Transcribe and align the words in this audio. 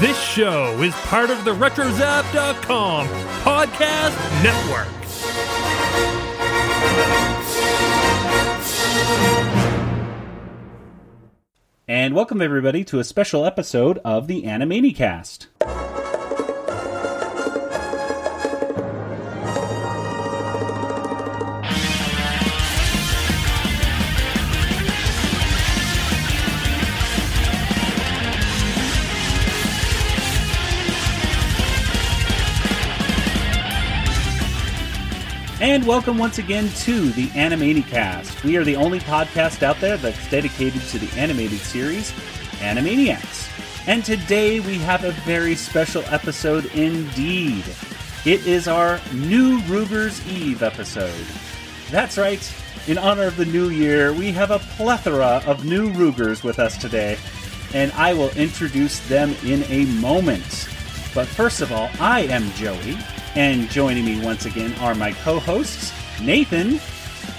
This 0.00 0.20
show 0.20 0.82
is 0.82 0.94
part 1.06 1.30
of 1.30 1.46
the 1.46 1.52
RetroZap.com 1.52 3.06
podcast 3.42 4.42
network. 4.42 4.92
And 11.88 12.14
welcome 12.14 12.42
everybody 12.42 12.84
to 12.84 12.98
a 12.98 13.04
special 13.04 13.46
episode 13.46 13.98
of 14.04 14.26
the 14.26 14.42
Animaniacast. 14.42 15.46
And 35.76 35.86
welcome 35.86 36.16
once 36.16 36.38
again 36.38 36.70
to 36.70 37.10
the 37.10 37.26
Animaniacast. 37.26 38.42
We 38.44 38.56
are 38.56 38.64
the 38.64 38.76
only 38.76 38.98
podcast 38.98 39.62
out 39.62 39.78
there 39.78 39.98
that's 39.98 40.30
dedicated 40.30 40.80
to 40.80 40.98
the 40.98 41.20
animated 41.20 41.58
series 41.58 42.12
Animaniacs. 42.60 43.86
And 43.86 44.02
today 44.02 44.60
we 44.60 44.78
have 44.78 45.04
a 45.04 45.12
very 45.26 45.54
special 45.54 46.02
episode 46.06 46.64
indeed. 46.74 47.62
It 48.24 48.46
is 48.46 48.68
our 48.68 49.02
New 49.12 49.60
Ruegger's 49.64 50.26
Eve 50.26 50.62
episode. 50.62 51.26
That's 51.90 52.16
right, 52.16 52.40
in 52.86 52.96
honor 52.96 53.24
of 53.24 53.36
the 53.36 53.44
new 53.44 53.68
year, 53.68 54.14
we 54.14 54.32
have 54.32 54.50
a 54.50 54.60
plethora 54.60 55.42
of 55.44 55.66
new 55.66 55.92
Rueggers 55.92 56.42
with 56.42 56.58
us 56.58 56.78
today, 56.78 57.18
and 57.74 57.92
I 57.92 58.14
will 58.14 58.30
introduce 58.30 59.06
them 59.10 59.36
in 59.44 59.62
a 59.64 59.84
moment. 60.00 60.70
But 61.14 61.28
first 61.28 61.60
of 61.60 61.70
all, 61.70 61.90
I 62.00 62.22
am 62.22 62.50
Joey, 62.52 62.96
and 63.36 63.68
joining 63.70 64.04
me 64.04 64.20
once 64.24 64.46
again 64.46 64.72
are 64.80 64.94
my 64.94 65.12
co 65.12 65.38
hosts, 65.38 65.92
Nathan 66.20 66.80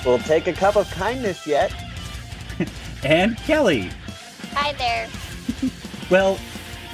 We'll 0.06 0.20
take 0.20 0.48
a 0.48 0.54
cup 0.54 0.76
of 0.76 0.90
kindness 0.92 1.46
yet. 1.48 1.74
and 3.04 3.36
Kelly. 3.38 3.90
Hi 4.54 4.74
there. 4.74 5.08
Well, 6.10 6.40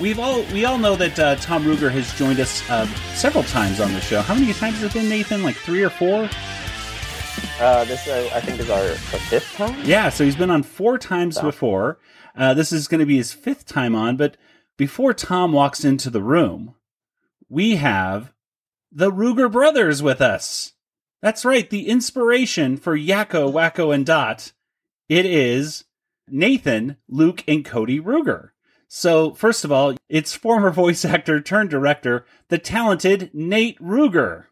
we've 0.02 0.18
all 0.18 0.42
we 0.46 0.66
all 0.66 0.80
know 0.80 0.96
that 0.96 1.20
uh, 1.20 1.36
Tom 1.36 1.64
Ruegger 1.66 1.92
has 1.92 2.12
joined 2.16 2.40
us 2.40 2.68
uh, 2.68 2.88
several 3.14 3.44
times 3.44 3.80
on 3.80 3.94
the 3.94 4.02
show. 4.02 4.22
How 4.24 4.34
many 4.34 4.52
times 4.54 4.80
has 4.80 4.86
it 4.86 4.94
been, 4.94 5.08
Nathan? 5.08 5.44
Like 5.44 5.56
three 5.56 5.84
or 5.84 5.92
four? 5.92 6.28
Uh, 7.60 7.86
this, 7.86 8.08
uh, 8.08 8.28
I 8.34 8.42
think, 8.42 8.60
is 8.60 8.72
our, 8.72 8.82
our 8.82 8.96
fifth 8.96 9.54
time. 9.54 9.80
Yeah, 9.86 10.10
so 10.10 10.26
he's 10.26 10.36
been 10.36 10.50
on 10.50 10.64
four 10.64 10.98
times 10.98 11.36
Wow. 11.36 11.44
before. 11.44 12.00
Uh, 12.36 12.56
this 12.56 12.72
is 12.72 12.88
going 12.88 13.02
to 13.02 13.06
be 13.06 13.18
his 13.18 13.34
fifth 13.34 13.68
time 13.68 13.94
on, 13.94 14.18
but 14.18 14.36
before 14.78 15.14
Tom 15.14 15.52
walks 15.54 15.86
into 15.86 16.10
the 16.10 16.24
room, 16.24 16.74
we 17.48 17.76
have 17.76 18.33
the 18.94 19.12
Ruegger 19.12 19.52
brothers 19.52 20.04
with 20.04 20.22
us. 20.22 20.74
That's 21.22 21.46
right, 21.46 21.70
the 21.70 21.88
inspiration 21.88 22.78
for 22.78 22.98
Yakko, 22.98 23.52
Wakko, 23.52 23.94
and 23.94 24.06
Dot. 24.06 24.52
It 25.10 25.26
is 25.26 25.86
Nathan, 26.28 26.98
Luke, 27.08 27.44
and 27.48 27.66
Cody 27.66 28.00
Ruegger. 28.00 28.50
So, 28.88 29.34
first 29.34 29.66
of 29.66 29.72
all, 29.72 29.96
it's 30.10 30.36
former 30.36 30.70
voice 30.70 31.04
actor 31.06 31.42
turned 31.42 31.72
director, 31.72 32.26
the 32.50 32.60
talented 32.60 33.32
Nate 33.34 33.80
Ruegger. 33.80 34.46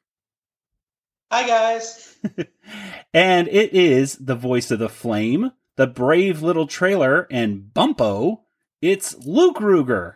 Hi 1.31 1.47
guys. 1.47 2.17
and 3.13 3.47
it 3.47 3.73
is 3.73 4.15
the 4.15 4.35
voice 4.35 4.71
of 4.71 4.79
the 4.79 4.89
flame, 4.89 5.51
the 5.77 5.87
brave 5.87 6.41
little 6.41 6.67
trailer, 6.67 7.27
and 7.31 7.69
Bumpo. 7.73 8.41
It's 8.81 9.15
Luke 9.25 9.57
Ruegger. 9.57 10.15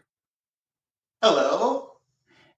Hello. 1.22 1.92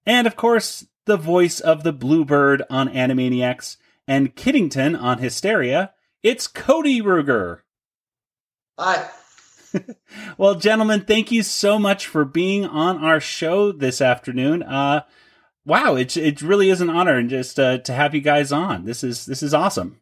And 0.06 0.26
of 0.26 0.34
course, 0.34 0.86
the 1.08 1.16
voice 1.16 1.58
of 1.58 1.82
the 1.82 1.92
Bluebird 1.92 2.62
on 2.70 2.88
Animaniacs 2.88 3.76
and 4.06 4.36
Kiddington 4.36 5.00
on 5.00 5.18
Histeria. 5.18 5.92
It's 6.22 6.46
Cody 6.46 7.02
Ruegger. 7.02 7.60
Hi. 8.78 9.08
Well, 10.38 10.54
gentlemen, 10.54 11.02
thank 11.02 11.30
you 11.30 11.42
so 11.42 11.78
much 11.78 12.06
for 12.06 12.24
being 12.24 12.64
on 12.64 13.04
our 13.04 13.20
show 13.20 13.70
this 13.70 14.00
afternoon. 14.00 14.62
Uh, 14.62 15.02
wow, 15.66 15.94
it 15.94 16.16
it 16.16 16.40
really 16.40 16.70
is 16.70 16.80
an 16.80 16.88
honor 16.88 17.16
and 17.18 17.28
just 17.28 17.60
uh, 17.60 17.78
to 17.78 17.92
have 17.92 18.14
you 18.14 18.22
guys 18.22 18.50
on. 18.50 18.86
This 18.86 19.04
is 19.04 19.26
this 19.26 19.42
is 19.42 19.52
awesome, 19.52 20.00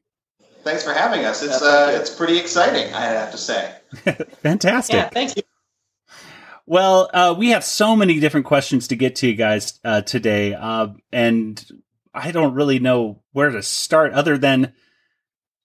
Thanks 0.67 0.83
for 0.83 0.93
having 0.93 1.25
us. 1.25 1.45
It's 1.45 1.63
uh, 1.63 1.97
it's 2.01 2.11
pretty 2.11 2.39
exciting. 2.39 2.93
I 2.93 3.03
have 3.03 3.31
to 3.31 3.39
say. 3.39 3.73
fantastic. 4.43 4.97
Yeah, 4.97 5.09
thank 5.11 5.37
you. 5.37 5.43
Well, 6.69 7.09
uh, 7.15 7.33
we 7.39 7.51
have 7.51 7.65
so 7.65 7.95
many 7.95 8.19
different 8.19 8.47
questions 8.47 8.89
to 8.89 8.97
get 8.97 9.15
to, 9.17 9.29
you 9.29 9.37
guys, 9.37 9.79
uh, 9.85 10.01
today, 10.03 10.53
uh, 10.53 10.89
and 11.13 11.65
I 12.13 12.33
don't 12.33 12.55
really 12.55 12.81
know 12.81 13.23
where 13.31 13.51
to 13.51 13.63
start. 13.63 14.13
Other 14.13 14.37
than, 14.37 14.73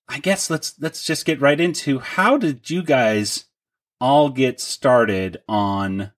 I 0.08 0.20
guess 0.20 0.52
let's 0.52 0.76
let's 0.80 1.04
just 1.04 1.26
get 1.26 1.42
right 1.42 1.60
into 1.60 1.98
how 2.00 2.38
did 2.38 2.70
you 2.70 2.84
guys 2.84 3.46
all 4.00 4.30
get 4.30 4.60
started 4.60 5.42
on 5.50 6.12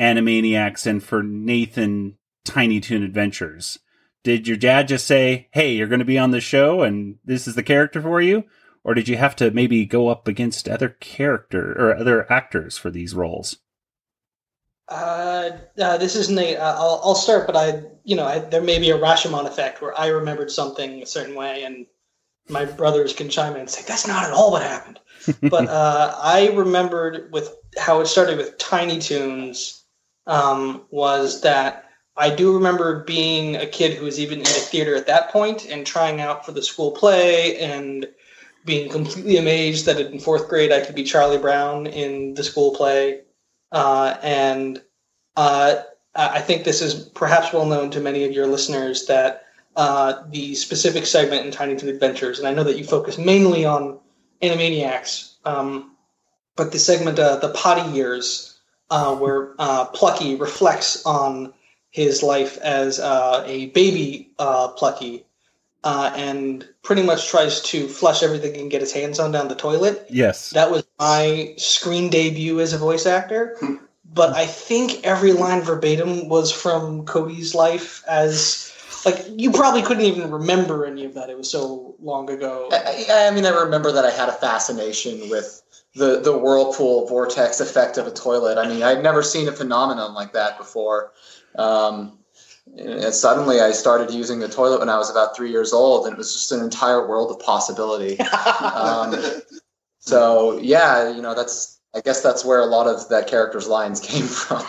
Animaniacs 0.00 0.86
and 0.86 1.02
for 1.02 1.22
Nathan 1.22 2.16
Tiny 2.46 2.80
Toon 2.80 3.02
Adventures? 3.02 3.78
Did 4.24 4.48
your 4.48 4.56
dad 4.56 4.88
just 4.88 5.06
say, 5.06 5.48
"Hey, 5.52 5.74
you're 5.74 5.86
going 5.86 5.98
to 5.98 6.06
be 6.06 6.18
on 6.18 6.30
the 6.30 6.40
show, 6.40 6.80
and 6.80 7.18
this 7.26 7.46
is 7.46 7.56
the 7.56 7.62
character 7.62 8.00
for 8.00 8.22
you"? 8.22 8.44
Or 8.84 8.94
did 8.94 9.06
you 9.06 9.18
have 9.18 9.36
to 9.36 9.50
maybe 9.50 9.84
go 9.84 10.08
up 10.08 10.26
against 10.26 10.66
other 10.66 10.88
character 10.88 11.72
or 11.72 11.94
other 11.94 12.32
actors 12.32 12.78
for 12.78 12.90
these 12.90 13.14
roles? 13.14 13.58
Uh, 14.88 15.50
uh, 15.78 15.98
this 15.98 16.16
is 16.16 16.30
Nate. 16.30 16.58
Uh, 16.58 16.74
I'll, 16.78 17.00
I'll 17.04 17.14
start, 17.14 17.46
but 17.46 17.56
I, 17.56 17.82
you 18.04 18.16
know, 18.16 18.24
I, 18.24 18.38
there 18.38 18.62
may 18.62 18.78
be 18.78 18.90
a 18.90 18.98
Rashomon 18.98 19.46
effect 19.46 19.82
where 19.82 19.98
I 19.98 20.06
remembered 20.08 20.50
something 20.50 21.02
a 21.02 21.06
certain 21.06 21.34
way, 21.34 21.64
and 21.64 21.86
my 22.48 22.64
brothers 22.64 23.12
can 23.12 23.28
chime 23.28 23.54
in 23.54 23.60
and 23.60 23.70
say 23.70 23.82
that's 23.86 24.06
not 24.06 24.24
at 24.24 24.32
all 24.32 24.50
what 24.50 24.62
happened. 24.62 24.98
but 25.50 25.68
uh, 25.68 26.14
I 26.18 26.48
remembered 26.54 27.30
with 27.32 27.54
how 27.76 28.00
it 28.00 28.06
started 28.06 28.38
with 28.38 28.56
Tiny 28.56 28.98
Toons 28.98 29.84
um, 30.26 30.84
was 30.90 31.42
that 31.42 31.84
I 32.16 32.34
do 32.34 32.54
remember 32.54 33.04
being 33.04 33.56
a 33.56 33.66
kid 33.66 33.94
who 33.94 34.04
was 34.04 34.18
even 34.18 34.40
into 34.40 34.52
theater 34.52 34.96
at 34.96 35.06
that 35.06 35.30
point 35.30 35.66
and 35.66 35.86
trying 35.86 36.20
out 36.20 36.44
for 36.44 36.52
the 36.52 36.62
school 36.62 36.92
play 36.92 37.58
and 37.58 38.08
being 38.64 38.90
completely 38.90 39.36
amazed 39.36 39.86
that 39.86 40.00
in 40.00 40.18
fourth 40.18 40.48
grade 40.48 40.72
I 40.72 40.80
could 40.80 40.94
be 40.94 41.04
Charlie 41.04 41.38
Brown 41.38 41.86
in 41.86 42.34
the 42.34 42.44
school 42.44 42.74
play. 42.74 43.22
Uh, 43.72 44.16
and 44.22 44.82
uh, 45.36 45.82
I 46.14 46.40
think 46.40 46.64
this 46.64 46.82
is 46.82 46.94
perhaps 46.94 47.52
well 47.52 47.66
known 47.66 47.90
to 47.90 48.00
many 48.00 48.24
of 48.24 48.32
your 48.32 48.46
listeners 48.46 49.06
that 49.06 49.44
uh, 49.76 50.24
the 50.30 50.54
specific 50.54 51.06
segment 51.06 51.46
in 51.46 51.52
Tiny 51.52 51.76
Toon 51.76 51.90
Adventures, 51.90 52.38
and 52.38 52.48
I 52.48 52.54
know 52.54 52.64
that 52.64 52.76
you 52.76 52.84
focus 52.84 53.18
mainly 53.18 53.64
on 53.64 53.98
Animaniacs, 54.42 55.34
um, 55.44 55.96
but 56.56 56.72
the 56.72 56.78
segment, 56.78 57.18
uh, 57.18 57.36
the 57.36 57.50
potty 57.50 57.88
years, 57.92 58.58
uh, 58.90 59.14
where 59.14 59.54
uh, 59.58 59.84
Plucky 59.86 60.34
reflects 60.34 61.04
on 61.06 61.52
his 61.90 62.22
life 62.22 62.58
as 62.58 62.98
a 62.98 63.70
baby 63.74 64.32
Plucky. 64.38 65.24
Uh, 65.84 66.12
and 66.16 66.68
pretty 66.82 67.02
much 67.02 67.28
tries 67.28 67.62
to 67.62 67.86
flush 67.86 68.22
everything 68.22 68.52
he 68.52 68.58
can 68.60 68.68
get 68.68 68.80
his 68.80 68.92
hands 68.92 69.20
on 69.20 69.30
down 69.30 69.46
the 69.46 69.54
toilet. 69.54 70.04
Yes. 70.10 70.50
That 70.50 70.70
was 70.70 70.84
my 70.98 71.54
screen 71.56 72.10
debut 72.10 72.60
as 72.60 72.72
a 72.72 72.78
voice 72.78 73.06
actor. 73.06 73.56
But 74.12 74.34
I 74.34 74.46
think 74.46 75.04
every 75.04 75.32
line 75.32 75.62
verbatim 75.62 76.28
was 76.28 76.50
from 76.50 77.04
Cody's 77.04 77.54
life 77.54 78.02
as 78.08 78.72
like 79.04 79.24
you 79.36 79.52
probably 79.52 79.82
couldn't 79.82 80.04
even 80.04 80.30
remember 80.30 80.84
any 80.84 81.04
of 81.04 81.14
that. 81.14 81.30
It 81.30 81.36
was 81.36 81.50
so 81.50 81.94
long 82.00 82.28
ago. 82.30 82.68
I, 82.72 83.06
I 83.10 83.28
I 83.28 83.30
mean, 83.30 83.46
I 83.46 83.50
remember 83.50 83.92
that 83.92 84.04
I 84.04 84.10
had 84.10 84.28
a 84.28 84.32
fascination 84.32 85.28
with 85.30 85.62
the 85.94 86.20
the 86.20 86.36
whirlpool 86.36 87.06
vortex 87.06 87.60
effect 87.60 87.98
of 87.98 88.06
a 88.06 88.10
toilet. 88.10 88.58
I 88.58 88.68
mean, 88.68 88.82
I'd 88.82 89.02
never 89.02 89.22
seen 89.22 89.48
a 89.48 89.52
phenomenon 89.52 90.14
like 90.14 90.32
that 90.32 90.58
before. 90.58 91.12
Um, 91.56 92.18
and 92.76 93.14
suddenly, 93.14 93.60
I 93.60 93.72
started 93.72 94.10
using 94.12 94.40
the 94.40 94.48
toilet 94.48 94.80
when 94.80 94.88
I 94.88 94.98
was 94.98 95.10
about 95.10 95.36
three 95.36 95.50
years 95.50 95.72
old, 95.72 96.06
and 96.06 96.14
it 96.14 96.18
was 96.18 96.32
just 96.32 96.52
an 96.52 96.60
entire 96.60 97.06
world 97.06 97.30
of 97.30 97.40
possibility. 97.40 98.20
um, 98.62 99.14
so, 99.98 100.58
yeah, 100.58 101.10
you 101.10 101.22
know, 101.22 101.34
that's 101.34 101.78
I 101.94 102.00
guess 102.00 102.20
that's 102.22 102.44
where 102.44 102.60
a 102.60 102.66
lot 102.66 102.86
of 102.86 103.08
that 103.08 103.26
character's 103.28 103.66
lines 103.66 103.98
came 103.98 104.26
from. 104.26 104.62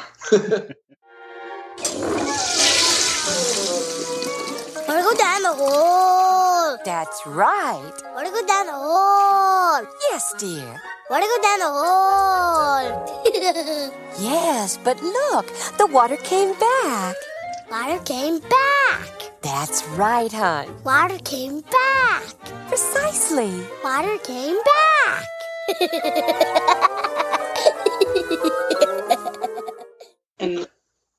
Wanna 4.88 5.04
go 5.04 5.14
down 5.16 5.44
the 5.44 5.54
hole? 5.54 6.78
That's 6.86 7.22
right. 7.28 7.92
Wanna 8.16 8.32
go 8.32 8.46
down 8.48 8.66
the 8.68 8.74
hole? 8.74 9.86
Yes, 10.10 10.34
dear. 10.40 10.82
Wanna 11.10 11.26
go 11.26 11.42
down 11.42 11.60
the 11.60 11.70
hole? 11.70 13.22
Yes, 14.20 14.80
but 14.84 15.02
look, 15.04 15.48
the 15.78 15.88
water 15.88 16.18
came 16.18 16.58
back. 16.60 17.16
Water 17.72 18.00
came 18.04 18.40
back. 18.40 19.42
That's 19.42 19.86
right, 19.90 20.32
hon. 20.32 20.84
Water 20.84 21.18
came 21.20 21.62
back. 21.62 22.24
Precisely. 22.68 23.52
Water 23.84 24.18
came 24.20 24.58
back. 25.08 25.26
And 30.40 30.68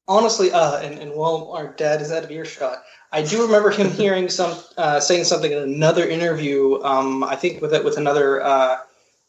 honestly, 0.09 0.51
uh, 0.51 0.79
and, 0.81 0.99
and 0.99 1.13
while 1.13 1.53
our 1.53 1.69
dad 1.75 2.01
is 2.01 2.11
out 2.11 2.25
of 2.25 2.31
earshot, 2.31 2.83
I 3.13 3.23
do 3.23 3.43
remember 3.43 3.71
him 3.71 3.91
hearing 3.91 4.29
some 4.29 4.59
uh, 4.77 5.01
saying 5.01 5.25
something 5.25 5.53
in 5.53 5.59
another 5.59 6.09
interview. 6.09 6.83
Um, 6.83 7.23
I 7.25 7.37
think 7.37 7.61
with 7.61 7.75
it 7.75 7.85
with 7.85 7.99
another 7.99 8.43
uh, 8.43 8.79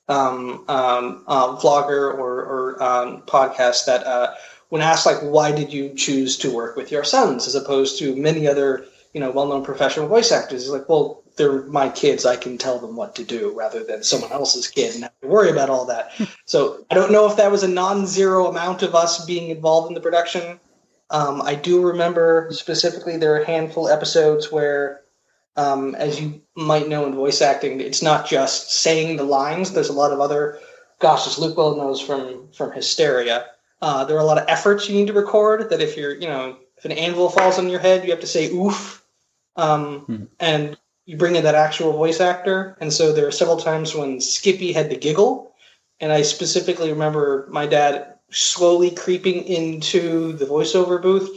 um, 0.07 0.63
um, 0.67 1.23
uh, 1.27 1.57
vlogger 1.57 2.13
or, 2.17 2.43
or 2.43 2.83
um, 2.83 3.23
podcast 3.23 3.85
that 3.85 4.05
uh, 4.05 4.33
when 4.71 4.81
asked 4.81 5.05
like 5.05 5.19
why 5.19 5.51
did 5.51 5.73
you 5.73 5.93
choose 5.95 6.37
to 6.37 6.55
work 6.55 6.77
with 6.77 6.91
your 6.91 7.03
sons 7.03 7.45
as 7.45 7.55
opposed 7.55 7.99
to 7.99 8.15
many 8.15 8.47
other 8.47 8.85
you 9.13 9.19
know 9.19 9.29
well-known 9.29 9.65
professional 9.65 10.07
voice 10.07 10.31
actors, 10.31 10.61
he's 10.61 10.71
like, 10.71 10.87
well, 10.87 11.23
they're 11.35 11.63
my 11.63 11.89
kids. 11.89 12.25
I 12.25 12.37
can 12.37 12.57
tell 12.57 12.79
them 12.79 12.95
what 12.95 13.15
to 13.15 13.23
do 13.25 13.53
rather 13.53 13.83
than 13.83 14.03
someone 14.03 14.31
else's 14.31 14.67
kid 14.69 14.93
and 14.95 15.03
have 15.03 15.19
to 15.21 15.27
worry 15.27 15.49
about 15.49 15.69
all 15.69 15.85
that. 15.85 16.13
so 16.45 16.85
I 16.89 16.95
don't 16.95 17.11
know 17.11 17.29
if 17.29 17.35
that 17.37 17.51
was 17.51 17.63
a 17.63 17.67
non-zero 17.67 18.47
amount 18.47 18.81
of 18.81 18.95
us 18.95 19.25
being 19.25 19.49
involved 19.49 19.89
in 19.89 19.93
the 19.93 19.99
production. 19.99 20.59
Um, 21.09 21.41
I 21.41 21.55
do 21.55 21.85
remember 21.85 22.47
specifically 22.51 23.17
there 23.17 23.35
are 23.35 23.41
a 23.41 23.45
handful 23.45 23.87
of 23.87 23.93
episodes 23.93 24.51
where, 24.51 25.01
um, 25.57 25.95
as 25.95 26.21
you 26.21 26.41
might 26.55 26.87
know 26.87 27.05
in 27.05 27.13
voice 27.13 27.41
acting, 27.41 27.81
it's 27.81 28.01
not 28.01 28.25
just 28.25 28.71
saying 28.71 29.17
the 29.17 29.23
lines. 29.23 29.73
There's 29.73 29.89
a 29.89 29.93
lot 29.93 30.13
of 30.13 30.21
other, 30.21 30.59
gosh, 30.99 31.27
as 31.27 31.37
Luke 31.37 31.57
well 31.57 31.75
knows 31.75 31.99
from 31.99 32.47
from 32.53 32.71
Histeria, 32.71 33.47
uh, 33.81 34.05
there 34.05 34.15
are 34.15 34.21
a 34.21 34.25
lot 34.25 34.37
of 34.37 34.45
efforts 34.47 34.87
you 34.87 34.95
need 34.95 35.07
to 35.07 35.13
record. 35.13 35.69
That 35.69 35.81
if 35.81 35.97
you're, 35.97 36.13
you 36.15 36.27
know, 36.27 36.57
if 36.77 36.85
an 36.85 36.91
anvil 36.91 37.29
falls 37.29 37.57
on 37.59 37.69
your 37.69 37.79
head, 37.79 38.03
you 38.03 38.11
have 38.11 38.19
to 38.21 38.27
say 38.27 38.51
oof, 38.51 39.03
um, 39.55 40.01
Hmm. 40.01 40.23
and 40.39 40.77
you 41.05 41.17
bring 41.17 41.35
in 41.35 41.43
that 41.43 41.55
actual 41.55 41.91
voice 41.93 42.21
actor. 42.21 42.77
And 42.79 42.93
so 42.93 43.11
there 43.11 43.27
are 43.27 43.31
several 43.31 43.57
times 43.57 43.95
when 43.95 44.21
Skippy 44.21 44.71
had 44.71 44.89
to 44.89 44.95
giggle, 44.95 45.53
and 45.99 46.11
I 46.11 46.21
specifically 46.21 46.91
remember 46.91 47.47
my 47.49 47.65
dad 47.65 48.15
slowly 48.29 48.91
creeping 48.91 49.43
into 49.43 50.33
the 50.33 50.45
voiceover 50.45 51.01
booth, 51.01 51.29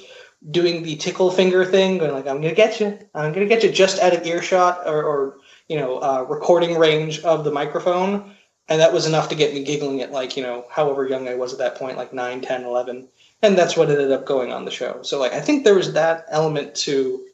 doing 0.50 0.82
the 0.82 0.96
tickle 0.96 1.30
finger 1.30 1.64
thing, 1.64 1.98
going 1.98 2.12
like, 2.12 2.26
"I'm 2.28 2.40
gonna 2.40 2.54
get 2.54 2.78
you, 2.78 2.98
I'm 3.14 3.32
gonna 3.32 3.46
get 3.46 3.64
you," 3.64 3.70
just 3.70 4.00
out 4.00 4.14
of 4.14 4.26
earshot 4.26 4.82
or, 4.86 5.02
or 5.02 5.36
you 5.68 5.78
know, 5.78 5.96
uh, 5.98 6.24
recording 6.28 6.78
range 6.78 7.20
of 7.24 7.42
the 7.42 7.50
microphone, 7.50 8.32
and 8.68 8.80
that 8.80 8.92
was 8.92 9.06
enough 9.06 9.28
to 9.28 9.34
get 9.34 9.54
me 9.54 9.62
giggling 9.62 10.00
at 10.00 10.12
like 10.12 10.36
you 10.36 10.42
know, 10.42 10.64
however 10.70 11.06
young 11.06 11.28
I 11.28 11.34
was 11.34 11.52
at 11.52 11.58
that 11.58 11.76
point, 11.76 11.96
like 11.96 12.12
9, 12.12 12.40
10, 12.40 12.64
11. 12.64 13.08
and 13.42 13.58
that's 13.58 13.76
what 13.76 13.90
ended 13.90 14.12
up 14.12 14.26
going 14.26 14.52
on 14.52 14.64
the 14.64 14.70
show. 14.70 15.02
So 15.02 15.18
like, 15.18 15.32
I 15.32 15.40
think 15.40 15.64
there 15.64 15.74
was 15.74 15.92
that 15.92 16.26
element 16.30 16.74
to 16.76 17.24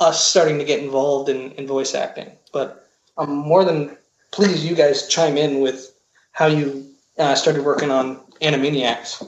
us 0.00 0.26
starting 0.26 0.58
to 0.58 0.64
get 0.64 0.82
involved 0.82 1.28
in, 1.28 1.52
in 1.52 1.66
voice 1.66 1.94
acting, 1.94 2.32
but 2.52 2.88
I'm 3.16 3.30
more 3.30 3.64
than 3.64 3.96
pleased 4.32 4.64
you 4.64 4.74
guys 4.74 5.08
chime 5.08 5.36
in 5.36 5.60
with 5.60 5.94
how 6.32 6.46
you 6.46 6.86
uh, 7.18 7.34
started 7.34 7.64
working 7.64 7.90
on 7.90 8.16
Animaniacs. 8.40 9.26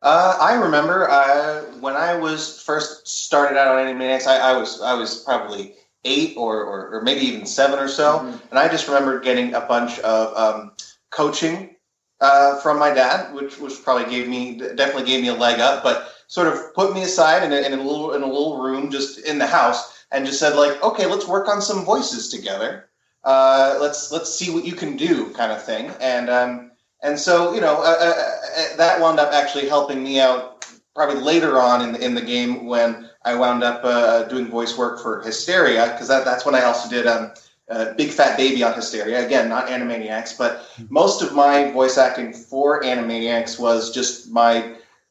Uh, 0.00 0.38
I 0.40 0.54
remember 0.54 1.10
uh, 1.10 1.62
when 1.80 1.94
I 1.94 2.16
was 2.16 2.62
first 2.62 3.06
started 3.08 3.58
out 3.58 3.76
on 3.76 3.84
Animaniacs. 3.84 4.26
I, 4.26 4.38
I 4.38 4.56
was 4.56 4.80
I 4.80 4.94
was 4.94 5.22
probably 5.24 5.74
eight 6.08 6.34
or, 6.36 6.64
or, 6.64 6.94
or 6.94 7.02
maybe 7.02 7.20
even 7.20 7.46
seven 7.46 7.78
or 7.78 7.88
so, 7.88 8.20
and 8.50 8.58
I 8.58 8.68
just 8.68 8.88
remember 8.88 9.20
getting 9.20 9.54
a 9.54 9.60
bunch 9.60 9.98
of 10.00 10.36
um, 10.36 10.72
coaching 11.10 11.76
uh, 12.20 12.58
from 12.60 12.78
my 12.78 12.92
dad, 12.92 13.34
which 13.34 13.58
which 13.58 13.82
probably 13.84 14.10
gave 14.10 14.28
me 14.28 14.58
definitely 14.58 15.04
gave 15.04 15.22
me 15.22 15.28
a 15.28 15.34
leg 15.34 15.60
up, 15.60 15.82
but 15.82 16.12
sort 16.26 16.48
of 16.48 16.74
put 16.74 16.94
me 16.94 17.02
aside 17.02 17.42
in 17.44 17.52
a, 17.52 17.60
in 17.66 17.78
a 17.78 17.82
little 17.82 18.14
in 18.14 18.22
a 18.22 18.26
little 18.26 18.62
room 18.62 18.90
just 18.90 19.18
in 19.20 19.38
the 19.38 19.46
house 19.46 20.04
and 20.10 20.26
just 20.26 20.40
said 20.40 20.56
like, 20.56 20.82
okay, 20.82 21.06
let's 21.06 21.28
work 21.28 21.48
on 21.48 21.62
some 21.62 21.84
voices 21.84 22.28
together. 22.28 22.88
Uh, 23.24 23.78
let's 23.80 24.10
let's 24.10 24.34
see 24.34 24.50
what 24.50 24.64
you 24.64 24.72
can 24.72 24.96
do, 24.96 25.30
kind 25.34 25.52
of 25.52 25.62
thing, 25.62 25.92
and. 26.00 26.30
Um, 26.30 26.64
and 27.02 27.18
so, 27.18 27.54
you 27.54 27.60
know, 27.60 27.76
uh, 27.76 27.96
uh, 28.00 28.14
uh, 28.58 28.76
that 28.76 29.00
wound 29.00 29.20
up 29.20 29.32
actually 29.32 29.68
helping 29.68 30.02
me 30.02 30.18
out 30.18 30.66
probably 30.94 31.22
later 31.22 31.60
on 31.60 31.80
in 31.80 31.92
the, 31.92 32.04
in 32.04 32.14
the 32.14 32.20
game 32.20 32.66
when 32.66 33.08
I 33.28 33.34
wound 33.34 33.62
up 33.62 33.80
uh, 33.84 34.24
doing 34.32 34.46
voice 34.58 34.78
work 34.82 34.96
for 35.02 35.20
Histeria, 35.20 35.84
because 35.92 36.08
that, 36.08 36.24
that's 36.24 36.44
when 36.46 36.54
I 36.54 36.62
also 36.62 36.88
did 36.88 37.06
um, 37.06 37.32
uh, 37.68 37.92
Big 38.00 38.10
Fat 38.10 38.36
Baby 38.36 38.62
on 38.62 38.72
Histeria. 38.72 39.26
Again, 39.26 39.48
not 39.48 39.68
Animaniacs, 39.68 40.32
but 40.42 40.52
most 40.88 41.20
of 41.20 41.34
my 41.34 41.70
voice 41.78 41.98
acting 41.98 42.32
for 42.32 42.82
Animaniacs 42.82 43.60
was 43.60 43.80
just 43.98 44.30
my 44.30 44.52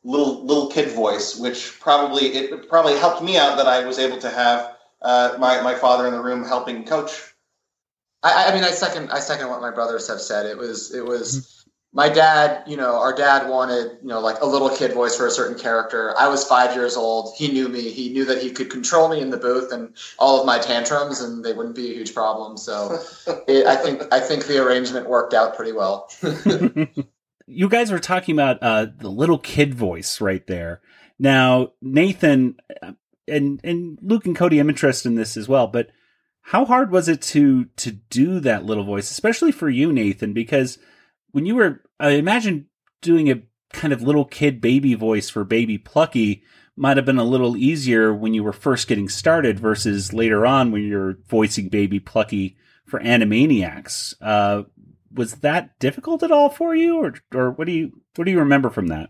little 0.03 0.43
little 0.45 0.67
kid 0.75 0.89
voice, 1.03 1.37
which 1.37 1.79
probably 1.79 2.25
it 2.39 2.69
probably 2.69 2.97
helped 2.97 3.21
me 3.21 3.37
out 3.37 3.57
that 3.57 3.67
I 3.67 3.85
was 3.85 3.99
able 3.99 4.17
to 4.17 4.29
have 4.29 4.59
uh, 5.01 5.35
my 5.37 5.61
my 5.61 5.75
father 5.75 6.07
in 6.07 6.13
the 6.13 6.21
room 6.21 6.43
helping 6.43 6.83
coach. 6.85 7.11
I, 8.23 8.49
I 8.49 8.53
mean, 8.55 8.63
I 8.63 8.71
second 8.71 9.11
I 9.11 9.19
second 9.19 9.49
what 9.49 9.61
my 9.61 9.71
brothers 9.71 10.07
have 10.07 10.21
said. 10.21 10.45
It 10.47 10.57
was 10.57 10.93
it 10.93 11.05
was 11.05 11.56
my 11.97 12.09
dad. 12.09 12.63
You 12.67 12.77
know, 12.77 13.01
our 13.01 13.11
dad 13.11 13.49
wanted 13.49 13.97
you 14.01 14.07
know 14.07 14.21
like 14.21 14.39
a 14.39 14.45
little 14.45 14.69
kid 14.69 14.93
voice 14.93 15.17
for 15.17 15.25
a 15.25 15.31
certain 15.31 15.57
character. 15.57 16.13
I 16.17 16.29
was 16.29 16.43
five 16.45 16.75
years 16.75 16.95
old. 16.95 17.33
He 17.35 17.51
knew 17.51 17.67
me. 17.67 17.89
He 17.89 18.09
knew 18.09 18.23
that 18.25 18.41
he 18.41 18.51
could 18.51 18.69
control 18.69 19.09
me 19.09 19.19
in 19.19 19.31
the 19.31 19.37
booth 19.37 19.73
and 19.73 19.97
all 20.19 20.39
of 20.39 20.45
my 20.45 20.59
tantrums, 20.59 21.19
and 21.19 21.43
they 21.43 21.53
wouldn't 21.53 21.75
be 21.75 21.89
a 21.89 21.93
huge 21.95 22.13
problem. 22.13 22.55
So 22.55 22.99
it, 23.47 23.65
I 23.65 23.75
think 23.75 24.03
I 24.11 24.19
think 24.19 24.45
the 24.45 24.63
arrangement 24.63 25.09
worked 25.09 25.33
out 25.33 25.57
pretty 25.57 25.71
well. 25.71 26.09
you 27.47 27.67
guys 27.67 27.91
were 27.91 27.99
talking 27.99 28.35
about 28.35 28.59
uh, 28.61 28.85
the 28.95 29.09
little 29.09 29.39
kid 29.39 29.73
voice 29.73 30.21
right 30.21 30.45
there. 30.45 30.81
Now, 31.17 31.71
Nathan 31.81 32.57
uh, 32.81 32.91
and 33.27 33.59
and 33.63 33.97
Luke 34.03 34.27
and 34.27 34.35
Cody, 34.35 34.59
I'm 34.59 34.69
interested 34.69 35.09
in 35.09 35.15
this 35.15 35.35
as 35.35 35.49
well. 35.49 35.65
But 35.65 35.89
how 36.41 36.63
hard 36.63 36.91
was 36.91 37.09
it 37.09 37.23
to 37.23 37.65
to 37.77 37.91
do 37.91 38.39
that 38.41 38.65
little 38.65 38.83
voice, 38.83 39.09
especially 39.09 39.51
for 39.51 39.67
you, 39.67 39.91
Nathan? 39.91 40.33
Because 40.33 40.77
when 41.31 41.45
you 41.45 41.55
were, 41.55 41.81
I 41.99 42.11
imagine 42.11 42.67
doing 43.01 43.29
a 43.29 43.41
kind 43.73 43.93
of 43.93 44.01
little 44.01 44.25
kid 44.25 44.61
baby 44.61 44.93
voice 44.93 45.29
for 45.29 45.43
Baby 45.43 45.77
Plucky 45.77 46.43
might 46.75 46.97
have 46.97 47.05
been 47.05 47.17
a 47.17 47.23
little 47.23 47.57
easier 47.57 48.13
when 48.13 48.33
you 48.33 48.43
were 48.43 48.53
first 48.53 48.87
getting 48.87 49.09
started 49.09 49.59
versus 49.59 50.13
later 50.13 50.45
on 50.45 50.71
when 50.71 50.83
you're 50.83 51.17
voicing 51.27 51.69
Baby 51.69 51.99
Plucky 51.99 52.55
for 52.85 52.99
Animaniacs. 52.99 54.13
Uh, 54.21 54.63
was 55.11 55.35
that 55.35 55.77
difficult 55.79 56.21
at 56.21 56.31
all 56.31 56.49
for 56.49 56.75
you, 56.75 56.97
or 56.97 57.15
or 57.33 57.51
what 57.51 57.65
do 57.65 57.73
you 57.73 58.01
what 58.15 58.25
do 58.25 58.31
you 58.31 58.39
remember 58.39 58.69
from 58.69 58.87
that? 58.87 59.09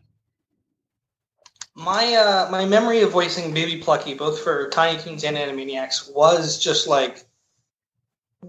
My 1.76 2.16
uh, 2.16 2.48
my 2.50 2.66
memory 2.66 3.02
of 3.02 3.12
voicing 3.12 3.54
Baby 3.54 3.82
Plucky, 3.82 4.14
both 4.14 4.40
for 4.40 4.70
Tiny 4.70 5.00
Toons 5.00 5.26
and 5.26 5.36
Animaniacs, 5.36 6.14
was 6.16 6.58
just 6.58 6.88
like 6.88 7.27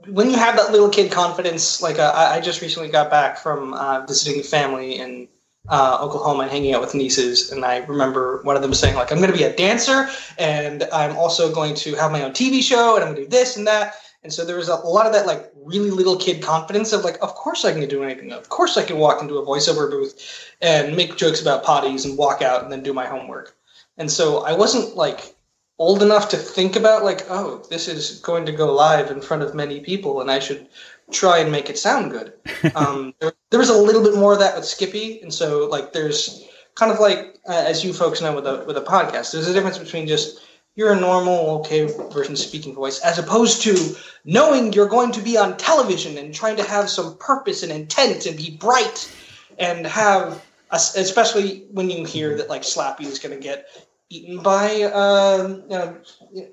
when 0.07 0.31
you 0.31 0.37
have 0.37 0.57
that 0.57 0.73
little 0.73 0.89
kid 0.89 1.11
confidence. 1.11 1.83
Like 1.83 1.99
uh, 1.99 2.13
I 2.15 2.41
just 2.41 2.61
recently 2.61 2.89
got 2.89 3.11
back 3.11 3.39
from 3.39 3.75
uh, 3.75 4.05
visiting 4.07 4.43
family 4.43 4.99
in 4.99 5.29
uh, 5.69 5.99
Oklahoma 6.01 6.45
and 6.45 6.51
hanging 6.51 6.75
out 6.75 6.81
with 6.81 6.95
nieces, 6.95 7.51
and 7.51 7.65
I 7.65 7.79
remember 7.79 8.41
one 8.43 8.57
of 8.57 8.63
them 8.63 8.75
saying 8.75 8.95
like, 8.95 9.13
"I'm 9.13 9.19
going 9.19 9.31
to 9.31 9.37
be 9.37 9.45
a 9.45 9.55
dancer, 9.55 10.09
and 10.39 10.85
I'm 10.93 11.17
also 11.17 11.53
going 11.53 11.75
to 11.77 11.95
have 11.95 12.13
my 12.13 12.23
own 12.23 12.33
TV 12.33 12.63
show, 12.63 12.95
and 12.95 13.05
I'm 13.05 13.13
going 13.13 13.25
to 13.25 13.31
do 13.31 13.37
this 13.37 13.57
and 13.57 13.67
that." 13.67 13.95
And 14.25 14.33
so 14.33 14.45
there 14.45 14.57
was 14.57 14.69
a 14.69 14.75
lot 14.75 15.07
of 15.07 15.13
that 15.13 15.27
like 15.27 15.53
really 15.55 15.91
little 15.91 16.17
kid 16.17 16.43
confidence 16.43 16.93
of 16.93 17.05
like, 17.05 17.23
of 17.23 17.35
course 17.35 17.65
I 17.65 17.73
can 17.73 17.87
do 17.89 18.03
anything. 18.03 18.33
Of 18.33 18.49
course 18.49 18.77
I 18.77 18.85
can 18.85 18.99
walk 18.99 19.23
into 19.23 19.39
a 19.39 19.47
voiceover 19.47 19.89
booth 19.89 20.55
and 20.61 20.97
make 20.97 21.17
jokes 21.17 21.41
about 21.41 21.65
potties 21.65 22.05
and 22.05 22.19
walk 22.19 22.43
out 22.43 22.63
and 22.63 22.73
then 22.73 22.83
do 22.83 22.93
my 22.93 23.07
homework. 23.07 23.57
And 23.97 24.11
so 24.11 24.45
I 24.45 24.53
wasn't 24.53 24.97
like 24.97 25.37
old 25.79 26.03
enough 26.03 26.29
to 26.31 26.37
think 26.37 26.77
about 26.77 27.05
like, 27.05 27.23
oh, 27.31 27.65
this 27.71 27.89
is 27.89 28.21
going 28.21 28.45
to 28.47 28.53
go 28.53 28.73
live 28.73 29.11
in 29.11 29.21
front 29.21 29.43
of 29.43 29.55
many 29.55 29.81
people 29.81 30.21
and 30.21 30.31
I 30.31 30.39
should 30.39 30.69
try 31.11 31.39
and 31.39 31.53
make 31.53 31.71
it 31.71 31.79
sound 31.79 32.11
good. 32.11 32.33
um, 32.75 33.15
there, 33.21 33.33
there 33.51 33.61
was 33.61 33.71
a 33.71 33.79
little 33.79 34.03
bit 34.03 34.15
more 34.15 34.33
of 34.33 34.41
that 34.41 34.57
with 34.57 34.65
Skippy. 34.65 35.21
And 35.23 35.33
so 35.33 35.67
like 35.67 35.93
there's 35.93 36.45
kind 36.75 36.91
of 36.91 36.99
like, 36.99 37.37
uh, 37.49 37.65
as 37.67 37.85
you 37.85 37.93
folks 37.93 38.21
know 38.21 38.35
with 38.35 38.47
a, 38.47 38.65
with 38.67 38.77
a 38.77 38.83
podcast, 38.83 39.33
there's 39.33 39.49
a 39.49 39.53
difference 39.53 39.79
between 39.79 40.07
just 40.07 40.45
you're 40.75 40.93
a 40.93 41.01
normal, 41.01 41.59
okay 41.59 41.87
version 42.13 42.37
speaking 42.37 42.73
voice, 42.73 43.01
as 43.01 43.19
opposed 43.19 43.63
to 43.63 43.97
knowing 44.25 44.73
you're 44.73 44.89
going 44.89 45.11
to 45.11 45.21
be 45.21 45.37
on 45.37 45.57
television 45.57 46.17
and 46.19 46.33
trying 46.33 46.57
to 46.57 46.63
have 46.63 46.89
some 46.89 47.17
purpose 47.19 47.65
and 47.65 47.73
intent 47.73 48.27
and 48.27 48.37
be 48.37 48.57
bright 48.57 49.13
and 49.59 49.85
have, 49.87 50.45
a, 50.71 50.77
especially 50.77 51.67
when 51.73 51.91
you 51.91 52.05
hear 52.05 52.37
that 52.37 52.49
like 52.49 52.63
Slappy 52.63 53.07
is 53.07 53.19
going 53.19 53.37
to 53.37 53.43
get 53.43 53.88
eaten 54.11 54.43
by 54.43 54.83
uh, 54.83 55.49
you 55.49 55.69
know, 55.69 55.97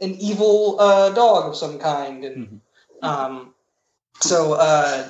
an 0.02 0.16
evil 0.16 0.78
uh, 0.80 1.10
dog 1.12 1.50
of 1.50 1.56
some 1.56 1.80
kind, 1.80 2.24
and 2.24 2.62
um, 3.02 3.54
so 4.20 4.54
uh, 4.54 5.10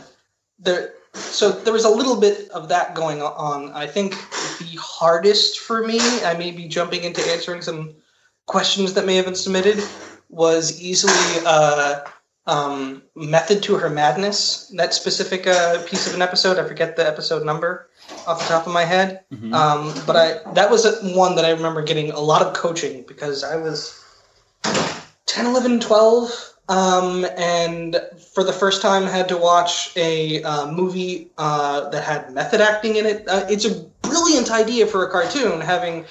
there. 0.60 0.94
So 1.14 1.50
there 1.50 1.72
was 1.72 1.86
a 1.86 1.90
little 1.90 2.20
bit 2.20 2.50
of 2.50 2.68
that 2.68 2.94
going 2.94 3.22
on. 3.22 3.72
I 3.72 3.88
think 3.88 4.12
the 4.60 4.78
hardest 4.78 5.60
for 5.60 5.88
me, 5.88 5.98
I 6.26 6.36
may 6.38 6.52
be 6.52 6.68
jumping 6.68 7.06
into 7.06 7.22
answering 7.32 7.62
some 7.62 7.96
questions 8.48 8.94
that 8.96 9.06
may 9.06 9.16
have 9.16 9.24
been 9.24 9.36
submitted 9.36 9.82
was 10.30 10.82
easily 10.82 11.14
uh, 11.46 12.02
um, 12.48 13.02
method 13.16 13.64
to 13.64 13.76
her 13.76 13.90
madness 13.90 14.68
that 14.76 14.94
specific 14.94 15.48
uh, 15.48 15.82
piece 15.84 16.08
of 16.08 16.14
an 16.14 16.22
episode. 16.22 16.60
I 16.60 16.68
forget 16.68 16.96
the 16.96 17.08
episode 17.08 17.44
number 17.46 17.90
off 18.28 18.40
the 18.40 18.46
top 18.46 18.68
of 18.68 18.74
my 18.74 18.84
head. 18.84 19.22
Um, 19.54 19.94
but 20.06 20.16
i 20.16 20.54
that 20.54 20.70
was 20.70 20.86
one 21.16 21.36
that 21.36 21.46
i 21.46 21.52
remember 21.52 21.82
getting 21.82 22.12
a 22.12 22.20
lot 22.20 22.42
of 22.42 22.54
coaching 22.54 23.04
because 23.08 23.44
i 23.44 23.56
was 23.56 24.04
10 25.26 25.48
11 25.48 25.80
12 25.80 26.56
um, 26.68 27.26
and 27.38 28.02
for 28.34 28.44
the 28.44 28.54
first 28.54 28.82
time 28.82 29.04
had 29.04 29.30
to 29.30 29.38
watch 29.38 29.96
a 29.96 30.42
uh, 30.44 30.72
movie 30.72 31.30
uh, 31.38 31.90
that 31.90 32.04
had 32.04 32.34
method 32.34 32.60
acting 32.60 32.96
in 32.96 33.06
it. 33.06 33.28
Uh, 33.28 33.46
it's 33.50 33.66
a 33.66 33.84
brilliant 34.02 34.50
idea 34.52 34.88
for 34.88 35.06
a 35.06 35.12
cartoon 35.12 35.62
having 35.62 36.06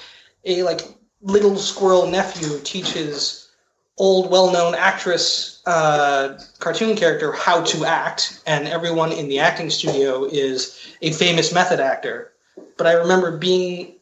a 0.45 0.63
like 0.63 0.81
little 1.21 1.57
squirrel 1.57 2.07
nephew 2.07 2.59
teaches 2.63 3.49
old 3.97 4.31
well-known 4.31 4.75
actress 4.75 5.54
uh, 5.65 6.37
cartoon 6.59 6.95
character 6.95 7.31
how 7.31 7.61
to 7.63 7.85
act, 7.85 8.41
and 8.45 8.67
everyone 8.67 9.11
in 9.11 9.27
the 9.27 9.39
acting 9.39 9.69
studio 9.69 10.25
is 10.25 10.95
a 11.01 11.11
famous 11.11 11.53
method 11.53 11.79
actor. 11.79 12.33
But 12.77 12.87
I 12.87 12.93
remember 12.93 13.37
being 13.37 13.95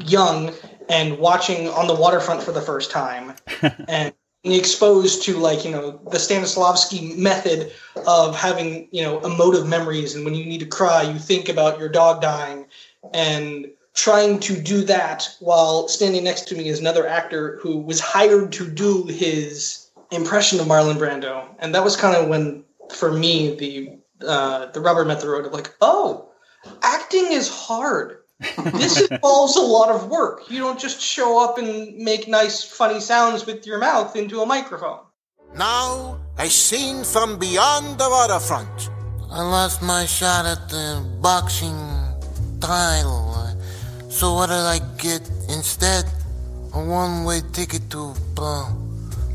young 0.00 0.52
and 0.88 1.18
watching 1.18 1.68
on 1.68 1.86
the 1.86 1.94
waterfront 1.94 2.42
for 2.42 2.52
the 2.52 2.60
first 2.60 2.90
time 2.90 3.34
and 3.88 4.12
exposed 4.44 5.22
to 5.22 5.38
like 5.38 5.64
you 5.64 5.70
know 5.70 5.98
the 6.10 6.18
Stanislavski 6.18 7.16
method 7.16 7.72
of 8.06 8.36
having 8.36 8.88
you 8.90 9.02
know 9.02 9.18
emotive 9.20 9.66
memories 9.66 10.14
and 10.14 10.24
when 10.24 10.34
you 10.34 10.44
need 10.44 10.60
to 10.60 10.66
cry 10.66 11.02
you 11.02 11.18
think 11.18 11.48
about 11.48 11.78
your 11.78 11.88
dog 11.88 12.20
dying 12.20 12.66
and 13.14 13.70
trying 13.94 14.38
to 14.40 14.60
do 14.60 14.82
that 14.82 15.34
while 15.40 15.88
standing 15.88 16.24
next 16.24 16.46
to 16.48 16.54
me 16.54 16.68
is 16.68 16.80
another 16.80 17.06
actor 17.06 17.58
who 17.62 17.78
was 17.78 18.00
hired 18.00 18.52
to 18.52 18.68
do 18.68 19.04
his 19.04 19.83
impression 20.14 20.60
of 20.60 20.66
Marlon 20.66 20.96
Brando 20.96 21.46
and 21.58 21.74
that 21.74 21.84
was 21.84 21.96
kind 21.96 22.16
of 22.16 22.28
when 22.28 22.64
for 22.94 23.12
me 23.12 23.54
the 23.56 23.98
uh, 24.26 24.66
the 24.72 24.80
rubber 24.80 25.04
met 25.04 25.20
the 25.20 25.28
road 25.28 25.46
of 25.46 25.52
like 25.52 25.74
oh 25.80 26.30
acting 26.82 27.32
is 27.32 27.48
hard 27.48 28.18
this 28.74 29.00
involves 29.08 29.56
a 29.56 29.60
lot 29.60 29.90
of 29.90 30.08
work. 30.08 30.50
You 30.50 30.58
don't 30.58 30.78
just 30.78 31.00
show 31.00 31.42
up 31.42 31.58
and 31.58 31.96
make 31.96 32.26
nice, 32.26 32.64
funny 32.64 33.00
sounds 33.00 33.46
with 33.46 33.66
your 33.66 33.78
mouth 33.78 34.16
into 34.16 34.40
a 34.40 34.46
microphone. 34.46 35.00
Now, 35.54 36.18
a 36.38 36.48
scene 36.48 37.04
from 37.04 37.38
beyond 37.38 37.98
the 37.98 38.08
waterfront. 38.10 38.90
I 39.30 39.42
lost 39.42 39.82
my 39.82 40.04
shot 40.04 40.46
at 40.46 40.68
the 40.68 41.06
boxing 41.20 41.78
title. 42.60 43.32
So 44.08 44.34
what 44.34 44.46
did 44.46 44.66
I 44.66 44.78
get 44.98 45.22
instead? 45.48 46.04
A 46.74 46.84
one-way 46.84 47.40
ticket 47.52 47.88
to 47.90 48.14
uh, 48.38 48.72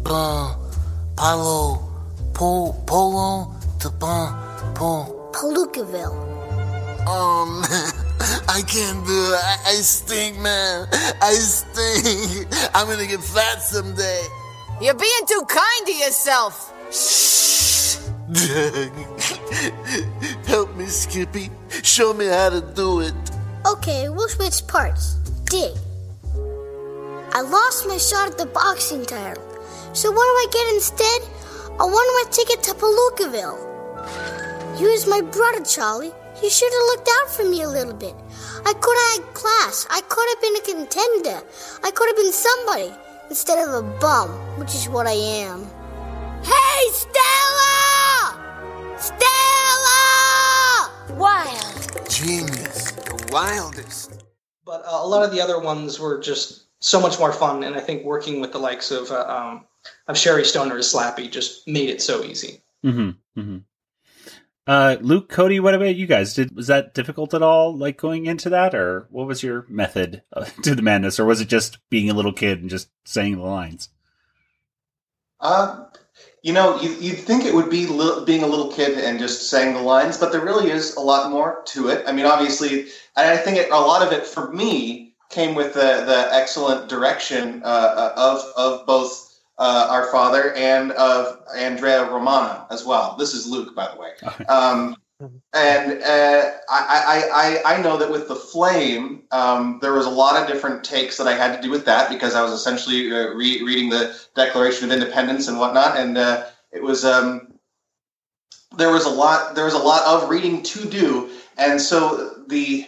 uh, 0.05 0.55
Palo, 1.19 1.83
po, 2.33 2.71
Polo 2.87 3.51
to 3.83 3.91
uh, 4.01 4.31
po, 4.71 5.11
Palookaville. 5.35 6.15
Um, 7.03 7.59
I 8.47 8.63
can't 8.63 9.03
do 9.05 9.11
it. 9.11 9.35
I, 9.35 9.57
I 9.67 9.75
stink, 9.83 10.39
man. 10.39 10.87
I 11.21 11.33
stink. 11.33 12.47
I'm 12.73 12.87
gonna 12.87 13.05
get 13.05 13.19
fat 13.19 13.61
someday. 13.61 14.23
You're 14.79 14.93
being 14.93 15.25
too 15.27 15.43
kind 15.49 15.87
to 15.87 15.91
yourself. 15.91 16.71
Shh. 16.87 17.97
Help 20.47 20.73
me, 20.77 20.85
Skippy. 20.85 21.49
Show 21.83 22.13
me 22.13 22.27
how 22.27 22.49
to 22.49 22.61
do 22.61 23.01
it. 23.01 23.13
Okay, 23.67 24.07
we'll 24.07 24.29
switch 24.29 24.65
parts. 24.67 25.15
Dig. 25.51 25.75
I 27.33 27.41
lost 27.41 27.89
my 27.89 27.97
shot 27.97 28.31
at 28.31 28.37
the 28.37 28.45
boxing 28.45 29.05
title. 29.05 29.48
So 29.93 30.11
what 30.11 30.23
do 30.23 30.29
I 30.29 30.47
get 30.51 30.73
instead? 30.75 31.21
A 31.79 31.87
one-way 31.87 32.23
ticket 32.31 32.61
to 32.63 32.73
Palookaville. 32.73 33.67
You 34.79 34.87
is 34.87 35.05
my 35.07 35.21
brother, 35.21 35.63
Charlie. 35.63 36.11
You 36.43 36.49
should 36.49 36.71
have 36.71 36.83
looked 36.87 37.09
out 37.19 37.29
for 37.31 37.43
me 37.43 37.61
a 37.63 37.69
little 37.69 37.93
bit. 37.93 38.15
I 38.65 38.73
could 38.73 38.97
have 38.97 39.13
had 39.25 39.33
class. 39.33 39.85
I 39.89 40.01
could 40.07 40.27
have 40.29 40.41
been 40.41 40.55
a 40.55 40.61
contender. 40.61 41.41
I 41.83 41.91
could 41.91 42.07
have 42.07 42.15
been 42.15 42.31
somebody 42.31 42.93
instead 43.29 43.67
of 43.67 43.73
a 43.73 43.81
bum, 43.99 44.29
which 44.57 44.73
is 44.75 44.87
what 44.87 45.07
I 45.07 45.13
am. 45.13 45.65
Hey, 46.43 46.89
Stella! 46.91 48.37
Stella! 48.97 50.91
Wild. 51.17 52.09
Genius. 52.09 52.91
The 52.91 53.29
wildest. 53.31 54.23
But 54.65 54.83
uh, 54.85 54.99
a 55.01 55.07
lot 55.07 55.23
of 55.23 55.31
the 55.31 55.41
other 55.41 55.59
ones 55.59 55.99
were 55.99 56.19
just 56.19 56.65
so 56.79 56.99
much 57.01 57.17
more 57.19 57.33
fun, 57.33 57.63
and 57.63 57.75
I 57.75 57.79
think 57.79 58.05
working 58.05 58.39
with 58.39 58.51
the 58.51 58.59
likes 58.59 58.91
of 58.91 59.09
uh, 59.11 59.25
um, 59.27 59.65
of 60.07 60.17
Sherri 60.17 60.45
Stoner 60.45 60.77
as 60.77 60.93
Slappy 60.93 61.31
just 61.31 61.67
made 61.67 61.89
it 61.89 62.01
so 62.01 62.23
easy. 62.23 62.61
Mm-hmm. 62.83 63.39
Mm-hmm. 63.39 63.57
Uh, 64.67 64.97
Luke, 65.01 65.29
Cody, 65.29 65.59
what 65.59 65.73
about 65.73 65.95
you 65.95 66.05
guys? 66.05 66.35
Did 66.35 66.55
was 66.55 66.67
that 66.67 66.93
difficult 66.93 67.33
at 67.33 67.41
all, 67.41 67.75
like 67.75 67.97
going 67.97 68.27
into 68.27 68.49
that, 68.51 68.75
or 68.75 69.07
what 69.09 69.25
was 69.25 69.41
your 69.41 69.65
method 69.67 70.21
uh, 70.31 70.45
to 70.63 70.75
the 70.75 70.83
madness, 70.83 71.19
or 71.19 71.25
was 71.25 71.41
it 71.41 71.49
just 71.49 71.79
being 71.89 72.09
a 72.09 72.13
little 72.13 72.33
kid 72.33 72.61
and 72.61 72.69
just 72.69 72.89
saying 73.03 73.37
the 73.37 73.43
lines? 73.43 73.89
Uh, 75.39 75.85
you 76.43 76.53
know, 76.53 76.79
you, 76.79 76.91
you'd 76.99 77.17
think 77.17 77.45
it 77.45 77.53
would 77.53 77.69
be 77.69 77.87
li- 77.87 78.23
being 78.25 78.43
a 78.43 78.47
little 78.47 78.71
kid 78.71 78.97
and 78.97 79.17
just 79.17 79.49
saying 79.49 79.73
the 79.73 79.81
lines, 79.81 80.17
but 80.17 80.31
there 80.31 80.43
really 80.43 80.69
is 80.69 80.95
a 80.95 81.01
lot 81.01 81.31
more 81.31 81.63
to 81.67 81.89
it. 81.89 82.03
I 82.05 82.11
mean, 82.11 82.25
obviously, 82.25 82.81
and 83.15 83.27
I 83.27 83.37
think 83.37 83.57
it, 83.57 83.71
a 83.71 83.79
lot 83.79 84.05
of 84.05 84.13
it 84.13 84.25
for 84.25 84.51
me 84.51 85.15
came 85.29 85.55
with 85.55 85.73
the, 85.73 86.03
the 86.05 86.27
excellent 86.31 86.89
direction 86.89 87.61
uh, 87.63 88.13
of 88.15 88.43
of 88.55 88.85
both 88.85 89.28
uh, 89.59 89.87
our 89.89 90.11
father 90.11 90.53
and 90.53 90.91
of 90.93 91.39
Andrea 91.55 92.09
Romano 92.09 92.65
as 92.71 92.85
well. 92.85 93.15
This 93.17 93.33
is 93.33 93.45
Luke, 93.45 93.75
by 93.75 93.93
the 93.93 93.99
way. 93.99 94.11
Um, 94.49 94.95
and 95.53 96.01
uh, 96.01 96.51
I, 96.69 97.21
I, 97.33 97.61
I, 97.65 97.75
I 97.75 97.81
know 97.81 97.97
that 97.97 98.09
with 98.09 98.29
the 98.29 98.35
flame, 98.35 99.23
um, 99.31 99.79
there 99.81 99.91
was 99.91 100.05
a 100.05 100.09
lot 100.09 100.41
of 100.41 100.47
different 100.47 100.81
takes 100.81 101.17
that 101.17 101.27
I 101.27 101.35
had 101.35 101.55
to 101.57 101.61
do 101.61 101.69
with 101.69 101.83
that 101.85 102.09
because 102.09 102.35
I 102.35 102.41
was 102.41 102.53
essentially 102.53 103.11
uh, 103.11 103.33
re- 103.33 103.61
reading 103.63 103.89
the 103.89 104.17
Declaration 104.33 104.85
of 104.85 104.93
Independence 104.93 105.49
and 105.49 105.59
whatnot, 105.59 105.97
and 105.97 106.17
uh, 106.17 106.45
it 106.71 106.81
was 106.81 107.03
um, 107.03 107.53
there 108.77 108.91
was 108.91 109.05
a 109.05 109.09
lot 109.09 109.55
there 109.55 109.65
was 109.65 109.73
a 109.73 109.79
lot 109.79 110.05
of 110.05 110.29
reading 110.29 110.63
to 110.63 110.85
do, 110.87 111.29
and 111.57 111.81
so 111.81 112.43
the 112.47 112.85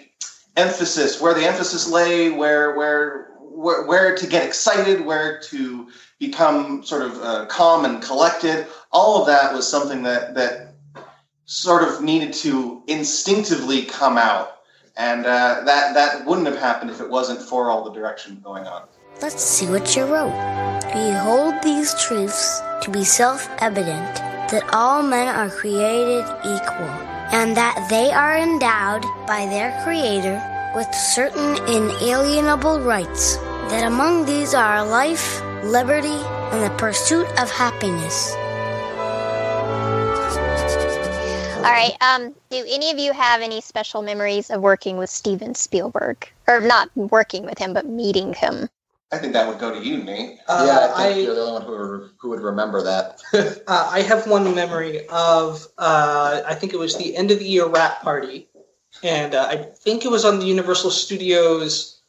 emphasis 0.55 1.19
where 1.19 1.33
the 1.33 1.45
emphasis 1.45 1.89
lay, 1.89 2.29
where 2.29 2.75
where 2.77 3.31
where, 3.39 3.85
where 3.85 4.15
to 4.15 4.27
get 4.27 4.45
excited, 4.45 5.05
where 5.05 5.39
to 5.39 5.89
become 6.21 6.83
sort 6.83 7.01
of 7.01 7.21
uh, 7.21 7.45
calm 7.47 7.83
and 7.83 8.01
collected. 8.01 8.67
All 8.91 9.19
of 9.19 9.27
that 9.27 9.53
was 9.53 9.67
something 9.67 10.03
that 10.03 10.35
that 10.35 10.75
sort 11.45 11.83
of 11.83 12.01
needed 12.01 12.31
to 12.45 12.83
instinctively 12.87 13.83
come 13.83 14.17
out, 14.17 14.59
and 14.95 15.25
uh, 15.25 15.63
that 15.65 15.93
that 15.95 16.25
wouldn't 16.25 16.47
have 16.47 16.59
happened 16.59 16.91
if 16.91 17.01
it 17.01 17.09
wasn't 17.09 17.41
for 17.41 17.69
all 17.69 17.83
the 17.83 17.91
direction 17.91 18.39
going 18.43 18.65
on. 18.67 18.87
Let's 19.21 19.43
see 19.43 19.67
what 19.67 19.95
you 19.95 20.05
wrote. 20.05 20.33
We 20.95 21.11
hold 21.11 21.55
these 21.63 21.93
truths 22.05 22.61
to 22.83 22.91
be 22.91 23.03
self 23.03 23.49
evident 23.57 24.15
that 24.53 24.69
all 24.73 25.01
men 25.01 25.27
are 25.27 25.49
created 25.49 26.23
equal, 26.45 26.93
and 27.33 27.57
that 27.57 27.87
they 27.89 28.11
are 28.11 28.37
endowed 28.37 29.03
by 29.25 29.47
their 29.47 29.73
Creator 29.83 30.37
with 30.75 30.93
certain 30.93 31.57
inalienable 31.67 32.79
rights, 32.81 33.37
that 33.71 33.87
among 33.87 34.25
these 34.25 34.53
are 34.53 34.85
life, 34.85 35.41
liberty, 35.63 36.07
and 36.51 36.63
the 36.63 36.69
pursuit 36.77 37.27
of 37.39 37.49
happiness. 37.51 38.35
All 41.57 41.67
right. 41.71 41.95
Um, 42.01 42.33
do 42.49 42.65
any 42.67 42.89
of 42.89 42.97
you 42.97 43.13
have 43.13 43.41
any 43.41 43.61
special 43.61 44.01
memories 44.01 44.49
of 44.49 44.61
working 44.61 44.97
with 44.97 45.09
Steven 45.11 45.53
Spielberg, 45.53 46.27
or 46.47 46.59
not 46.59 46.89
working 46.95 47.45
with 47.45 47.59
him, 47.59 47.73
but 47.73 47.85
meeting 47.85 48.33
him? 48.33 48.67
I 49.13 49.17
think 49.17 49.33
that 49.33 49.47
would 49.47 49.59
go 49.59 49.71
to 49.77 49.85
you, 49.85 49.97
Nate. 49.97 50.39
Uh, 50.47 50.63
yeah, 50.65 50.93
I 50.95 51.03
think 51.03 51.17
I- 51.17 51.19
you're 51.19 51.35
the 51.35 51.41
only 51.41 51.53
one 51.53 51.61
who, 51.63 52.09
who 52.17 52.29
would 52.29 52.39
remember 52.41 52.81
that. 52.83 53.19
Uh, 53.67 53.89
I 53.91 54.01
have 54.01 54.27
one 54.27 54.53
memory 54.55 55.07
of 55.09 55.67
uh, 55.77 56.41
I 56.45 56.55
think 56.55 56.73
it 56.73 56.77
was 56.79 56.97
the 56.97 57.15
end 57.15 57.29
of 57.31 57.39
the 57.39 57.45
year 57.45 57.67
wrap 57.67 58.01
party, 58.01 58.49
and 59.03 59.35
uh, 59.35 59.47
I 59.49 59.57
think 59.57 60.03
it 60.03 60.11
was 60.11 60.25
on 60.25 60.39
the 60.39 60.45
Universal 60.45 60.91
Studios 60.91 62.00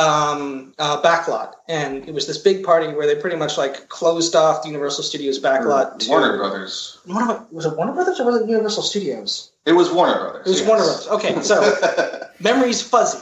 um, 0.00 0.72
uh, 0.78 1.00
backlot, 1.02 1.54
and 1.68 2.08
it 2.08 2.14
was 2.14 2.26
this 2.26 2.38
big 2.38 2.64
party 2.64 2.88
where 2.88 3.06
they 3.06 3.20
pretty 3.20 3.36
much 3.36 3.58
like 3.58 3.88
closed 3.88 4.34
off 4.34 4.62
the 4.62 4.68
Universal 4.68 5.04
Studios 5.04 5.38
backlot. 5.38 5.98
to, 6.00 6.08
Warner 6.10 6.36
Brothers. 6.38 6.98
Warner, 7.06 7.46
was 7.50 7.66
it 7.66 7.76
Warner 7.76 7.92
Brothers 7.92 8.18
or 8.20 8.26
was 8.26 8.40
it 8.40 8.48
Universal 8.48 8.82
Studios? 8.84 9.52
It 9.66 9.72
was 9.72 9.90
Warner 9.90 10.18
Brothers. 10.18 10.46
It 10.46 10.50
was 10.50 10.60
yes. 10.60 10.68
Warner 10.68 10.84
Brothers. 10.84 11.08
Okay, 11.08 11.42
so 11.42 12.28
memory's 12.40 12.82
fuzzy. 12.82 13.18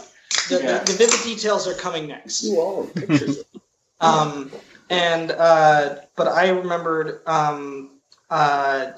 The, 0.48 0.62
Yeah. 0.62 0.78
the, 0.78 0.92
the 0.92 0.98
vivid 0.98 1.20
details 1.24 1.66
are 1.66 1.74
coming 1.74 2.06
next. 2.06 2.44
You 2.44 2.60
all 2.60 2.86
pictures. 2.86 3.42
Um, 4.00 4.52
and 4.90 5.32
uh, 5.32 5.96
but 6.14 6.28
I 6.28 6.50
remembered 6.50 7.20
um, 7.26 7.98
uh, 8.30 8.92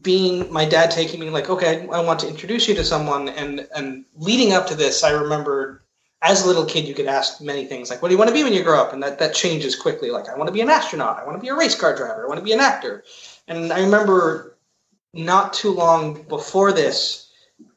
being 0.00 0.50
my 0.50 0.64
dad 0.64 0.90
taking 0.90 1.20
me 1.20 1.28
like, 1.28 1.50
okay, 1.50 1.86
I, 1.92 1.98
I 1.98 2.00
want 2.02 2.20
to 2.20 2.28
introduce 2.28 2.66
you 2.66 2.74
to 2.76 2.84
someone, 2.84 3.28
and 3.28 3.68
and 3.76 4.06
leading 4.16 4.54
up 4.54 4.66
to 4.68 4.74
this, 4.74 5.04
I 5.04 5.10
remembered 5.10 5.80
as 6.24 6.44
a 6.44 6.46
little 6.46 6.64
kid, 6.64 6.88
you 6.88 6.94
could 6.94 7.06
ask 7.06 7.40
many 7.40 7.66
things 7.66 7.90
like, 7.90 8.00
what 8.00 8.08
do 8.08 8.14
you 8.14 8.18
want 8.18 8.28
to 8.28 8.34
be 8.34 8.42
when 8.42 8.52
you 8.52 8.64
grow 8.64 8.80
up? 8.80 8.92
And 8.92 9.02
that 9.02 9.18
that 9.18 9.34
changes 9.34 9.76
quickly. 9.76 10.10
Like, 10.10 10.28
I 10.28 10.36
want 10.36 10.48
to 10.48 10.52
be 10.52 10.60
an 10.60 10.70
astronaut. 10.70 11.18
I 11.18 11.24
want 11.24 11.36
to 11.36 11.42
be 11.42 11.48
a 11.48 11.54
race 11.54 11.74
car 11.74 11.94
driver. 11.94 12.24
I 12.24 12.28
want 12.28 12.38
to 12.38 12.44
be 12.44 12.52
an 12.52 12.60
actor. 12.60 13.04
And 13.46 13.72
I 13.72 13.80
remember 13.80 14.56
not 15.12 15.52
too 15.52 15.70
long 15.70 16.22
before 16.24 16.72
this 16.72 17.24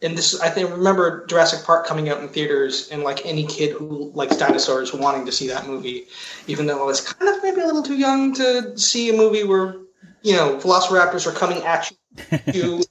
and 0.02 0.18
this 0.18 0.40
I 0.42 0.50
think 0.50 0.70
remember 0.72 1.26
Jurassic 1.28 1.66
Park 1.66 1.86
coming 1.86 2.10
out 2.10 2.22
in 2.22 2.30
theaters 2.30 2.90
and 2.90 3.04
like 3.04 3.26
any 3.26 3.46
kid 3.46 3.74
who 3.74 4.12
likes 4.14 4.38
dinosaurs 4.38 4.94
wanting 4.94 5.26
to 5.26 5.32
see 5.32 5.48
that 5.48 5.68
movie, 5.68 6.08
even 6.48 6.66
though 6.66 6.82
I 6.82 6.86
was 6.86 7.02
kind 7.02 7.36
of 7.36 7.42
maybe 7.44 7.62
a 7.62 7.66
little 7.66 7.84
too 7.84 7.98
young 7.98 8.34
to 8.36 8.78
see 8.78 9.10
a 9.10 9.14
movie 9.14 9.44
where 9.44 9.76
you 10.22 10.36
know 10.36 10.58
velociraptors 10.58 11.28
are 11.28 11.32
coming 11.32 11.64
at 11.64 11.92
you, 11.92 12.40
you 12.54 12.84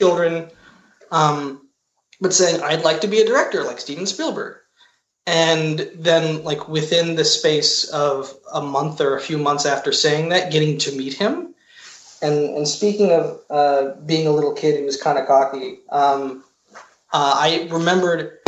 children, 0.00 0.50
um, 1.10 1.68
but 2.20 2.32
saying 2.32 2.62
I'd 2.62 2.84
like 2.84 3.00
to 3.02 3.08
be 3.08 3.20
a 3.20 3.26
director 3.26 3.64
like 3.64 3.80
Steven 3.80 4.06
Spielberg, 4.06 4.56
and 5.30 5.88
then 5.94 6.42
like 6.42 6.68
within 6.68 7.14
the 7.14 7.24
space 7.24 7.84
of 7.90 8.34
a 8.52 8.60
month 8.60 9.00
or 9.00 9.16
a 9.16 9.20
few 9.20 9.38
months 9.38 9.64
after 9.64 9.92
saying 9.92 10.28
that, 10.30 10.50
getting 10.50 10.76
to 10.78 10.90
meet 10.96 11.14
him. 11.14 11.54
And 12.20 12.56
and 12.56 12.66
speaking 12.66 13.12
of 13.12 13.40
uh, 13.48 13.94
being 14.06 14.26
a 14.26 14.32
little 14.32 14.52
kid 14.52 14.78
who 14.78 14.84
was 14.84 15.00
kind 15.00 15.18
of 15.18 15.28
cocky, 15.28 15.78
um, 15.90 16.42
uh, 17.12 17.34
I 17.36 17.68
remembered 17.70 18.38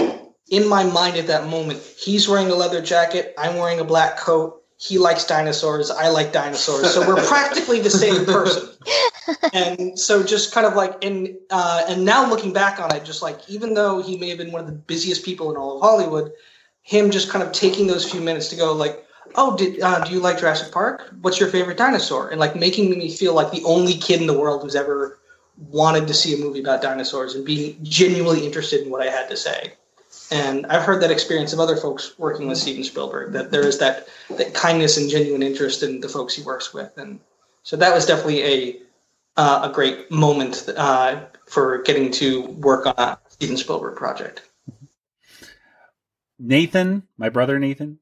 in 0.50 0.68
my 0.68 0.82
mind 0.82 1.16
at 1.16 1.28
that 1.28 1.46
moment, 1.46 1.80
he's 1.98 2.28
wearing 2.28 2.50
a 2.50 2.54
leather 2.54 2.82
jacket, 2.82 3.32
I'm 3.38 3.56
wearing 3.56 3.78
a 3.78 3.84
black 3.84 4.18
coat. 4.18 4.58
He 4.76 4.98
likes 4.98 5.24
dinosaurs, 5.24 5.92
I 5.92 6.08
like 6.08 6.32
dinosaurs, 6.32 6.92
so 6.92 7.06
we're 7.06 7.24
practically 7.28 7.78
the 7.78 7.88
same 7.88 8.26
person. 8.26 8.68
and 9.52 9.96
so, 9.96 10.24
just 10.24 10.52
kind 10.52 10.66
of 10.66 10.74
like, 10.74 11.02
and 11.04 11.36
uh, 11.50 11.84
and 11.88 12.04
now 12.04 12.28
looking 12.28 12.52
back 12.52 12.80
on 12.80 12.92
it, 12.94 13.04
just 13.04 13.22
like 13.22 13.38
even 13.48 13.74
though 13.74 14.02
he 14.02 14.18
may 14.18 14.28
have 14.28 14.38
been 14.38 14.50
one 14.50 14.60
of 14.60 14.66
the 14.66 14.72
busiest 14.72 15.24
people 15.24 15.52
in 15.52 15.56
all 15.56 15.76
of 15.76 15.82
Hollywood, 15.82 16.32
him 16.82 17.10
just 17.10 17.30
kind 17.30 17.42
of 17.44 17.52
taking 17.52 17.86
those 17.86 18.10
few 18.10 18.20
minutes 18.20 18.48
to 18.48 18.56
go 18.56 18.72
like, 18.72 19.04
oh, 19.36 19.56
did 19.56 19.80
uh, 19.80 20.04
do 20.04 20.12
you 20.12 20.20
like 20.20 20.38
Jurassic 20.38 20.72
Park? 20.72 21.12
What's 21.20 21.40
your 21.40 21.48
favorite 21.48 21.78
dinosaur? 21.78 22.28
And 22.28 22.40
like 22.40 22.56
making 22.56 22.90
me 22.90 23.10
feel 23.10 23.34
like 23.34 23.50
the 23.50 23.64
only 23.64 23.94
kid 23.94 24.20
in 24.20 24.26
the 24.26 24.38
world 24.38 24.62
who's 24.62 24.74
ever 24.74 25.18
wanted 25.70 26.08
to 26.08 26.14
see 26.14 26.34
a 26.34 26.38
movie 26.38 26.60
about 26.60 26.82
dinosaurs 26.82 27.34
and 27.34 27.44
being 27.44 27.78
genuinely 27.82 28.44
interested 28.44 28.82
in 28.82 28.90
what 28.90 29.06
I 29.06 29.10
had 29.10 29.28
to 29.28 29.36
say. 29.36 29.72
And 30.30 30.66
I've 30.66 30.82
heard 30.82 31.02
that 31.02 31.10
experience 31.10 31.52
of 31.52 31.60
other 31.60 31.76
folks 31.76 32.18
working 32.18 32.48
with 32.48 32.58
Steven 32.58 32.84
Spielberg 32.84 33.32
that 33.32 33.50
there 33.50 33.66
is 33.66 33.78
that 33.78 34.08
that 34.30 34.54
kindness 34.54 34.96
and 34.96 35.08
genuine 35.08 35.42
interest 35.42 35.82
in 35.82 36.00
the 36.00 36.08
folks 36.08 36.34
he 36.34 36.42
works 36.42 36.72
with, 36.72 36.90
and 36.96 37.20
so 37.62 37.76
that 37.76 37.94
was 37.94 38.06
definitely 38.06 38.42
a 38.42 38.76
uh, 39.36 39.68
a 39.70 39.72
great 39.72 40.10
moment 40.10 40.68
uh, 40.76 41.20
for 41.46 41.82
getting 41.82 42.10
to 42.12 42.42
work 42.42 42.86
on 42.86 42.94
a 42.96 43.18
Steven 43.28 43.56
Spielberg 43.56 43.96
project. 43.96 44.42
Nathan, 46.42 47.04
my 47.16 47.28
brother 47.28 47.58
Nathan, 47.58 47.98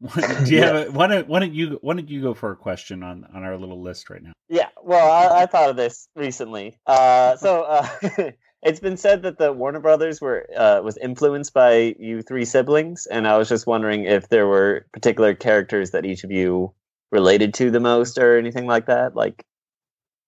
do 0.44 0.54
you 0.54 0.62
have 0.62 0.88
a, 0.88 0.90
why 0.90 1.06
don't 1.06 1.26
why 1.26 1.40
don't 1.40 1.54
you 1.54 1.78
why 1.80 1.94
don't 1.94 2.08
you 2.08 2.20
go 2.20 2.34
for 2.34 2.52
a 2.52 2.56
question 2.56 3.02
on 3.02 3.26
on 3.34 3.44
our 3.44 3.56
little 3.56 3.82
list 3.82 4.10
right 4.10 4.22
now? 4.22 4.32
Yeah, 4.48 4.68
well, 4.82 5.10
I, 5.10 5.42
I 5.42 5.46
thought 5.46 5.70
of 5.70 5.76
this 5.76 6.08
recently. 6.14 6.78
Uh, 6.86 7.36
so 7.36 7.62
uh, 7.62 7.88
it's 8.62 8.80
been 8.80 8.96
said 8.96 9.22
that 9.22 9.38
the 9.38 9.52
Warner 9.52 9.80
Brothers 9.80 10.20
were 10.20 10.46
uh, 10.54 10.80
was 10.82 10.98
influenced 10.98 11.54
by 11.54 11.94
you 11.98 12.20
three 12.22 12.44
siblings, 12.44 13.06
and 13.06 13.26
I 13.26 13.38
was 13.38 13.48
just 13.48 13.66
wondering 13.66 14.04
if 14.04 14.28
there 14.28 14.46
were 14.46 14.86
particular 14.92 15.34
characters 15.34 15.92
that 15.92 16.04
each 16.04 16.24
of 16.24 16.30
you 16.30 16.74
related 17.10 17.54
to 17.54 17.70
the 17.70 17.80
most, 17.80 18.18
or 18.18 18.38
anything 18.38 18.66
like 18.66 18.86
that. 18.86 19.16
Like, 19.16 19.44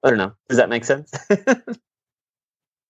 I 0.02 0.08
don't 0.08 0.18
know. 0.18 0.32
Does 0.48 0.58
that 0.58 0.70
make 0.70 0.84
sense? 0.84 1.12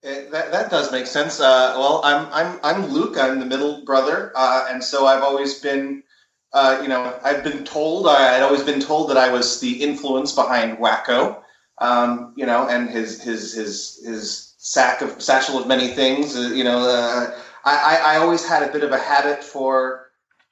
Eh, 0.05 0.29
that, 0.31 0.53
that 0.53 0.71
does 0.71 0.93
make 0.93 1.07
sense. 1.07 1.41
Uh, 1.41 1.75
well, 1.77 2.01
I'm 2.05 2.29
I'm 2.33 2.61
I'm 2.63 2.87
Luke. 2.93 3.17
I'm 3.19 3.41
the 3.41 3.47
middle 3.47 3.85
brother, 3.85 4.33
uh, 4.37 4.69
and 4.71 4.83
so 4.83 5.07
I've 5.07 5.25
always 5.25 5.59
been, 5.59 6.05
uh, 6.53 6.79
you 6.83 6.89
know, 6.89 7.19
I've 7.25 7.43
been 7.43 7.65
told 7.65 8.07
I, 8.07 8.39
would 8.39 8.45
always 8.45 8.63
been 8.63 8.81
told 8.81 9.11
that 9.11 9.17
I 9.17 9.33
was 9.33 9.59
the 9.61 9.83
influence 9.83 10.33
behind 10.33 10.79
Wakko, 10.79 11.43
um, 11.79 12.33
you 12.37 12.47
know, 12.47 12.69
and 12.69 12.89
his 12.89 13.21
his 13.21 13.53
his 13.55 14.01
his 14.05 14.55
sack 14.59 15.01
of 15.01 15.21
satchel 15.21 15.59
of 15.59 15.67
many 15.67 15.89
things. 15.89 16.37
Uh, 16.37 16.53
you 16.55 16.63
know, 16.63 16.79
uh, 16.89 17.37
I 17.65 18.01
I 18.05 18.17
always 18.19 18.47
had 18.47 18.63
a 18.63 18.73
bit 18.73 18.85
of 18.85 18.93
a 18.93 18.99
habit 18.99 19.43
for 19.43 20.08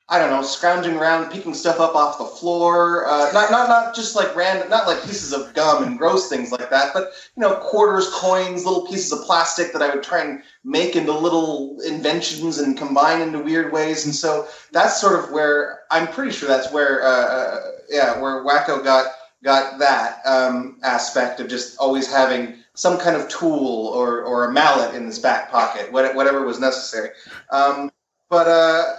I 0.09 0.21
don't 0.21 0.31
know, 0.31 0.43
scrounging 0.43 0.97
around, 0.97 1.33
picking 1.33 1.53
stuff 1.53 1.81
up 1.81 1.97
off 1.97 2.19
the 2.19 2.25
floor. 2.25 3.09
Uh, 3.09 3.33
not, 3.33 3.51
not, 3.51 3.69
not 3.69 3.93
just 3.93 4.15
like 4.15 4.37
random, 4.37 4.69
not 4.69 4.87
like 4.87 5.03
pieces 5.03 5.33
of 5.33 5.53
gum 5.53 5.83
and 5.83 5.99
gross 5.99 6.29
things 6.29 6.53
like 6.53 6.71
that, 6.71 6.95
but 6.95 7.11
you 7.37 7.41
know, 7.41 7.57
quarters, 7.57 8.09
coins, 8.13 8.65
little 8.65 8.87
pieces 8.87 9.11
of 9.11 9.25
plastic 9.27 9.73
that 9.73 9.83
I 9.83 9.93
would 9.93 10.05
try 10.05 10.23
and 10.23 10.43
make 10.63 10.95
into 10.95 11.13
little 11.13 11.81
inventions 11.81 12.59
and 12.59 12.79
combine 12.79 13.21
into 13.21 13.41
weird 13.41 13.73
ways. 13.73 14.05
And 14.05 14.15
so 14.15 14.47
that's 14.71 15.01
sort 15.01 15.19
of 15.19 15.33
where 15.33 15.81
I'm 15.91 16.07
pretty 16.07 16.31
sure 16.31 16.49
that's 16.49 16.73
where, 16.73 17.03
uh, 17.03 17.09
uh 17.09 17.61
yeah, 17.89 18.21
where 18.21 18.45
Wakko 18.45 18.85
got 18.85 19.07
got 19.43 19.79
that 19.79 20.21
um, 20.25 20.79
aspect 20.83 21.41
of 21.41 21.49
just 21.49 21.79
always 21.79 22.11
having 22.11 22.55
some 22.75 22.99
kind 22.99 23.17
of 23.17 23.29
tool 23.29 23.89
or, 23.89 24.23
or 24.23 24.45
a 24.45 24.53
mallet 24.53 24.95
in 24.95 25.07
his 25.07 25.19
back 25.19 25.51
pocket, 25.51 25.91
whatever 25.93 26.45
was 26.45 26.61
necessary. 26.61 27.11
Um, 27.51 27.91
but 28.29 28.49
uh, 28.49 28.97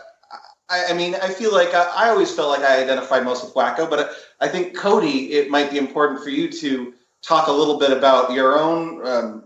I, 0.69 0.87
I, 0.89 0.93
mean, 0.93 1.15
I 1.15 1.29
feel 1.29 1.53
like 1.53 1.73
I, 1.73 1.83
I, 1.95 2.09
always 2.09 2.33
felt 2.33 2.49
like 2.49 2.61
I 2.61 2.81
identified 2.83 3.23
most 3.23 3.43
with 3.43 3.53
Wakko, 3.53 3.89
but 3.89 4.11
I 4.41 4.47
think 4.47 4.75
Cody, 4.75 5.31
it 5.31 5.49
might 5.49 5.71
be 5.71 5.77
important 5.77 6.21
for 6.21 6.29
you 6.29 6.51
to 6.51 6.93
talk 7.21 7.47
a 7.47 7.51
little 7.51 7.79
bit 7.79 7.91
about 7.91 8.31
your 8.31 8.59
own 8.59 9.05
um, 9.07 9.43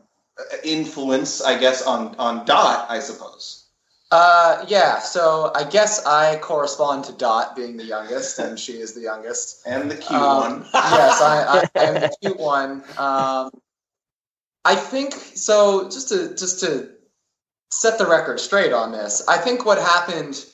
influence, 0.64 1.42
I 1.42 1.60
guess, 1.60 1.84
on 1.84 2.16
on 2.16 2.46
Dot. 2.46 2.90
I 2.90 3.00
suppose. 3.00 3.66
Uh, 4.12 4.66
yeah. 4.68 5.00
So 5.00 5.52
I 5.56 5.64
guess 5.64 6.06
I 6.06 6.38
correspond 6.38 7.06
to 7.06 7.14
Dot 7.14 7.56
being 7.56 7.78
the 7.78 7.86
youngest, 7.86 8.40
and 8.40 8.60
she 8.60 8.74
is 8.74 8.94
the 8.94 9.02
youngest, 9.02 9.62
and 9.66 9.90
the 9.90 9.96
cute 9.96 10.12
um, 10.12 10.42
one. 10.42 10.66
yes, 10.74 11.22
I, 11.22 11.70
I 11.76 11.84
am 11.84 11.94
the 11.96 12.16
cute 12.22 12.40
one. 12.40 12.84
Um, 12.98 13.52
I 14.66 14.76
think 14.76 15.14
so. 15.14 15.86
Just 15.86 16.10
to 16.10 16.36
just 16.36 16.60
to 16.62 16.90
set 17.70 17.98
the 17.98 18.08
record 18.08 18.40
straight 18.40 18.74
on 18.74 18.92
this, 18.92 19.26
I 19.28 19.38
think 19.38 19.66
what 19.66 19.78
happened 19.78 20.46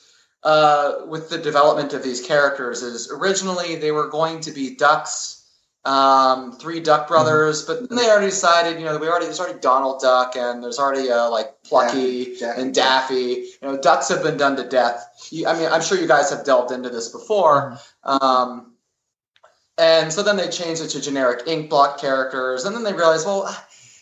uh, 0.44 1.06
with 1.06 1.30
the 1.30 1.38
development 1.38 1.92
of 1.92 2.02
these 2.02 2.24
characters 2.24 2.82
is 2.82 3.10
originally 3.10 3.76
they 3.76 3.90
were 3.90 4.08
going 4.08 4.40
to 4.40 4.52
be 4.52 4.76
ducks, 4.76 5.38
um, 5.84 6.52
three 6.52 6.80
Duck 6.80 7.02
mm-hmm. 7.02 7.14
brothers, 7.14 7.64
mm-hmm. 7.64 7.80
but 7.82 7.88
then 7.88 7.98
they 7.98 8.10
already 8.10 8.26
decided, 8.26 8.78
you 8.78 8.84
know, 8.84 8.96
we 8.98 9.08
already 9.08 9.26
there's 9.26 9.40
already 9.40 9.58
Donald 9.58 10.00
Duck 10.00 10.36
and 10.36 10.62
there's 10.62 10.78
already 10.78 11.10
uh, 11.10 11.30
like 11.30 11.62
Plucky 11.64 12.40
and 12.42 12.74
Daffy. 12.74 13.14
You 13.14 13.58
know, 13.62 13.80
ducks 13.80 14.08
have 14.08 14.22
been 14.22 14.36
done 14.36 14.56
to 14.56 14.68
death. 14.68 15.28
You, 15.30 15.46
I 15.46 15.58
mean, 15.58 15.68
I'm 15.70 15.82
sure 15.82 15.98
you 15.98 16.08
guys 16.08 16.30
have 16.30 16.44
delved 16.44 16.72
into 16.72 16.90
this 16.90 17.08
before. 17.08 17.78
Mm-hmm. 18.04 18.24
Um, 18.24 18.74
and 19.78 20.12
so 20.12 20.22
then 20.22 20.36
they 20.36 20.48
changed 20.48 20.82
it 20.82 20.88
to 20.88 21.00
generic 21.00 21.46
ink 21.46 21.70
block 21.70 22.00
characters, 22.00 22.64
and 22.64 22.74
then 22.74 22.82
they 22.82 22.92
realized, 22.92 23.24
well, 23.26 23.56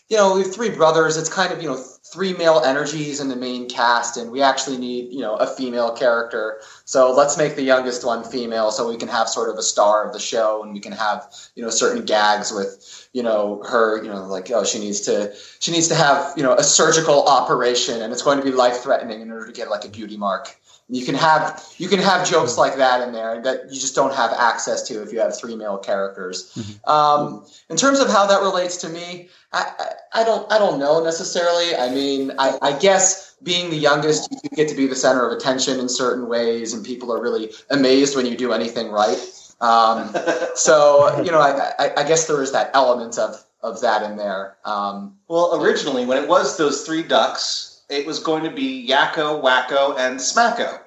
you 0.09 0.17
know, 0.17 0.35
we 0.35 0.43
have 0.43 0.55
three 0.55 0.71
brothers. 0.71 1.17
It's 1.19 1.29
kind 1.29 1.53
of 1.53 1.63
you 1.63 1.69
know 1.69 1.85
three 2.13 2.33
male 2.35 2.63
energies 2.65 3.21
in 3.21 3.29
the 3.29 3.37
main 3.37 3.69
cast, 3.69 4.17
and 4.17 4.31
we 4.31 4.43
actually 4.43 4.79
need 4.79 5.13
you 5.13 5.21
know 5.21 5.37
a 5.37 5.47
female 5.47 5.93
character. 5.93 6.61
So 6.85 7.13
let's 7.13 7.37
make 7.37 7.57
the 7.57 7.63
youngest 7.63 8.05
one 8.05 8.25
female, 8.25 8.71
so 8.71 8.89
we 8.89 8.97
can 8.97 9.09
have 9.09 9.29
sort 9.29 9.51
of 9.51 9.57
a 9.57 9.63
star 9.63 10.07
of 10.07 10.13
the 10.13 10.21
show, 10.21 10.63
and 10.63 10.73
we 10.73 10.81
can 10.81 10.93
have 10.93 11.33
you 11.55 11.63
know 11.63 11.71
certain 11.71 12.05
gags 12.05 12.53
with 12.53 13.09
you 13.13 13.23
know 13.23 13.63
her 13.69 14.03
you 14.03 14.09
know 14.09 14.27
like 14.27 14.51
oh 14.51 14.65
she 14.65 14.79
needs 14.79 15.01
to 15.03 15.35
she 15.61 15.73
needs 15.73 15.89
to 15.89 15.95
have 15.95 16.33
you 16.37 16.43
know 16.43 16.55
a 16.55 16.63
surgical 16.63 17.27
operation, 17.27 18.03
and 18.03 18.13
it's 18.13 18.23
going 18.23 18.39
to 18.39 18.45
be 18.45 18.53
life 18.53 18.79
threatening 18.79 19.21
in 19.21 19.31
order 19.31 19.47
to 19.47 19.53
get 19.53 19.71
like 19.71 19.85
a 19.85 19.89
beauty 19.89 20.17
mark. 20.17 20.57
You 20.89 21.05
can 21.05 21.17
have 21.17 21.65
you 21.79 21.89
can 21.89 21.99
have 21.99 22.29
jokes 22.29 22.57
like 22.57 22.77
that 22.77 23.07
in 23.07 23.13
there 23.13 23.43
that 23.43 23.65
you 23.73 23.81
just 23.81 23.97
don't 23.97 24.15
have 24.15 24.33
access 24.33 24.83
to 24.85 25.03
if 25.03 25.13
you 25.13 25.19
have 25.19 25.37
three 25.37 25.57
male 25.57 25.79
characters. 25.79 26.53
Mm-hmm. 26.55 26.89
Um, 26.89 27.45
in 27.69 27.77
terms 27.77 27.99
of 27.99 28.09
how 28.09 28.25
that 28.29 28.41
relates 28.41 28.77
to 28.79 28.89
me, 28.89 29.29
I, 29.53 29.91
I, 30.15 30.23
don't 30.23 30.51
I 30.53 30.59
don't 30.59 30.79
know 30.79 31.03
necessarily. 31.03 31.75
I 31.75 31.91
mean, 31.93 32.33
I, 32.39 32.57
I 32.63 32.79
guess 32.79 33.35
being 33.43 33.71
the 33.71 33.77
youngest, 33.77 34.31
you 34.31 34.51
get 34.51 34.69
to 34.69 34.77
be 34.77 34.87
the 34.87 34.95
center 34.95 35.29
of 35.29 35.37
attention 35.37 35.81
in 35.81 35.89
certain 35.89 36.29
ways, 36.29 36.73
and 36.73 36.87
people 36.87 37.13
are 37.13 37.21
really 37.21 37.51
amazed 37.71 38.15
when 38.15 38.25
you 38.25 38.37
do 38.37 38.53
anything 38.53 38.91
right. 38.93 39.19
Um, 39.61 40.15
so 40.55 41.21
you 41.25 41.33
know, 41.33 41.41
I, 41.41 41.73
I, 41.81 41.91
I 41.97 42.07
guess 42.07 42.29
there 42.29 42.41
is 42.43 42.53
that 42.53 42.71
element 42.75 43.19
of 43.19 43.43
of 43.61 43.81
that 43.81 44.09
in 44.09 44.17
there. 44.17 44.57
Um, 44.65 45.17
well, 45.27 45.61
originally, 45.61 46.07
when 46.07 46.23
it 46.23 46.29
was 46.29 46.57
those 46.57 46.87
three 46.87 47.03
ducks, 47.03 47.76
it 47.89 48.07
was 48.07 48.19
going 48.19 48.45
to 48.45 48.51
be 48.51 48.89
Yakko, 48.89 49.43
Wakko, 49.43 49.99
and 49.99 50.19
Smacko. 50.19 50.81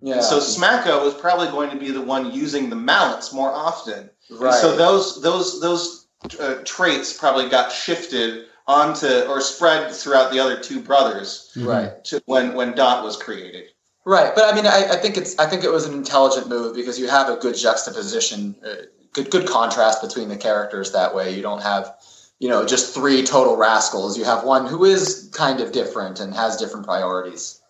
Yeah. 0.00 0.20
So 0.20 0.38
Smacko 0.38 1.04
was 1.04 1.14
probably 1.14 1.48
going 1.48 1.70
to 1.70 1.76
be 1.76 1.90
the 1.90 2.02
one 2.02 2.32
using 2.32 2.70
the 2.70 2.76
mallets 2.76 3.32
more 3.32 3.50
often. 3.50 4.10
Right. 4.30 4.52
And 4.52 4.54
so 4.54 4.76
those 4.76 5.20
those 5.22 5.60
those 5.60 6.06
uh, 6.38 6.56
traits 6.64 7.16
probably 7.16 7.48
got 7.48 7.72
shifted 7.72 8.46
onto 8.66 9.24
or 9.24 9.40
spread 9.40 9.92
throughout 9.92 10.32
the 10.32 10.38
other 10.38 10.60
two 10.60 10.80
brothers. 10.80 11.52
Right. 11.56 12.02
To 12.04 12.22
when 12.26 12.54
when 12.54 12.74
Dot 12.74 13.04
was 13.04 13.16
created. 13.16 13.64
Right, 14.04 14.34
but 14.34 14.52
I 14.52 14.56
mean, 14.56 14.66
I, 14.66 14.94
I, 14.94 14.96
think 14.96 15.16
it's 15.16 15.38
I 15.38 15.46
think 15.46 15.62
it 15.62 15.70
was 15.70 15.86
an 15.86 15.94
intelligent 15.94 16.48
move 16.48 16.74
because 16.74 16.98
you 16.98 17.06
have 17.08 17.28
a 17.28 17.36
good 17.36 17.54
juxtaposition, 17.54 18.56
uh, 18.66 18.86
good 19.12 19.30
good 19.30 19.46
contrast 19.46 20.02
between 20.02 20.28
the 20.28 20.36
characters 20.36 20.90
that 20.90 21.14
way. 21.14 21.34
You 21.34 21.42
don't 21.42 21.62
have 21.62 21.94
you 22.42 22.48
know, 22.48 22.66
just 22.66 22.92
three 22.92 23.22
total 23.22 23.56
rascals. 23.56 24.18
You 24.18 24.24
have 24.24 24.42
one 24.42 24.66
who 24.66 24.84
is 24.84 25.30
kind 25.32 25.60
of 25.60 25.70
different 25.70 26.18
and 26.18 26.34
has 26.34 26.56
different 26.56 26.84
priorities. 26.84 27.62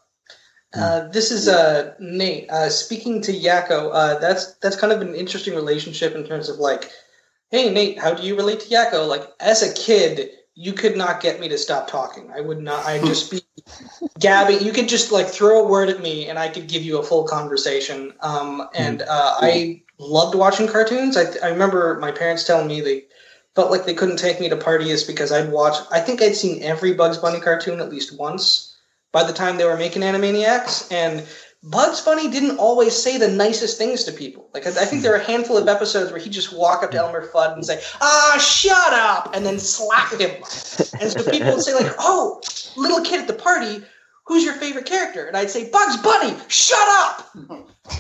Uh, 0.75 1.09
this 1.09 1.31
is 1.31 1.47
uh, 1.47 1.93
Nate. 2.01 2.49
Uh, 2.51 2.71
speaking 2.71 3.21
to 3.21 3.33
Yakko, 3.33 3.91
uh, 3.93 4.19
that's 4.19 4.55
that's 4.55 4.75
kind 4.75 4.91
of 4.91 5.03
an 5.03 5.15
interesting 5.15 5.55
relationship 5.55 6.15
in 6.15 6.25
terms 6.25 6.49
of 6.49 6.57
like, 6.57 6.91
hey 7.51 7.71
Nate, 7.71 7.99
how 7.99 8.15
do 8.15 8.23
you 8.23 8.35
relate 8.35 8.61
to 8.61 8.69
Yakko? 8.69 9.07
Like 9.07 9.31
as 9.41 9.63
a 9.63 9.75
kid, 9.75 10.31
you 10.55 10.73
could 10.73 10.97
not 10.97 11.21
get 11.21 11.39
me 11.39 11.51
to 11.51 11.59
stop 11.59 11.87
talking. 11.87 12.31
I 12.35 12.41
would 12.41 12.63
not. 12.63 12.87
I'd 12.87 13.05
just 13.05 13.31
be 13.31 13.43
gabbing. 14.21 14.63
You 14.63 14.73
could 14.73 14.89
just 14.89 15.13
like 15.13 15.27
throw 15.27 15.63
a 15.63 15.69
word 15.69 15.91
at 15.91 16.01
me, 16.01 16.31
and 16.31 16.39
I 16.39 16.49
could 16.49 16.67
give 16.67 16.83
you 16.83 16.99
a 16.99 17.03
full 17.03 17.25
conversation. 17.25 18.15
Um, 18.21 18.67
and 18.75 19.03
uh, 19.03 19.37
I 19.39 19.83
loved 19.99 20.35
watching 20.35 20.67
cartoons. 20.67 21.19
I, 21.19 21.25
I 21.45 21.51
remember 21.51 21.99
my 22.01 22.11
parents 22.11 22.45
telling 22.45 22.69
me 22.69 22.81
they 22.81 23.05
felt 23.55 23.71
like 23.71 23.85
they 23.85 23.95
couldn't 23.95 24.19
take 24.19 24.41
me 24.41 24.49
to 24.49 24.57
parties 24.57 25.05
because 25.05 25.33
I'd 25.33 25.51
watch. 25.51 25.77
I 25.91 26.01
think 26.01 26.23
I'd 26.23 26.37
seen 26.37 26.63
every 26.63 26.95
Bugs 26.95 27.19
Bunny 27.19 27.41
cartoon 27.41 27.81
at 27.81 27.91
least 27.91 28.19
once 28.19 28.77
by 29.13 29.25
the 29.25 29.33
time 29.33 29.59
they 29.59 29.67
were 29.67 29.77
making 29.77 30.03
Animaniacs, 30.03 30.91
and 30.91 31.27
Bugs 31.63 32.01
Bunny 32.01 32.29
didn't 32.29 32.59
always 32.59 32.97
say 32.97 33.19
the 33.19 33.29
nicest 33.29 33.79
things 33.79 34.05
to 34.05 34.13
people. 34.13 34.49
Like 34.55 34.67
I 34.67 34.85
think 34.85 35.03
there 35.03 35.13
are 35.13 35.21
a 35.21 35.25
handful 35.25 35.57
of 35.57 35.69
episodes 35.69 36.11
where 36.11 36.21
he 36.21 36.31
just 36.31 36.53
walk 36.53 36.83
up 36.83 36.91
to 36.93 36.99
Elmer 36.99 37.29
Fudd 37.29 37.53
and 37.53 37.65
say, 37.65 37.81
"Ah, 38.01 38.39
shut 38.41 38.93
up," 38.93 39.35
and 39.35 39.45
then 39.47 39.59
slap 39.59 40.13
him. 40.13 40.43
And 41.01 41.13
so 41.13 41.23
people 41.31 41.53
would 41.53 41.63
say 41.63 41.75
like, 41.75 41.95
"Oh, 41.99 42.41
little 42.77 43.01
kid 43.03 43.21
at 43.21 43.27
the 43.29 43.35
party, 43.35 43.85
who's 44.33 44.45
your 44.45 44.55
favorite 44.55 44.87
character?" 44.87 45.27
And 45.27 45.37
I'd 45.37 45.51
say, 45.51 45.69
"Bugs 45.69 45.97
Bunny, 45.99 46.37
shut 46.49 46.89
up." 46.89 47.31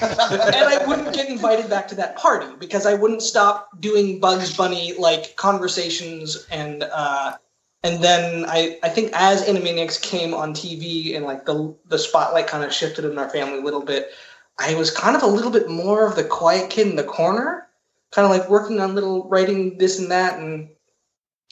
and 0.00 0.56
I 0.56 0.84
wouldn't 0.86 1.14
get 1.14 1.28
invited 1.28 1.68
back 1.68 1.88
to 1.88 1.94
that 1.96 2.16
party 2.16 2.46
because 2.58 2.86
I 2.86 2.94
wouldn't 2.94 3.22
stop 3.22 3.68
doing 3.80 4.20
Bugs 4.20 4.56
Bunny 4.56 4.94
like 4.98 5.36
conversations 5.36 6.46
and 6.50 6.84
uh, 6.84 7.36
and 7.82 8.02
then 8.02 8.46
I, 8.48 8.78
I 8.82 8.88
think 8.88 9.10
as 9.12 9.44
Animaniacs 9.44 10.00
came 10.00 10.34
on 10.34 10.54
TV 10.54 11.16
and 11.16 11.24
like 11.24 11.44
the 11.44 11.74
the 11.86 11.98
spotlight 11.98 12.46
kind 12.46 12.64
of 12.64 12.72
shifted 12.72 13.04
in 13.04 13.18
our 13.18 13.28
family 13.28 13.58
a 13.58 13.62
little 13.62 13.82
bit, 13.82 14.10
I 14.58 14.74
was 14.74 14.90
kind 14.90 15.16
of 15.16 15.22
a 15.22 15.26
little 15.26 15.50
bit 15.50 15.68
more 15.68 16.06
of 16.06 16.16
the 16.16 16.24
quiet 16.24 16.70
kid 16.70 16.86
in 16.86 16.96
the 16.96 17.04
corner, 17.04 17.68
kind 18.12 18.24
of 18.24 18.30
like 18.30 18.48
working 18.48 18.80
on 18.80 18.94
little 18.94 19.28
writing 19.28 19.78
this 19.78 19.98
and 19.98 20.10
that 20.10 20.38
and 20.38 20.68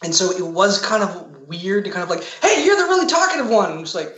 and 0.02 0.14
so 0.14 0.30
it 0.30 0.46
was 0.46 0.80
kind 0.80 1.02
of 1.02 1.30
weird 1.46 1.84
to 1.84 1.90
kind 1.90 2.02
of 2.02 2.08
like, 2.08 2.24
hey, 2.42 2.64
you're 2.64 2.76
the 2.76 2.84
really 2.84 3.06
talkative 3.06 3.50
one. 3.50 3.72
I'm 3.72 3.80
just 3.80 3.94
like, 3.94 4.14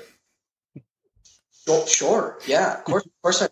oh, 1.69 1.87
sure, 1.87 2.39
yeah, 2.47 2.79
of 2.79 2.85
course, 2.85 3.05
of 3.05 3.13
course. 3.23 3.43
I, 3.43 3.49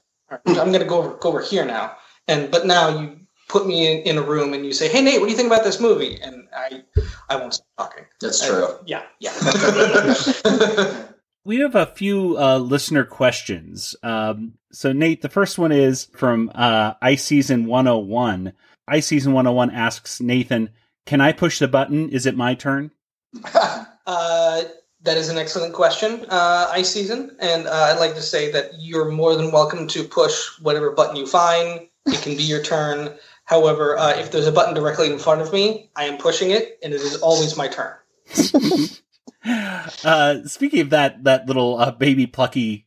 I'm 0.47 0.71
gonna 0.73 0.85
go 0.85 0.99
over 0.99 1.15
go 1.17 1.29
over 1.31 1.41
here 1.43 1.65
now. 1.65 1.97
And 2.29 2.51
but 2.51 2.67
now 2.67 3.01
you 3.01 3.21
put 3.49 3.67
me 3.67 3.91
in, 3.91 4.03
in 4.03 4.19
a 4.19 4.23
room 4.23 4.53
and 4.55 4.65
you 4.65 4.73
say, 4.73 4.89
hey, 4.89 5.03
Nate, 5.03 5.21
what 5.21 5.27
do 5.27 5.33
you 5.33 5.37
think 5.37 5.49
about 5.53 5.65
this 5.65 5.81
movie? 5.81 6.21
And 6.23 6.47
I 6.57 6.83
I 7.29 7.37
won't 7.37 7.55
stop 7.55 7.67
talking. 7.79 8.05
That's 8.21 8.43
I- 8.43 8.49
true. 8.49 8.69
yeah, 8.87 9.03
yeah. 9.19 9.33
We 11.43 11.57
have 11.61 11.75
a 11.75 11.87
few 11.87 12.37
uh, 12.39 12.59
listener 12.59 13.05
questions. 13.05 13.97
Um, 14.03 14.53
so, 14.73 14.93
Nate, 14.93 15.23
the 15.23 15.31
first 15.31 15.59
one 15.59 15.73
is 15.73 16.05
from 16.15 16.53
uh, 16.55 16.93
Ice 17.01 17.25
Season 17.25 17.65
101. 17.65 18.53
Ice 18.87 19.07
Season 19.07 19.33
101 19.33 19.71
asks 19.71 20.21
Nathan, 20.21 20.69
Can 21.07 21.23
I 21.23 21.33
push 21.33 21.59
the 21.59 21.67
button? 21.67 22.11
Is 22.11 22.27
it 22.27 22.37
my 22.37 22.55
turn? 22.55 22.91
Uh, 24.07 24.63
that 25.03 25.17
is 25.17 25.29
an 25.29 25.39
excellent 25.39 25.75
question, 25.75 26.27
uh, 26.29 26.69
Ice 26.73 26.91
Season. 26.91 27.37
And 27.41 27.67
uh, 27.67 27.89
I'd 27.91 27.99
like 27.99 28.15
to 28.15 28.23
say 28.23 28.51
that 28.53 28.73
you're 28.79 29.11
more 29.11 29.35
than 29.35 29.51
welcome 29.51 29.87
to 29.89 30.05
push 30.05 30.49
whatever 30.61 30.91
button 30.91 31.17
you 31.17 31.27
find. 31.27 31.89
It 32.07 32.23
can 32.23 32.37
be 32.37 32.43
your 32.43 32.63
turn. 32.63 33.17
However, 33.45 33.99
uh, 33.99 34.11
if 34.11 34.31
there's 34.31 34.47
a 34.47 34.53
button 34.53 34.75
directly 34.75 35.11
in 35.11 35.19
front 35.19 35.41
of 35.41 35.53
me, 35.53 35.91
I 35.97 36.05
am 36.05 36.19
pushing 36.19 36.51
it, 36.51 36.79
and 36.83 36.93
it 36.93 37.01
is 37.01 37.17
always 37.17 37.57
my 37.57 37.69
turn. 37.69 37.95
Uh, 40.05 40.45
speaking 40.45 40.81
of 40.81 40.91
that, 40.91 41.25
that 41.25 41.47
little 41.47 41.79
uh, 41.79 41.91
baby 41.91 42.27
plucky 42.27 42.87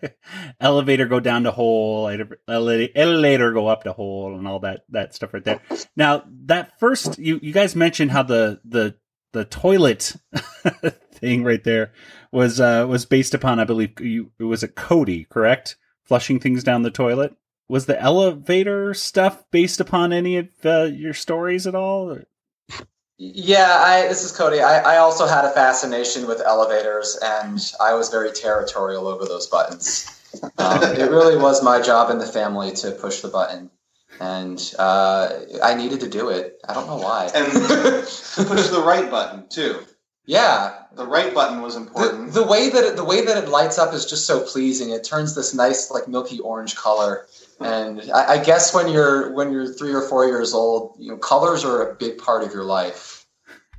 elevator 0.60 1.06
go 1.06 1.18
down 1.18 1.42
the 1.44 1.50
hole, 1.50 2.08
ele- 2.08 2.88
elevator 2.94 3.52
go 3.52 3.68
up 3.68 3.84
the 3.84 3.92
hole, 3.92 4.36
and 4.36 4.46
all 4.46 4.60
that 4.60 4.84
that 4.90 5.14
stuff 5.14 5.32
right 5.32 5.44
there. 5.44 5.62
Now, 5.96 6.24
that 6.44 6.78
first, 6.78 7.18
you 7.18 7.40
you 7.42 7.52
guys 7.52 7.74
mentioned 7.74 8.10
how 8.10 8.22
the 8.22 8.60
the 8.66 8.96
the 9.32 9.44
toilet 9.44 10.14
thing 11.14 11.44
right 11.44 11.62
there 11.64 11.92
was 12.32 12.60
uh 12.60 12.86
was 12.88 13.06
based 13.06 13.34
upon, 13.34 13.60
I 13.60 13.64
believe, 13.64 13.98
you 14.00 14.30
it 14.38 14.44
was 14.44 14.62
a 14.62 14.68
Cody, 14.68 15.24
correct? 15.24 15.76
Flushing 16.04 16.38
things 16.40 16.62
down 16.64 16.82
the 16.82 16.90
toilet. 16.90 17.34
Was 17.68 17.86
the 17.86 17.98
elevator 18.00 18.92
stuff 18.92 19.42
based 19.50 19.80
upon 19.80 20.12
any 20.12 20.36
of 20.36 20.48
uh, 20.64 20.82
your 20.84 21.14
stories 21.14 21.66
at 21.66 21.74
all? 21.74 22.10
or- 22.12 22.24
Yeah, 23.16 23.78
I, 23.80 24.08
this 24.08 24.22
is 24.22 24.32
Cody. 24.36 24.60
I, 24.60 24.96
I 24.96 24.98
also 24.98 25.26
had 25.26 25.46
a 25.46 25.50
fascination 25.50 26.26
with 26.26 26.42
elevators, 26.42 27.16
and 27.22 27.58
I 27.80 27.94
was 27.94 28.10
very 28.10 28.32
territorial 28.32 29.06
over 29.08 29.24
those 29.24 29.46
buttons. 29.46 30.10
Um, 30.58 30.82
it 30.82 31.10
really 31.10 31.36
was 31.36 31.62
my 31.62 31.80
job 31.80 32.10
in 32.10 32.18
the 32.18 32.26
family 32.26 32.72
to 32.72 32.90
push 32.90 33.20
the 33.20 33.28
button, 33.28 33.70
and 34.20 34.74
uh, 34.78 35.30
I 35.62 35.74
needed 35.74 36.00
to 36.00 36.08
do 36.08 36.28
it. 36.28 36.58
I 36.68 36.74
don't 36.74 36.86
know 36.86 36.96
why. 36.98 37.30
And 37.34 37.46
push 38.46 38.68
the 38.68 38.82
right 38.84 39.10
button 39.10 39.48
too. 39.48 39.80
Yeah, 40.26 40.74
The 40.94 41.06
right 41.06 41.34
button 41.34 41.60
was 41.60 41.76
important. 41.76 42.32
the 42.32 42.46
way 42.46 42.70
that 42.70 42.82
it, 42.82 42.96
the 42.96 43.04
way 43.04 43.24
that 43.24 43.42
it 43.42 43.48
lights 43.50 43.78
up 43.78 43.92
is 43.92 44.06
just 44.06 44.26
so 44.26 44.40
pleasing. 44.40 44.90
It 44.90 45.04
turns 45.04 45.34
this 45.34 45.54
nice 45.54 45.90
like 45.90 46.08
milky 46.08 46.40
orange 46.40 46.76
color, 46.76 47.26
and 47.60 48.00
I, 48.12 48.32
I 48.32 48.38
guess 48.42 48.74
when 48.74 48.88
you're 48.90 49.32
when 49.32 49.52
you're 49.52 49.66
three 49.66 49.92
or 49.92 50.00
four 50.00 50.26
years 50.26 50.54
old, 50.54 50.96
you 50.98 51.10
know, 51.10 51.18
colors 51.18 51.62
are 51.64 51.90
a 51.90 51.94
big 51.94 52.16
part 52.18 52.42
of 52.42 52.52
your 52.54 52.64
life. 52.64 53.26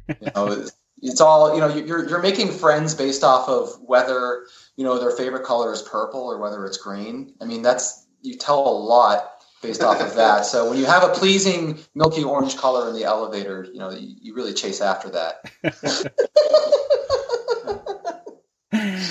You 0.08 0.31
know, 0.36 0.47
it's, 0.51 0.71
it's 1.01 1.21
all 1.21 1.55
you 1.55 1.62
know. 1.62 1.67
You're 1.67 2.08
you're 2.08 2.21
making 2.21 2.51
friends 2.51 2.93
based 2.93 3.23
off 3.23 3.49
of 3.49 3.79
whether 3.81 4.45
you 4.77 4.84
know 4.84 4.99
their 4.99 5.12
favorite 5.12 5.45
color 5.45 5.73
is 5.73 5.81
purple 5.81 6.21
or 6.21 6.38
whether 6.38 6.63
it's 6.67 6.77
green. 6.77 7.34
I 7.41 7.45
mean, 7.45 7.63
that's 7.63 8.05
you 8.21 8.38
tell 8.38 8.60
a 8.67 8.69
lot 8.69 9.35
based 9.65 9.82
off 9.84 10.01
of 10.01 10.15
that. 10.15 10.45
So 10.45 10.69
when 10.69 10.78
you 10.78 10.86
have 10.86 11.04
a 11.04 11.10
pleasing 11.10 11.80
milky 11.93 12.23
orange 12.23 12.58
color 12.58 12.89
in 12.89 12.95
the 12.95 13.04
elevator, 13.04 13.67
you 13.71 13.80
know, 13.80 13.91
you, 13.91 14.15
you 14.21 14.36
really 14.36 14.54
chase 14.54 14.82
after 14.82 15.10
that. 15.10 15.51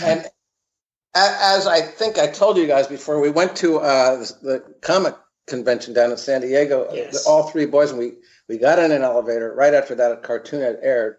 And 0.05 0.27
as 1.15 1.67
I 1.67 1.81
think 1.81 2.19
I 2.19 2.27
told 2.27 2.57
you 2.57 2.67
guys 2.67 2.87
before, 2.87 3.21
we 3.21 3.31
went 3.31 3.57
to 3.57 3.79
uh, 3.79 4.17
the, 4.17 4.37
the 4.43 4.75
comic 4.81 5.15
convention 5.47 5.95
down 5.95 6.11
in 6.11 6.17
San 6.17 6.41
Diego. 6.41 6.89
Yes. 6.93 7.27
All 7.27 7.45
three 7.45 7.67
boys, 7.67 7.91
and 7.91 7.99
we 7.99 8.13
we 8.49 8.59
got 8.59 8.79
in 8.79 8.93
an 8.93 9.03
elevator. 9.03 9.55
Right 9.55 9.75
after 9.75 9.95
that, 9.95 10.13
a 10.13 10.17
cartoon 10.17 10.61
had 10.61 10.79
aired, 10.83 11.17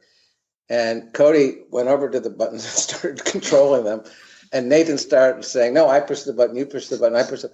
and 0.70 1.14
Cody 1.14 1.64
went 1.72 1.88
over 1.88 2.10
to 2.10 2.20
the 2.20 2.30
buttons 2.30 2.64
and 2.66 2.74
started 2.74 3.26
controlling 3.26 3.84
them. 3.84 4.04
And 4.52 4.70
Nathan 4.70 4.98
started 4.98 5.44
saying, 5.44 5.74
"No, 5.74 5.90
I 5.90 6.00
push 6.00 6.24
the 6.24 6.34
button. 6.34 6.56
You 6.56 6.66
push 6.66 6.88
the 6.88 6.98
button. 6.98 7.18
I 7.18 7.24
push 7.24 7.44
it." 7.44 7.52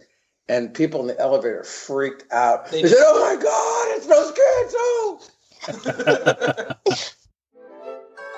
And 0.50 0.74
people 0.74 1.02
in 1.02 1.08
the 1.08 1.20
elevator 1.20 1.64
freaked 1.64 2.32
out. 2.32 2.70
They, 2.72 2.82
They- 2.82 2.90
said, 2.90 2.98
"Oh 3.00 3.20
my 3.22 3.36
God, 3.42 3.88
it's 3.96 4.08
those 4.08 4.32
kids!" 4.32 4.76
Oh. 4.78 5.20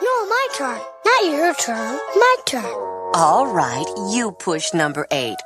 No, 0.02 0.26
my 0.28 0.48
turn. 0.56 0.80
Not 1.06 1.26
your 1.26 1.54
turn. 1.56 2.00
My 2.16 2.36
turn. 2.46 2.66
All 3.16 3.48
right, 3.48 3.86
you 4.12 4.32
push 4.34 4.74
number 4.74 5.08
eight. 5.12 5.38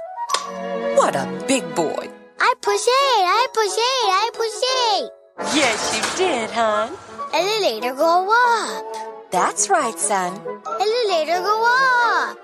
What 0.96 1.16
a 1.16 1.28
big 1.48 1.64
boy. 1.76 2.10
I 2.40 2.54
push 2.62 2.82
eight. 2.82 3.26
I 3.28 3.48
push 3.54 3.74
eight. 3.74 4.10
I 4.24 4.30
push 4.34 4.58
eight. 4.94 5.10
Yes, 5.56 5.96
you 5.96 6.04
did, 6.26 6.50
hon. 6.52 6.92
Elevator 7.34 7.94
go 7.94 8.30
up. 8.32 9.32
That's 9.32 9.70
right, 9.70 9.98
son. 10.00 10.34
Elevator 10.66 11.40
go 11.42 11.64
up. 11.68 12.38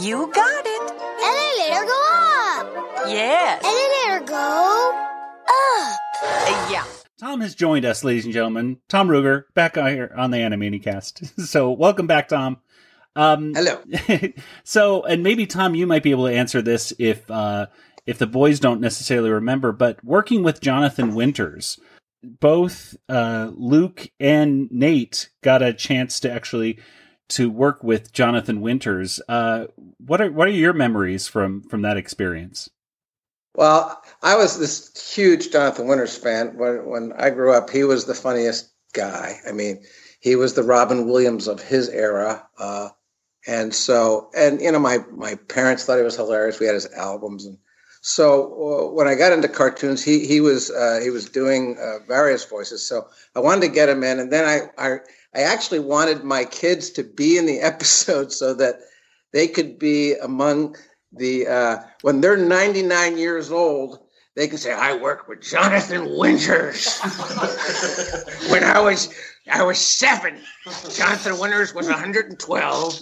You 0.00 0.30
got 0.32 0.64
it. 0.66 0.92
Elevator 1.22 1.86
go 1.86 1.98
up. 2.06 2.07
Yes. 3.06 3.62
Elevator 3.64 4.26
go 4.26 4.34
up. 4.34 5.98
Uh, 6.22 6.68
yeah. 6.70 6.84
Tom 7.18 7.40
has 7.40 7.54
joined 7.54 7.84
us, 7.84 8.04
ladies 8.04 8.24
and 8.24 8.34
gentlemen. 8.34 8.78
Tom 8.88 9.08
Ruegger, 9.08 9.44
back 9.54 9.78
on 9.78 9.88
here 9.88 10.12
on 10.16 10.30
the 10.30 10.38
Animaniacast. 10.38 11.46
So, 11.46 11.70
welcome 11.70 12.06
back, 12.06 12.28
Tom. 12.28 12.58
Um, 13.16 13.54
Hello. 13.54 13.80
so, 14.64 15.02
and 15.04 15.22
maybe 15.22 15.46
Tom, 15.46 15.74
you 15.74 15.86
might 15.86 16.02
be 16.02 16.10
able 16.10 16.26
to 16.26 16.34
answer 16.34 16.60
this 16.62 16.92
if 16.98 17.28
uh, 17.30 17.66
if 18.06 18.18
the 18.18 18.26
boys 18.26 18.60
don't 18.60 18.80
necessarily 18.80 19.30
remember. 19.30 19.72
But 19.72 20.04
working 20.04 20.42
with 20.42 20.60
Jonathan 20.60 21.14
Winters, 21.14 21.78
both 22.22 22.96
uh, 23.08 23.50
Luke 23.54 24.10
and 24.20 24.70
Nate 24.70 25.30
got 25.42 25.62
a 25.62 25.72
chance 25.72 26.20
to 26.20 26.32
actually 26.32 26.78
to 27.30 27.50
work 27.50 27.82
with 27.82 28.12
Jonathan 28.12 28.60
Winters. 28.60 29.20
Uh, 29.28 29.66
what 29.98 30.20
are 30.20 30.30
what 30.30 30.48
are 30.48 30.52
your 30.52 30.72
memories 30.72 31.28
from 31.28 31.62
from 31.62 31.82
that 31.82 31.96
experience? 31.96 32.70
Well, 33.54 34.02
I 34.22 34.36
was 34.36 34.58
this 34.58 35.14
huge 35.14 35.50
Jonathan 35.50 35.88
Winters 35.88 36.16
fan. 36.16 36.56
When 36.56 36.86
when 36.86 37.12
I 37.14 37.30
grew 37.30 37.52
up, 37.52 37.70
he 37.70 37.84
was 37.84 38.04
the 38.04 38.14
funniest 38.14 38.70
guy. 38.92 39.40
I 39.48 39.52
mean, 39.52 39.82
he 40.20 40.36
was 40.36 40.54
the 40.54 40.62
Robin 40.62 41.08
Williams 41.08 41.48
of 41.48 41.60
his 41.60 41.88
era. 41.88 42.46
Uh, 42.58 42.90
and 43.46 43.74
so, 43.74 44.30
and 44.36 44.60
you 44.60 44.70
know, 44.70 44.78
my 44.78 44.98
my 45.10 45.34
parents 45.48 45.84
thought 45.84 45.96
he 45.98 46.04
was 46.04 46.16
hilarious. 46.16 46.60
We 46.60 46.66
had 46.66 46.74
his 46.74 46.92
albums, 46.92 47.46
and 47.46 47.58
so 48.00 48.44
uh, 48.44 48.92
when 48.92 49.08
I 49.08 49.14
got 49.14 49.32
into 49.32 49.48
cartoons, 49.48 50.04
he 50.04 50.26
he 50.26 50.40
was 50.40 50.70
uh, 50.70 51.00
he 51.02 51.10
was 51.10 51.28
doing 51.28 51.76
uh, 51.80 52.04
various 52.06 52.44
voices. 52.44 52.86
So 52.86 53.08
I 53.34 53.40
wanted 53.40 53.62
to 53.62 53.72
get 53.72 53.88
him 53.88 54.04
in, 54.04 54.20
and 54.20 54.32
then 54.32 54.44
I 54.44 54.86
I 54.86 54.98
I 55.34 55.42
actually 55.42 55.80
wanted 55.80 56.24
my 56.24 56.44
kids 56.44 56.90
to 56.90 57.04
be 57.04 57.38
in 57.38 57.46
the 57.46 57.60
episode 57.72 58.32
so 58.32 58.54
that 58.54 58.80
they 59.32 59.48
could 59.48 59.78
be 59.78 60.14
among 60.14 60.76
the 61.12 61.46
uh, 61.46 61.76
when 62.02 62.20
they're 62.20 62.36
99 62.36 63.18
years 63.18 63.50
old 63.50 64.00
they 64.34 64.46
can 64.46 64.58
say 64.58 64.72
i 64.72 64.94
worked 64.94 65.28
with 65.28 65.40
jonathan 65.40 66.16
winters. 66.18 67.00
When 68.50 68.64
i 68.64 68.80
was 68.80 69.12
i 69.50 69.62
was 69.62 69.78
seven 69.78 70.40
jonathan 70.94 71.38
winters 71.38 71.74
was 71.74 71.86
112 71.88 73.00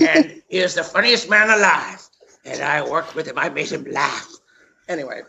and 0.00 0.42
he 0.48 0.58
is 0.58 0.74
the 0.74 0.84
funniest 0.84 1.30
man 1.30 1.48
alive 1.50 2.08
and 2.44 2.60
i 2.62 2.82
worked 2.82 3.14
with 3.14 3.26
him. 3.28 3.38
I 3.38 3.48
made 3.48 3.70
him 3.70 3.84
laugh. 3.84 4.28
Anyway 4.88 5.22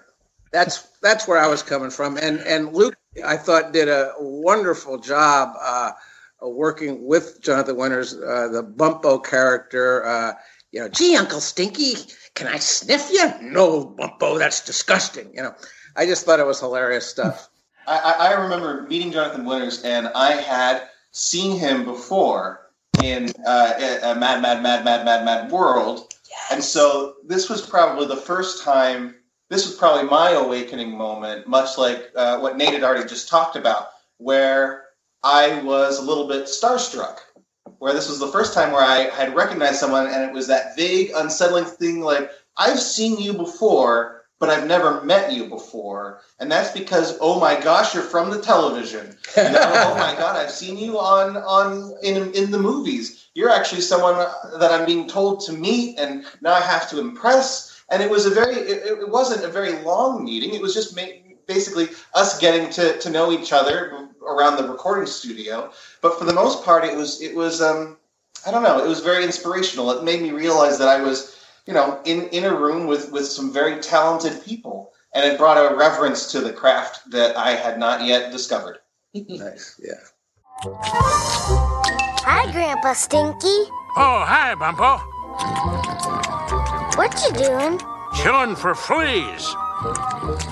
that's 0.53 0.87
that's 1.01 1.27
where 1.27 1.39
i 1.39 1.47
was 1.47 1.61
coming 1.61 1.89
from 1.89 2.15
and 2.17 2.39
and 2.41 2.73
luke 2.73 2.95
i 3.25 3.35
thought 3.35 3.73
did 3.73 3.89
a 3.89 4.13
wonderful 4.19 4.97
job 4.97 5.53
uh, 5.59 5.91
working 6.41 7.05
with 7.05 7.41
jonathan 7.41 7.75
winters 7.75 8.13
uh, 8.13 8.47
the 8.49 8.63
bumpo 8.63 9.21
character 9.21 10.05
uh, 10.05 10.33
you 10.73 10.79
know, 10.79 10.89
gee, 10.89 11.15
Uncle 11.15 11.39
Stinky, 11.39 11.93
can 12.33 12.47
I 12.47 12.57
sniff 12.57 13.11
you? 13.11 13.31
No, 13.41 13.85
Bumpo, 13.85 14.39
that's 14.39 14.65
disgusting. 14.65 15.29
You 15.33 15.43
know, 15.43 15.55
I 15.95 16.07
just 16.07 16.25
thought 16.25 16.39
it 16.39 16.47
was 16.47 16.59
hilarious 16.59 17.05
stuff. 17.05 17.47
I, 17.87 18.15
I 18.19 18.41
remember 18.41 18.87
meeting 18.89 19.11
Jonathan 19.11 19.45
Winters, 19.45 19.83
and 19.83 20.07
I 20.07 20.31
had 20.31 20.83
seen 21.11 21.59
him 21.59 21.85
before 21.85 22.71
in 23.03 23.31
uh, 23.45 23.99
a 24.03 24.15
Mad, 24.15 24.41
Mad, 24.41 24.63
Mad, 24.63 24.83
Mad, 24.83 25.05
Mad, 25.05 25.25
Mad 25.25 25.51
World, 25.51 26.11
and 26.51 26.63
so 26.63 27.15
this 27.23 27.49
was 27.49 27.61
probably 27.61 28.07
the 28.07 28.15
first 28.15 28.63
time. 28.63 29.15
This 29.49 29.67
was 29.67 29.75
probably 29.75 30.09
my 30.09 30.31
awakening 30.31 30.97
moment, 30.97 31.47
much 31.47 31.77
like 31.77 32.09
uh, 32.15 32.39
what 32.39 32.57
Nate 32.57 32.73
had 32.73 32.83
already 32.83 33.07
just 33.07 33.29
talked 33.29 33.55
about, 33.55 33.89
where 34.17 34.85
I 35.21 35.61
was 35.61 35.99
a 35.99 36.03
little 36.03 36.27
bit 36.27 36.45
starstruck. 36.45 37.19
Where 37.79 37.93
this 37.93 38.09
was 38.09 38.19
the 38.19 38.27
first 38.27 38.53
time 38.53 38.71
where 38.71 38.83
I 38.83 39.09
had 39.09 39.35
recognized 39.35 39.79
someone, 39.79 40.07
and 40.07 40.23
it 40.23 40.33
was 40.33 40.47
that 40.47 40.75
vague, 40.75 41.11
unsettling 41.15 41.65
thing 41.65 42.01
like, 42.01 42.29
I've 42.57 42.79
seen 42.79 43.17
you 43.17 43.33
before, 43.33 44.23
but 44.39 44.49
I've 44.49 44.67
never 44.67 45.01
met 45.03 45.31
you 45.31 45.47
before. 45.47 46.19
And 46.39 46.51
that's 46.51 46.71
because, 46.77 47.17
oh 47.21 47.39
my 47.39 47.59
gosh, 47.59 47.93
you're 47.93 48.03
from 48.03 48.29
the 48.29 48.41
television. 48.41 49.17
You 49.37 49.43
know, 49.43 49.61
oh 49.63 49.95
my 49.95 50.13
god, 50.17 50.35
I've 50.35 50.51
seen 50.51 50.77
you 50.77 50.99
on 50.99 51.37
on 51.37 51.93
in 52.03 52.31
in 52.33 52.51
the 52.51 52.59
movies. 52.59 53.29
You're 53.35 53.49
actually 53.49 53.81
someone 53.81 54.15
that 54.59 54.71
I'm 54.71 54.85
being 54.85 55.07
told 55.07 55.39
to 55.45 55.53
meet, 55.53 55.97
and 55.97 56.25
now 56.41 56.53
I 56.53 56.61
have 56.61 56.89
to 56.89 56.99
impress. 56.99 57.83
And 57.89 58.03
it 58.03 58.09
was 58.09 58.25
a 58.25 58.29
very, 58.29 58.55
it, 58.55 58.99
it 58.99 59.09
wasn't 59.09 59.45
a 59.45 59.49
very 59.49 59.81
long 59.83 60.25
meeting. 60.25 60.53
It 60.53 60.61
was 60.61 60.73
just 60.73 60.95
ma- 60.95 61.03
basically 61.47 61.89
us 62.13 62.39
getting 62.39 62.69
to, 62.71 62.97
to 62.99 63.09
know 63.09 63.31
each 63.31 63.53
other 63.53 64.02
around 64.27 64.57
the 64.57 64.67
recording 64.67 65.05
studio. 65.05 65.71
But 66.01 66.17
for 66.17 66.25
the 66.25 66.33
most 66.33 66.63
part, 66.63 66.83
it 66.83 66.95
was 66.95 67.21
it 67.21 67.35
was 67.35 67.61
um, 67.61 67.97
I 68.45 68.51
don't 68.51 68.63
know. 68.63 68.83
It 68.83 68.87
was 68.87 68.99
very 68.99 69.23
inspirational. 69.23 69.91
It 69.91 70.03
made 70.03 70.21
me 70.21 70.31
realize 70.31 70.77
that 70.79 70.87
I 70.87 71.01
was 71.01 71.39
you 71.65 71.73
know 71.73 71.99
in 72.05 72.27
in 72.29 72.43
a 72.45 72.55
room 72.55 72.87
with 72.87 73.11
with 73.11 73.25
some 73.25 73.53
very 73.53 73.79
talented 73.79 74.43
people, 74.43 74.91
and 75.13 75.25
it 75.25 75.37
brought 75.37 75.57
a 75.57 75.75
reverence 75.75 76.31
to 76.31 76.41
the 76.41 76.53
craft 76.53 77.11
that 77.11 77.37
I 77.37 77.51
had 77.51 77.79
not 77.79 78.05
yet 78.05 78.31
discovered. 78.31 78.79
nice, 79.13 79.79
yeah. 79.83 79.93
Hi, 82.25 82.51
Grandpa 82.51 82.93
Stinky. 82.93 83.69
Oh, 83.95 84.23
hi, 84.25 84.55
Bumpo. 84.55 84.99
What 86.97 87.13
you 87.25 87.33
doing? 87.43 87.79
Chilling 88.15 88.55
for 88.55 88.73
fleas. 88.73 89.53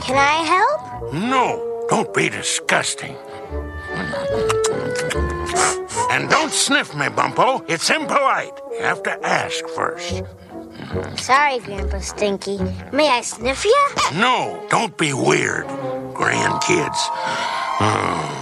Can 0.01 0.17
I 0.17 0.43
help? 0.43 1.13
No, 1.13 1.85
don't 1.89 2.13
be 2.13 2.29
disgusting. 2.29 3.15
And 6.11 6.29
don't 6.29 6.51
sniff 6.51 6.93
me, 6.93 7.07
Bumpo. 7.07 7.63
It's 7.69 7.89
impolite. 7.89 8.59
You 8.71 8.83
have 8.83 9.01
to 9.03 9.25
ask 9.25 9.65
first. 9.69 10.23
Sorry, 11.17 11.59
Grandpa 11.59 11.99
Stinky. 11.99 12.57
May 12.91 13.07
I 13.09 13.21
sniff 13.21 13.63
you? 13.63 13.87
No, 14.15 14.65
don't 14.69 14.97
be 14.97 15.13
weird, 15.13 15.65
grandkids. 16.13 16.97
Oh. 17.79 18.37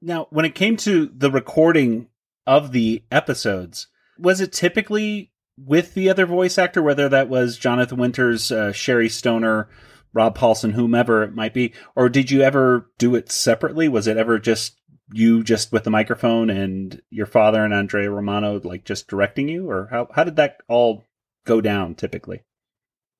Now, 0.00 0.28
when 0.30 0.44
it 0.44 0.54
came 0.54 0.76
to 0.78 1.10
the 1.14 1.30
recording 1.30 2.08
of 2.46 2.72
the 2.72 3.02
episodes, 3.10 3.88
was 4.18 4.40
it 4.40 4.52
typically 4.52 5.30
with 5.58 5.94
the 5.94 6.08
other 6.08 6.24
voice 6.24 6.56
actor, 6.56 6.82
whether 6.82 7.08
that 7.08 7.28
was 7.28 7.58
Jonathan 7.58 7.98
Winters, 7.98 8.50
uh, 8.50 8.72
Sherri 8.72 9.08
Stoner, 9.08 9.68
Rob 10.12 10.36
Paulsen, 10.36 10.72
whomever 10.72 11.22
it 11.22 11.34
might 11.34 11.54
be, 11.54 11.72
or 11.94 12.08
did 12.08 12.30
you 12.30 12.42
ever 12.42 12.90
do 12.98 13.14
it 13.14 13.30
separately? 13.30 13.88
Was 13.88 14.06
it 14.06 14.16
ever 14.16 14.38
just 14.38 14.76
you, 15.12 15.42
just 15.42 15.72
with 15.72 15.84
the 15.84 15.90
microphone, 15.90 16.50
and 16.50 17.00
your 17.10 17.26
father 17.26 17.64
and 17.64 17.74
Andrea 17.74 18.10
Romano, 18.10 18.60
like 18.62 18.84
just 18.84 19.08
directing 19.08 19.48
you, 19.48 19.70
or 19.70 19.88
how 19.90 20.08
how 20.14 20.24
did 20.24 20.36
that 20.36 20.58
all 20.68 21.04
go 21.44 21.60
down 21.60 21.94
typically? 21.94 22.42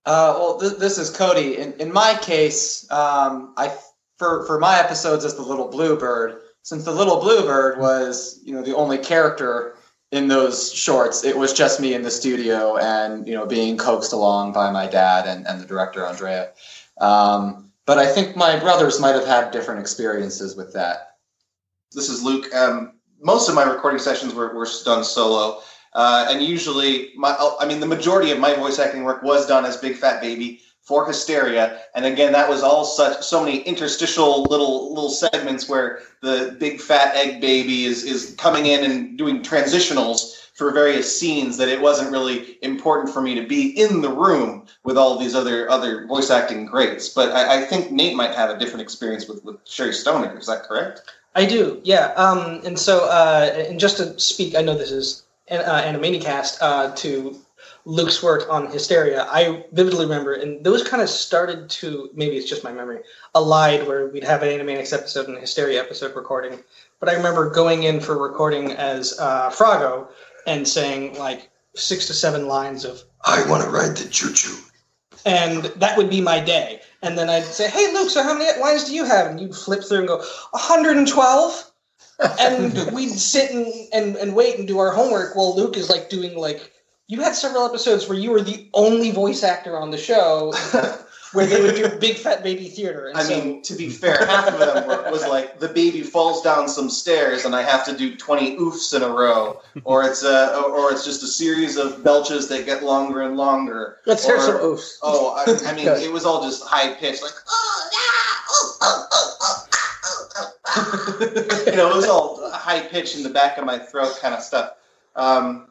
Uh, 0.07 0.35
well, 0.39 0.59
th- 0.59 0.79
this 0.79 0.99
is 0.99 1.11
Cody. 1.11 1.57
In, 1.59 1.75
in 1.75 1.93
my 1.93 2.19
case, 2.21 2.91
um, 2.91 3.55
I 3.57 3.77
for 4.19 4.47
for 4.47 4.59
my 4.59 4.79
episodes 4.79 5.25
as 5.25 5.35
the 5.37 5.43
little 5.43 5.69
bluebird, 5.69 6.41
since 6.63 6.85
the 6.85 6.93
little 6.93 7.21
bluebird 7.21 7.79
was 7.79 8.41
you 8.45 8.55
know 8.55 8.63
the 8.63 8.77
only 8.77 8.99
character 8.99 9.77
in 10.13 10.29
those 10.29 10.73
shorts, 10.73 11.25
it 11.25 11.37
was 11.37 11.53
just 11.53 11.81
me 11.81 11.95
in 11.95 12.03
the 12.03 12.11
studio 12.11 12.77
and 12.79 13.27
you 13.27 13.35
know 13.35 13.47
being 13.47 13.77
coaxed 13.77 14.13
along 14.13 14.53
by 14.53 14.71
my 14.71 14.87
dad 14.87 15.27
and, 15.27 15.47
and 15.47 15.61
the 15.61 15.67
director 15.67 16.05
Andrea. 16.05 16.51
Um, 17.01 17.71
but 17.87 17.99
I 17.99 18.07
think 18.07 18.37
my 18.37 18.59
brothers 18.59 19.01
might 19.01 19.15
have 19.15 19.27
had 19.27 19.51
different 19.51 19.81
experiences 19.81 20.57
with 20.57 20.73
that. 20.75 21.17
This 21.93 22.09
is 22.09 22.23
Luke. 22.23 22.53
Um, 22.55 22.93
most 23.21 23.49
of 23.49 23.55
my 23.55 23.65
recording 23.65 23.99
sessions 23.99 24.35
were, 24.35 24.55
were 24.55 24.67
done 24.85 25.05
solo. 25.05 25.61
Uh, 25.93 26.29
and 26.31 26.41
usually, 26.41 27.11
my, 27.17 27.37
I 27.59 27.67
mean, 27.67 27.81
the 27.81 27.87
majority 27.87 28.31
of 28.31 28.39
my 28.39 28.55
voice 28.55 28.79
acting 28.79 29.03
work 29.03 29.25
was 29.25 29.47
done 29.47 29.65
as 29.65 29.77
Big 29.77 29.97
Fat 29.97 30.21
Baby 30.21 30.61
for 30.91 31.07
Histeria. 31.07 31.79
And 31.95 32.05
again, 32.05 32.33
that 32.33 32.49
was 32.49 32.65
all 32.65 32.85
such 32.85 33.23
so 33.23 33.45
many 33.45 33.61
interstitial 33.61 34.43
little 34.43 34.93
little 34.93 35.09
segments 35.09 35.69
where 35.69 36.01
the 36.21 36.57
big 36.59 36.81
fat 36.81 37.15
egg 37.15 37.41
baby 37.41 37.85
is 37.85 38.03
is 38.03 38.35
coming 38.37 38.67
in 38.67 38.83
and 38.85 39.17
doing 39.17 39.41
transitionals 39.41 40.49
for 40.55 40.73
various 40.73 41.09
scenes 41.17 41.57
that 41.59 41.69
it 41.69 41.81
wasn't 41.81 42.11
really 42.11 42.59
important 42.63 43.09
for 43.15 43.23
me 43.23 43.37
to 43.37 43.47
be 43.47 43.71
in 43.81 44.03
the 44.03 44.11
room 44.11 44.67
with 44.83 44.99
all 44.99 45.17
these 45.17 45.37
other 45.37 45.71
other 45.71 46.09
voice 46.09 46.29
acting 46.29 46.67
greats. 46.67 47.09
But 47.09 47.31
I, 47.31 47.59
I 47.59 47.65
think 47.67 47.93
Nate 47.93 48.17
might 48.17 48.35
have 48.35 48.51
a 48.51 48.59
different 48.59 48.83
experience 48.83 49.29
with 49.29 49.45
with 49.45 49.57
Sherri 49.65 49.93
Stoner. 49.93 50.37
Is 50.37 50.47
that 50.49 50.65
correct? 50.65 51.03
I 51.37 51.47
do, 51.47 51.81
yeah. 51.85 52.07
Um, 52.17 52.61
and 52.67 52.77
so, 52.77 53.05
uh, 53.05 53.55
and 53.69 53.79
just 53.79 53.99
to 53.99 54.19
speak, 54.19 54.57
I 54.57 54.63
know 54.63 54.77
this 54.77 54.91
is 54.91 55.23
an 55.47 55.61
uh, 55.61 55.83
Animaniacast, 55.83 56.59
uh, 56.61 56.91
to 56.97 57.39
Luke's 57.91 58.23
work 58.23 58.47
on 58.49 58.71
Histeria, 58.71 59.27
I 59.29 59.65
vividly 59.73 60.05
remember, 60.05 60.35
and 60.35 60.65
those 60.65 60.87
kind 60.87 61.03
of 61.03 61.09
started 61.09 61.69
to, 61.71 62.09
maybe 62.15 62.37
it's 62.37 62.49
just 62.49 62.63
my 62.63 62.73
memory, 62.73 63.01
allied 63.35 63.85
where 63.89 64.07
we'd 64.07 64.23
have 64.23 64.45
an 64.45 64.49
Animaniacs 64.49 64.97
episode 64.97 65.27
and 65.27 65.37
a 65.37 65.41
Histeria 65.41 65.83
episode 65.83 66.15
recording. 66.15 66.61
But 67.01 67.09
I 67.09 67.15
remember 67.15 67.51
going 67.51 67.83
in 67.83 67.99
for 67.99 68.17
recording 68.17 68.71
as 68.73 69.19
uh, 69.19 69.51
Froggo 69.51 70.09
and 70.47 70.69
saying 70.69 71.19
like 71.19 71.51
six 71.75 72.07
to 72.07 72.15
seven 72.15 72.47
lines 72.47 72.85
of, 72.85 73.03
I 73.25 73.45
want 73.51 73.65
to 73.65 73.71
ride 73.71 73.97
the 73.97 74.09
choo 74.09 74.33
choo. 74.33 74.57
And 75.27 75.65
that 75.65 75.99
would 75.99 76.09
be 76.09 76.21
my 76.21 76.39
day. 76.39 76.83
And 77.03 77.19
then 77.19 77.29
I'd 77.29 77.43
say, 77.43 77.69
hey, 77.69 77.93
Luke, 77.93 78.11
so 78.11 78.23
how 78.23 78.39
many 78.39 78.61
lines 78.61 78.85
do 78.85 78.95
you 78.95 79.05
have? 79.05 79.27
And 79.27 79.41
you'd 79.41 79.57
flip 79.57 79.83
through 79.83 79.99
and 79.99 80.09
go, 80.09 80.19
112? 80.53 81.73
and 82.39 82.93
we'd 82.93 83.11
sit 83.11 83.51
and, 83.51 83.67
and, 83.93 84.15
and 84.15 84.37
wait 84.37 84.61
and 84.61 84.69
do 84.69 84.79
our 84.79 84.93
homework 84.93 85.35
while 85.35 85.57
Luke 85.57 85.77
is 85.77 85.91
like 85.91 86.09
doing 86.09 86.37
like 86.37 86.71
you 87.11 87.21
had 87.21 87.35
several 87.35 87.67
episodes 87.67 88.09
where 88.09 88.17
you 88.17 88.31
were 88.31 88.41
the 88.41 88.69
only 88.73 89.11
voice 89.11 89.43
actor 89.43 89.77
on 89.77 89.91
the 89.91 89.99
show 89.99 90.55
where 91.33 91.45
they 91.45 91.61
would 91.61 91.75
do 91.75 91.89
big 91.99 92.15
fat 92.17 92.45
baby 92.45 92.69
theater. 92.69 93.09
And 93.09 93.19
I 93.19 93.25
so, 93.25 93.31
mean, 93.31 93.63
to 93.63 93.75
be 93.75 93.89
fair, 93.89 94.25
half 94.27 94.47
of 94.47 94.61
them 94.61 94.87
were, 94.87 95.11
was 95.11 95.27
like 95.27 95.59
the 95.59 95.67
baby 95.67 96.03
falls 96.03 96.41
down 96.41 96.69
some 96.69 96.89
stairs 96.89 97.45
and 97.45 97.57
I 97.57 97.63
have 97.63 97.85
to 97.87 97.97
do 97.97 98.17
twenty 98.17 98.57
oofs 98.59 98.95
in 98.95 99.03
a 99.03 99.09
row, 99.09 99.61
or 99.83 100.05
it's 100.05 100.23
a, 100.23 100.57
or 100.57 100.93
it's 100.93 101.05
just 101.05 101.25
a 101.25 101.27
series 101.27 101.77
of 101.77 102.05
belches 102.05 102.47
that 102.47 102.65
get 102.65 102.85
longer 102.85 103.23
and 103.23 103.37
longer. 103.37 103.97
Let's 104.07 104.25
or, 104.25 104.37
hear 104.37 104.47
some 104.47 104.59
oofs. 104.59 104.99
Oh, 105.03 105.35
I, 105.35 105.69
I 105.69 105.75
mean, 105.75 105.89
it 105.89 106.13
was 106.13 106.25
all 106.25 106.45
just 106.45 106.63
high 106.63 106.95
pitched, 106.95 107.23
like 107.23 107.33
oh 107.49 107.91
yeah, 107.93 107.99
oh, 108.53 108.77
oh, 108.83 109.67
oh, 110.77 111.67
you 111.71 111.77
know, 111.77 111.91
it 111.91 111.97
was 111.97 112.07
all 112.07 112.53
high 112.53 112.83
pitched 112.83 113.17
in 113.17 113.25
the 113.25 113.31
back 113.31 113.59
of 113.59 113.65
my 113.65 113.79
throat 113.79 114.17
kind 114.23 114.33
of 114.33 114.43
stuff. 114.43 114.75
Um, 115.17 115.67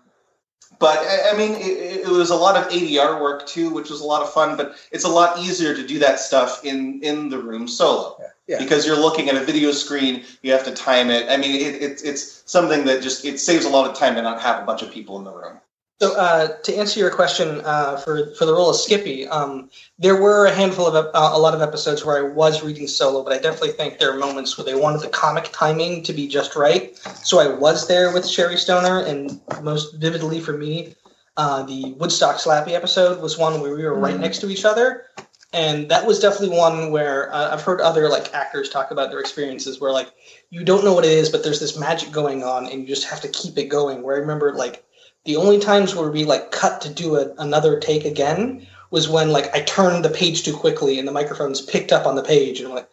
but 0.79 0.97
I, 0.99 1.31
I 1.33 1.37
mean, 1.37 1.51
it, 1.53 2.05
it 2.05 2.07
was 2.07 2.29
a 2.29 2.35
lot 2.35 2.55
of 2.55 2.71
ADR 2.71 3.21
work 3.21 3.45
too, 3.45 3.69
which 3.69 3.89
was 3.89 4.01
a 4.01 4.05
lot 4.05 4.21
of 4.21 4.31
fun. 4.33 4.57
But 4.57 4.75
it's 4.91 5.03
a 5.03 5.09
lot 5.09 5.37
easier 5.39 5.75
to 5.75 5.85
do 5.85 5.99
that 5.99 6.19
stuff 6.19 6.63
in 6.65 7.01
in 7.03 7.29
the 7.29 7.37
room 7.37 7.67
solo 7.67 8.17
Yeah. 8.47 8.57
because 8.59 8.85
you're 8.85 8.99
looking 8.99 9.29
at 9.29 9.35
a 9.35 9.43
video 9.43 9.71
screen. 9.71 10.23
You 10.41 10.51
have 10.53 10.63
to 10.65 10.73
time 10.73 11.09
it. 11.09 11.29
I 11.29 11.37
mean, 11.37 11.55
it, 11.55 11.81
it, 11.81 12.01
it's 12.03 12.43
something 12.45 12.85
that 12.85 13.03
just 13.03 13.25
it 13.25 13.39
saves 13.39 13.65
a 13.65 13.69
lot 13.69 13.89
of 13.89 13.97
time 13.97 14.15
to 14.15 14.21
not 14.21 14.41
have 14.41 14.63
a 14.63 14.65
bunch 14.65 14.81
of 14.81 14.91
people 14.91 15.17
in 15.17 15.23
the 15.25 15.31
room. 15.31 15.59
So 16.01 16.15
uh, 16.15 16.55
to 16.63 16.75
answer 16.77 16.97
your 16.99 17.09
question 17.12 17.59
uh, 17.65 17.97
for 17.97 18.33
for 18.35 18.45
the 18.45 18.53
role 18.53 18.69
of 18.69 18.77
Skippy, 18.77 19.27
um, 19.27 19.69
there 19.97 20.15
were 20.15 20.45
a 20.45 20.51
handful 20.53 20.88
of 20.88 20.95
uh, 20.95 21.09
a 21.13 21.38
lot 21.38 21.53
of 21.53 21.62
episodes 21.62 22.05
where 22.05 22.17
I 22.17 22.21
was 22.29 22.63
reading 22.63 22.88
solo, 22.88 23.21
but 23.21 23.33
I 23.33 23.38
definitely 23.38 23.73
think 23.73 23.99
there 23.99 24.13
are 24.13 24.17
moments 24.17 24.57
where 24.57 24.63
they 24.63 24.75
wanted 24.75 25.01
the 25.01 25.09
comic 25.09 25.49
timing 25.51 26.03
to 26.03 26.13
be 26.13 26.25
just 26.27 26.55
right. 26.55 26.97
So 27.23 27.39
I 27.41 27.47
was 27.47 27.88
there 27.89 28.13
with 28.13 28.25
Sherri 28.25 28.55
Stoner, 28.55 29.01
and 29.01 29.41
most 29.62 29.95
vividly 29.95 30.39
for 30.39 30.53
me, 30.53 30.95
uh, 31.35 31.63
the 31.63 31.91
Woodstock 31.97 32.38
Slappy 32.38 32.71
episode 32.71 33.21
was 33.21 33.38
one 33.38 33.59
where 33.59 33.75
we 33.75 33.83
were 33.83 33.93
right 33.93 34.15
Mm. 34.15 34.21
next 34.21 34.39
to 34.39 34.49
each 34.49 34.63
other, 34.63 35.03
and 35.51 35.89
that 35.89 36.05
was 36.07 36.19
definitely 36.21 36.57
one 36.57 36.91
where 36.91 37.33
uh, 37.33 37.51
I've 37.51 37.62
heard 37.63 37.81
other 37.81 38.07
like 38.07 38.33
actors 38.33 38.69
talk 38.69 38.91
about 38.91 39.09
their 39.09 39.19
experiences 39.19 39.81
where 39.81 39.91
like 39.91 40.13
you 40.49 40.63
don't 40.63 40.85
know 40.85 40.93
what 40.93 41.03
it 41.03 41.12
is, 41.12 41.27
but 41.29 41.43
there's 41.43 41.59
this 41.59 41.77
magic 41.77 42.12
going 42.13 42.41
on, 42.41 42.67
and 42.67 42.81
you 42.83 42.88
just 42.88 43.03
have 43.09 43.19
to 43.19 43.27
keep 43.27 43.57
it 43.57 43.65
going. 43.65 44.01
Where 44.01 44.15
I 44.15 44.19
remember 44.19 44.53
like 44.53 44.85
the 45.29 45.35
only 45.35 45.59
times 45.59 45.93
where 45.93 46.09
we 46.09 46.25
like 46.25 46.49
cut 46.49 46.81
to 46.81 46.89
do 46.89 47.15
a, 47.15 47.31
another 47.37 47.79
take 47.79 48.03
again 48.03 48.65
was 48.89 49.07
when 49.07 49.31
like 49.31 49.53
I 49.53 49.61
turned 49.61 50.03
the 50.03 50.09
page 50.09 50.41
too 50.41 50.57
quickly 50.57 50.97
and 50.97 51.07
the 51.07 51.11
microphones 51.11 51.61
picked 51.61 51.91
up 51.91 52.07
on 52.07 52.15
the 52.15 52.23
page 52.23 52.59
and 52.59 52.67
I'm 52.67 52.73
like, 52.73 52.89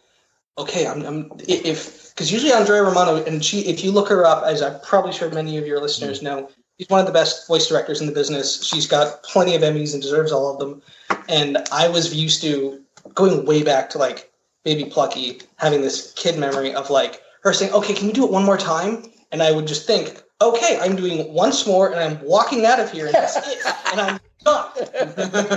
okay, 0.59 0.87
I'm, 0.87 1.01
I'm 1.07 1.33
if 1.49 2.11
because 2.11 2.31
usually 2.31 2.53
Andrea 2.53 2.83
Romano 2.83 3.25
and 3.25 3.43
she 3.43 3.61
if 3.61 3.83
you 3.83 3.91
look 3.91 4.11
her 4.11 4.27
up 4.27 4.45
as 4.45 4.61
I'm 4.61 4.79
probably 4.81 5.15
sure 5.15 5.31
many 5.31 5.57
of 5.57 5.67
your 5.67 5.81
listeners 5.81 6.21
know, 6.21 6.51
she's 6.79 6.91
one 6.91 7.01
of 7.01 7.07
the 7.07 7.13
best 7.13 7.49
voice 7.49 7.69
directors 7.69 8.03
in 8.03 8.07
the 8.07 8.13
business. 8.13 8.63
She's 8.63 8.87
got 8.87 9.23
plenty 9.23 9.55
of 9.55 9.63
Emmys 9.63 9.95
and 9.95 10.03
deserves 10.03 10.31
all 10.31 10.53
of 10.53 10.59
them. 10.59 10.83
And 11.31 11.57
I 11.73 11.89
was 11.89 12.15
used 12.15 12.43
to 12.43 12.83
going 13.15 13.47
way 13.47 13.63
back 13.63 13.89
to 13.91 13.99
like 13.99 14.31
Baby 14.63 14.91
Plucky, 14.91 15.41
having 15.57 15.81
this 15.81 16.13
kid 16.17 16.39
memory 16.39 16.75
of 16.75 16.91
like 16.91 17.23
her 17.45 17.55
saying, 17.55 17.73
"Okay, 17.73 17.95
can 17.95 18.09
we 18.09 18.13
do 18.13 18.27
it 18.27 18.31
one 18.31 18.45
more 18.45 18.59
time?" 18.59 19.11
And 19.33 19.43
I 19.43 19.53
would 19.53 19.67
just 19.67 19.87
think, 19.87 20.23
"Okay, 20.41 20.79
I'm 20.81 20.97
doing 20.97 21.33
once 21.33 21.67
more, 21.67 21.93
and 21.93 22.01
I'm 22.01 22.25
walking 22.25 22.65
out 22.65 22.81
of 22.81 22.91
here, 22.91 23.07
and 23.07 23.15
that's 23.15 23.37
it, 23.37 23.59
and 23.93 24.01
I'm 24.01 24.21
done." 24.45 24.71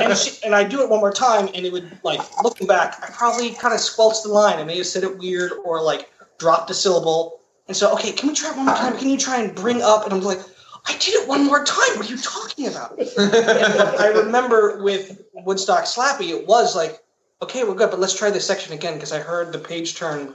and, 0.01 0.17
she, 0.17 0.43
and 0.43 0.55
I 0.55 0.63
do 0.63 0.81
it 0.81 0.89
one 0.89 0.99
more 0.99 1.13
time, 1.13 1.49
and 1.53 1.65
it 1.65 1.71
would 1.71 1.99
like 2.03 2.21
looking 2.43 2.67
back, 2.67 3.01
I 3.03 3.11
probably 3.11 3.51
kind 3.53 3.73
of 3.73 3.79
squelched 3.79 4.23
the 4.23 4.29
line. 4.29 4.57
I 4.57 4.63
may 4.63 4.77
have 4.77 4.87
said 4.87 5.03
it 5.03 5.17
weird 5.17 5.51
or 5.63 5.81
like 5.81 6.09
dropped 6.37 6.69
a 6.69 6.73
syllable. 6.73 7.39
And 7.67 7.77
so, 7.77 7.93
okay, 7.93 8.11
can 8.11 8.29
we 8.29 8.35
try 8.35 8.49
it 8.49 8.57
one 8.57 8.65
more 8.65 8.75
time? 8.75 8.97
Can 8.97 9.09
you 9.09 9.17
try 9.17 9.39
and 9.39 9.53
bring 9.53 9.83
up? 9.83 10.05
And 10.05 10.13
I'm 10.13 10.21
like, 10.21 10.39
I 10.87 10.93
did 10.93 11.13
it 11.13 11.27
one 11.27 11.45
more 11.45 11.63
time. 11.63 11.97
What 11.97 12.07
are 12.07 12.11
you 12.11 12.17
talking 12.17 12.67
about? 12.67 12.97
and 12.97 13.99
I 13.99 14.07
remember 14.07 14.81
with 14.81 15.21
Woodstock 15.33 15.83
Slappy, 15.83 16.29
it 16.29 16.47
was 16.47 16.75
like, 16.75 16.99
okay, 17.41 17.63
we're 17.63 17.75
good, 17.75 17.91
but 17.91 17.99
let's 17.99 18.17
try 18.17 18.31
this 18.31 18.45
section 18.45 18.73
again 18.73 18.95
because 18.95 19.11
I 19.11 19.19
heard 19.19 19.53
the 19.53 19.59
page 19.59 19.95
turn 19.95 20.33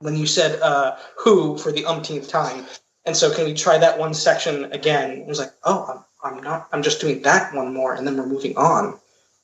when 0.00 0.16
you 0.16 0.26
said 0.26 0.60
uh, 0.60 0.96
"who" 1.16 1.56
for 1.56 1.72
the 1.72 1.86
umpteenth 1.86 2.28
time. 2.28 2.66
And 3.06 3.16
so, 3.16 3.32
can 3.32 3.44
we 3.44 3.54
try 3.54 3.78
that 3.78 3.98
one 3.98 4.14
section 4.14 4.64
again? 4.72 5.12
It 5.12 5.26
was 5.26 5.38
like, 5.38 5.52
oh, 5.64 6.04
I'm, 6.22 6.36
I'm 6.36 6.42
not. 6.42 6.68
I'm 6.72 6.82
just 6.82 7.00
doing 7.00 7.22
that 7.22 7.54
one 7.54 7.72
more, 7.72 7.94
and 7.94 8.06
then 8.06 8.16
we're 8.16 8.26
moving 8.26 8.56
on. 8.56 8.98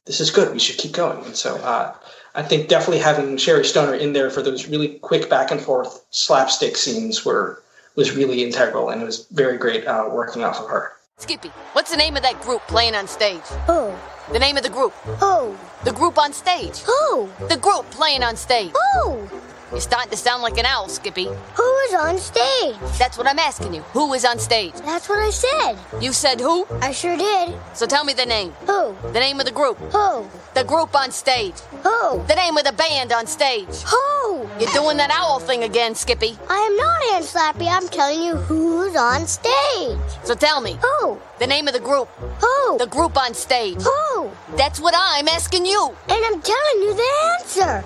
This 0.05 0.20
is 0.20 0.33
good. 0.33 0.53
We 0.53 0.59
should 0.59 0.79
keep 0.79 0.92
going. 0.92 1.25
And 1.25 1.37
so, 1.37 1.57
uh, 1.59 1.94
I 2.35 2.42
think 2.42 2.68
definitely 2.68 2.98
having 2.98 3.37
Sherri 3.37 3.64
Stoner 3.64 3.94
in 3.94 4.14
there 4.14 4.31
for 4.31 4.42
those 4.42 4.66
really 4.66 4.98
quick 4.98 5.31
back 5.31 5.51
and 5.51 5.61
forth 5.61 6.05
slapstick 6.11 6.77
scenes 6.77 7.25
were 7.25 7.62
was 7.94 8.16
really 8.16 8.42
integral, 8.42 8.88
and 8.88 9.01
it 9.01 9.05
was 9.05 9.27
very 9.29 9.59
great 9.59 9.87
uh, 9.87 10.09
working 10.11 10.42
off 10.42 10.59
of 10.59 10.68
her. 10.68 10.92
Skippy, 11.18 11.51
what's 11.75 11.90
the 11.90 11.96
name 11.96 12.16
of 12.16 12.22
that 12.22 12.40
group 12.40 12.62
playing 12.66 12.94
on 12.94 13.07
stage? 13.07 13.42
Who? 13.66 13.92
The 14.33 14.38
name 14.38 14.57
of 14.57 14.62
the 14.62 14.70
group. 14.70 14.92
Who? 15.20 15.57
The 15.85 15.92
group 15.92 16.18
on 16.18 16.33
stage. 16.33 16.79
Who? 16.81 17.29
The 17.48 17.59
group 17.59 17.88
playing 17.90 18.22
on 18.22 18.35
stage. 18.35 18.72
Who? 18.94 19.29
You're 19.73 19.81
starting 19.81 20.11
to 20.11 20.19
sound 20.19 20.43
like 20.43 20.59
an 20.59 20.67
owl, 20.67 20.87
Skippy. 20.91 21.25
Who 21.25 21.77
is 21.89 21.95
on 21.95 22.19
stage? 22.19 22.77
That's 22.99 23.17
what 23.17 23.27
I'm 23.27 23.39
asking 23.39 23.73
you. 23.73 23.81
Who 23.95 24.13
is 24.13 24.23
on 24.23 24.39
stage? 24.39 24.75
That's 24.85 25.09
what 25.09 25.19
I 25.19 25.31
said. 25.31 25.79
You 25.99 26.13
said 26.13 26.41
who? 26.41 26.67
I 26.83 26.93
sure 26.93 27.17
did. 27.17 27.55
So 27.73 27.87
tell 27.87 28.05
me 28.05 28.13
the 28.13 28.27
name. 28.27 28.51
Who? 28.67 28.95
The 29.15 29.21
name 29.21 29.41
of 29.41 29.47
the 29.47 29.53
group. 29.53 29.79
Who? 29.79 30.29
The 30.53 30.65
group 30.65 30.95
on 30.95 31.11
stage. 31.11 31.59
Who? 31.85 32.23
The 32.29 32.35
name 32.37 32.59
of 32.59 32.65
the 32.65 32.73
band 32.73 33.13
on 33.13 33.27
stage. 33.27 33.83
Who? 33.85 34.47
You're 34.61 34.71
doing 34.75 34.99
that 34.99 35.11
owl 35.11 35.41
thing 35.41 35.63
again, 35.63 35.95
Skippy. 35.95 36.37
I 36.51 36.59
am 36.59 36.77
not 36.77 37.03
Aunt 37.15 37.25
Slappy. 37.25 37.67
I'm 37.67 37.89
telling 37.89 38.23
you 38.23 38.37
who's 38.37 38.95
on 38.95 39.27
stage. 39.27 39.99
So 40.25 40.35
tell 40.35 40.61
me. 40.61 40.79
Who? 40.83 41.19
The 41.39 41.47
name 41.47 41.67
of 41.67 41.73
the 41.73 41.81
group. 41.81 42.09
Who? 42.43 42.77
The 42.77 42.89
group 42.89 43.17
on 43.17 43.33
stage. 43.33 43.81
Who? 43.81 44.31
That's 44.59 44.81
what 44.81 44.93
I'm 44.95 45.29
asking 45.29 45.65
you. 45.65 45.95
And 46.11 46.25
I'm 46.27 46.43
telling 46.43 46.83
you 46.83 46.95
the 46.95 47.11
answer. 47.41 47.85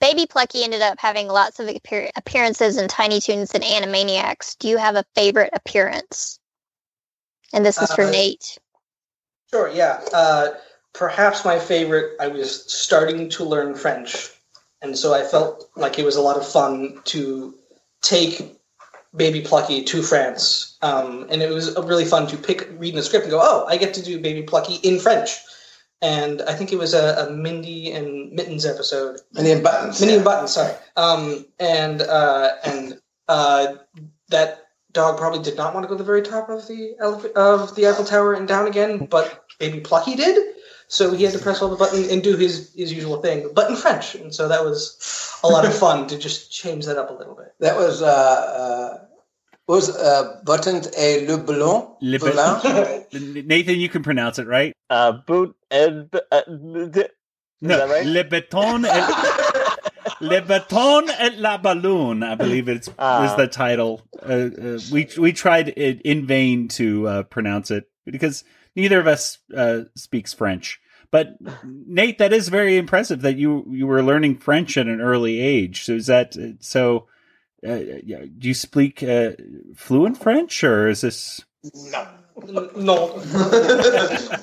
Baby 0.00 0.26
Plucky 0.26 0.62
ended 0.62 0.82
up 0.82 0.98
having 0.98 1.28
lots 1.28 1.58
of 1.58 1.68
appear- 1.68 2.10
appearances 2.16 2.76
in 2.76 2.88
Tiny 2.88 3.20
Toons 3.20 3.52
and 3.52 3.64
Animaniacs. 3.64 4.56
Do 4.58 4.68
you 4.68 4.76
have 4.76 4.96
a 4.96 5.04
favorite 5.14 5.50
appearance? 5.52 6.38
And 7.52 7.64
this 7.64 7.80
is 7.80 7.92
for 7.92 8.04
Uh, 8.04 8.10
Nate. 8.10 8.58
Sure, 9.50 9.68
yeah. 9.70 10.00
Uh, 10.12 10.48
perhaps 10.92 11.44
my 11.44 11.58
favorite, 11.58 12.16
I 12.20 12.28
was 12.28 12.72
starting 12.72 13.28
to 13.30 13.44
learn 13.44 13.74
French. 13.74 14.30
And 14.82 14.96
so 14.96 15.14
I 15.14 15.24
felt 15.24 15.68
like 15.74 15.98
it 15.98 16.04
was 16.04 16.16
a 16.16 16.20
lot 16.20 16.36
of 16.36 16.46
fun 16.46 17.00
to 17.06 17.54
take 18.02 18.56
Baby 19.16 19.40
Plucky 19.40 19.82
to 19.82 20.02
France. 20.02 20.76
Um, 20.82 21.26
and 21.30 21.42
it 21.42 21.50
was 21.50 21.74
really 21.76 22.04
fun 22.04 22.26
to 22.28 22.36
pick, 22.36 22.68
read 22.78 22.94
the 22.94 23.02
script 23.02 23.24
and 23.24 23.32
go, 23.32 23.40
oh, 23.42 23.64
I 23.66 23.76
get 23.76 23.94
to 23.94 24.02
do 24.02 24.20
Baby 24.20 24.42
Plucky 24.42 24.74
in 24.76 25.00
French. 25.00 25.30
And 26.00 26.42
I 26.42 26.54
think 26.54 26.72
it 26.72 26.78
was 26.78 26.94
a, 26.94 27.26
a 27.26 27.30
Mindy 27.30 27.90
and 27.92 28.32
Mittens 28.32 28.64
episode. 28.64 29.20
Mindy 29.32 29.52
and 29.52 29.64
Buttons. 29.64 30.00
Mindy 30.00 30.16
and 30.16 30.24
Buttons, 30.24 30.52
sorry. 30.52 30.74
Um, 30.96 31.44
and 31.58 32.02
uh, 32.02 32.50
and 32.64 33.00
uh, 33.26 33.74
that 34.28 34.68
dog 34.92 35.18
probably 35.18 35.42
did 35.42 35.56
not 35.56 35.74
want 35.74 35.84
to 35.84 35.88
go 35.88 35.94
to 35.94 35.98
the 35.98 36.04
very 36.04 36.22
top 36.22 36.48
of 36.48 36.66
the 36.68 36.94
elev- 37.02 37.32
of 37.32 37.74
the 37.74 37.88
Eiffel 37.88 38.04
Tower 38.04 38.34
and 38.34 38.46
down 38.46 38.66
again, 38.66 39.06
but 39.06 39.44
Baby 39.58 39.80
Plucky 39.80 40.14
did. 40.14 40.54
So 40.86 41.12
he 41.12 41.24
had 41.24 41.34
to 41.34 41.38
press 41.38 41.60
all 41.60 41.68
the 41.68 41.76
button 41.76 42.08
and 42.10 42.22
do 42.22 42.36
his 42.36 42.72
his 42.74 42.92
usual 42.92 43.20
thing, 43.20 43.50
but 43.54 43.68
in 43.68 43.76
French. 43.76 44.14
And 44.14 44.34
so 44.34 44.48
that 44.48 44.64
was 44.64 45.38
a 45.42 45.48
lot 45.48 45.66
of 45.66 45.74
fun 45.76 46.06
to 46.08 46.18
just 46.18 46.50
change 46.50 46.86
that 46.86 46.96
up 46.96 47.10
a 47.10 47.12
little 47.12 47.34
bit. 47.34 47.54
That 47.58 47.76
was 47.76 48.00
uh, 48.02 48.06
uh, 48.06 49.04
was 49.68 49.94
uh, 49.96 50.40
Button 50.44 50.82
et 50.96 51.28
le 51.28 51.36
ballon. 51.36 51.94
Le 52.00 52.18
Ballon? 52.18 53.04
Nathan, 53.46 53.78
you 53.78 53.88
can 53.88 54.02
pronounce 54.02 54.38
it, 54.38 54.46
right? 54.46 54.72
Uh, 54.90 55.12
boot 55.26 55.54
and 55.70 56.08
uh, 56.32 56.42
th- 56.92 57.10
No, 57.60 57.76
that 57.76 57.88
right? 57.90 58.06
Le 58.06 58.24
Béton 58.24 58.84
et, 58.86 60.14
Le 60.20 60.40
Béton 60.40 61.08
et 61.18 61.36
la 61.38 61.58
Balloon, 61.58 62.22
I 62.22 62.34
believe 62.34 62.68
it's 62.68 62.88
Ah. 62.98 63.20
was 63.20 63.36
the 63.36 63.46
title. 63.46 64.00
Uh, 64.22 64.26
uh, 64.60 64.78
we 64.90 65.08
we 65.18 65.32
tried 65.32 65.68
it 65.76 66.00
in 66.02 66.26
vain 66.26 66.68
to 66.68 67.06
uh, 67.06 67.22
pronounce 67.24 67.70
it 67.70 67.84
because 68.06 68.44
neither 68.74 68.98
of 69.00 69.06
us 69.06 69.38
uh, 69.54 69.82
speaks 69.94 70.32
French. 70.32 70.80
But 71.10 71.36
Nate, 71.64 72.18
that 72.18 72.32
is 72.32 72.48
very 72.48 72.76
impressive 72.78 73.20
that 73.22 73.36
you 73.36 73.64
you 73.70 73.86
were 73.86 74.02
learning 74.02 74.38
French 74.38 74.76
at 74.78 74.86
an 74.86 75.00
early 75.00 75.40
age. 75.40 75.84
So 75.84 75.92
is 75.92 76.06
that 76.06 76.36
uh, 76.36 76.56
so? 76.60 77.06
Uh, 77.66 77.74
yeah, 78.04 78.24
do 78.38 78.48
you 78.48 78.54
speak 78.54 79.02
uh, 79.02 79.32
fluent 79.74 80.16
French, 80.16 80.62
or 80.62 80.88
is 80.88 81.00
this? 81.00 81.44
No. 81.74 82.06
Non. 82.76 83.20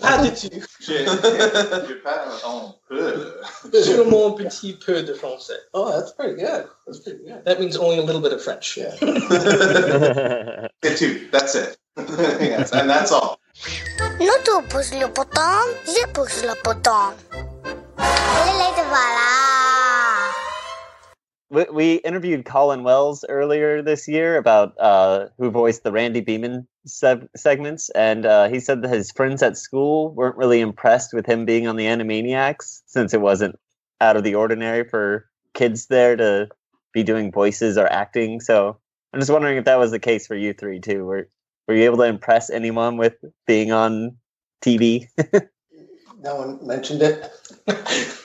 Pas 0.02 0.22
du 0.22 0.32
tout. 0.32 0.62
J'ai 0.82 1.06
j'ai 1.06 1.96
pas 2.04 2.28
un 2.46 2.74
peu. 2.90 3.34
Seulement 3.72 4.28
un 4.28 4.32
petit 4.32 4.74
peu 4.74 5.02
de 5.02 5.14
français. 5.14 5.60
Oh, 5.74 5.90
that's 5.92 6.12
pretty 6.12 6.36
good. 6.36 6.68
That's 6.86 7.00
pretty 7.00 7.24
good. 7.26 7.46
That 7.46 7.60
means 7.60 7.78
only 7.78 7.98
a 7.98 8.02
little 8.02 8.22
bit 8.22 8.34
of 8.34 8.44
French. 8.44 8.76
Yeah. 8.76 8.94
Get 10.82 10.98
two. 10.98 11.30
That's 11.32 11.56
it. 11.56 11.78
yes, 11.98 12.74
and 12.74 12.90
that's 12.90 13.12
all. 13.14 13.40
Non, 14.20 14.36
tu 14.44 14.52
pousse 14.68 14.92
le 14.94 15.08
bouton, 15.08 15.64
je 15.86 16.06
pousse 16.12 16.44
le 16.44 16.54
bouton. 16.64 17.14
Lele 17.98 18.76
de 18.76 18.84
voilà. 18.90 19.45
We, 21.56 21.64
we 21.72 21.94
interviewed 21.96 22.44
Colin 22.44 22.84
Wells 22.84 23.24
earlier 23.30 23.82
this 23.82 24.10
year 24.10 24.36
about 24.38 24.76
uh, 24.78 25.28
who 25.38 25.50
voiced 25.50 25.84
the 25.84 25.92
Randy 25.94 26.20
Beaman 26.20 26.68
seg- 26.86 27.30
segments, 27.34 27.90
and 27.92 28.26
uh, 28.26 28.50
he 28.50 28.60
said 28.60 28.82
that 28.82 28.90
his 28.94 29.10
friends 29.10 29.42
at 29.42 29.58
school 29.58 30.14
weren't 30.14 30.36
really 30.36 30.60
impressed 30.60 31.14
with 31.14 31.26
him 31.26 31.46
being 31.46 31.66
on 31.66 31.78
the 31.78 31.86
Animaniacs 31.86 32.82
since 32.88 33.14
it 33.14 33.22
wasn't 33.22 33.58
out 34.02 34.18
of 34.18 34.26
the 34.26 34.36
ordinary 34.36 34.84
for 34.84 35.30
kids 35.54 35.86
there 35.86 36.18
to 36.18 36.50
be 36.94 37.04
doing 37.04 37.32
voices 37.32 37.78
or 37.78 37.88
acting. 37.88 38.42
So 38.42 38.78
I'm 39.14 39.22
just 39.22 39.32
wondering 39.32 39.56
if 39.56 39.64
that 39.64 39.80
was 39.80 39.92
the 39.92 40.00
case 40.00 40.28
for 40.28 40.36
you 40.36 40.52
three 40.52 40.82
too. 40.82 41.06
Were 41.06 41.30
were 41.70 41.76
you 41.76 41.86
able 41.86 41.98
to 41.98 42.04
impress 42.04 42.50
anyone 42.50 42.98
with 42.98 43.16
being 43.48 43.72
on 43.72 44.18
TV? 44.62 45.08
No 46.22 46.38
one 46.38 46.66
mentioned 46.66 47.04
it. 47.04 47.30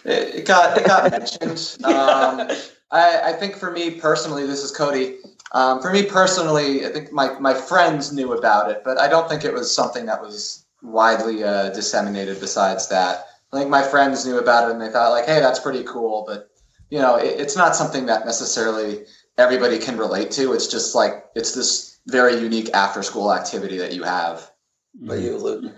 it 0.07 0.47
got 0.47 0.79
it 0.79 0.87
got 0.87 1.11
mentioned. 1.11 1.77
Um, 1.85 2.49
I, 2.91 3.31
I 3.31 3.33
think 3.33 3.57
for 3.57 3.71
me 3.71 3.93
personally, 3.93 4.47
this 4.47 4.63
is 4.63 4.71
Cody. 4.71 5.19
Um, 5.53 5.81
for 5.81 5.93
me 5.93 6.05
personally, 6.05 6.87
I 6.87 6.91
think 6.91 7.13
my, 7.13 7.39
my 7.39 7.55
friends 7.55 8.13
knew 8.13 8.33
about 8.33 8.71
it, 8.71 8.83
but 8.85 8.99
I 8.99 9.09
don't 9.09 9.29
think 9.29 9.45
it 9.45 9.53
was 9.53 9.75
something 9.75 10.07
that 10.07 10.21
was 10.21 10.65
widely 10.83 11.45
uh, 11.45 11.71
disseminated. 11.71 12.41
Besides 12.41 12.89
that, 12.89 13.27
I 13.53 13.59
think 13.59 13.71
my 13.71 13.83
friends 13.83 14.27
knew 14.27 14.39
about 14.39 14.69
it 14.69 14.73
and 14.73 14.81
they 14.81 14.91
thought 14.91 15.11
like, 15.11 15.27
"Hey, 15.27 15.41
that's 15.41 15.59
pretty 15.59 15.85
cool," 15.85 16.25
but 16.27 16.51
you 16.91 16.99
know, 16.99 17.17
it, 17.17 17.41
it's 17.41 17.57
not 17.57 17.77
something 17.77 18.07
that 18.07 18.27
necessarily 18.27 19.05
everybody 19.39 19.79
can 19.79 19.97
relate 19.99 20.31
to. 20.33 20.53
It's 20.53 20.69
just 20.69 20.95
like 20.95 21.25
it's 21.35 21.55
this 21.55 21.99
very 22.07 22.41
unique 22.41 22.71
after 22.75 23.03
school 23.03 23.33
activity 23.33 23.79
that 23.79 23.93
you 23.93 24.03
have. 24.03 24.51
But 24.95 25.21
you, 25.21 25.37
Luke. 25.37 25.73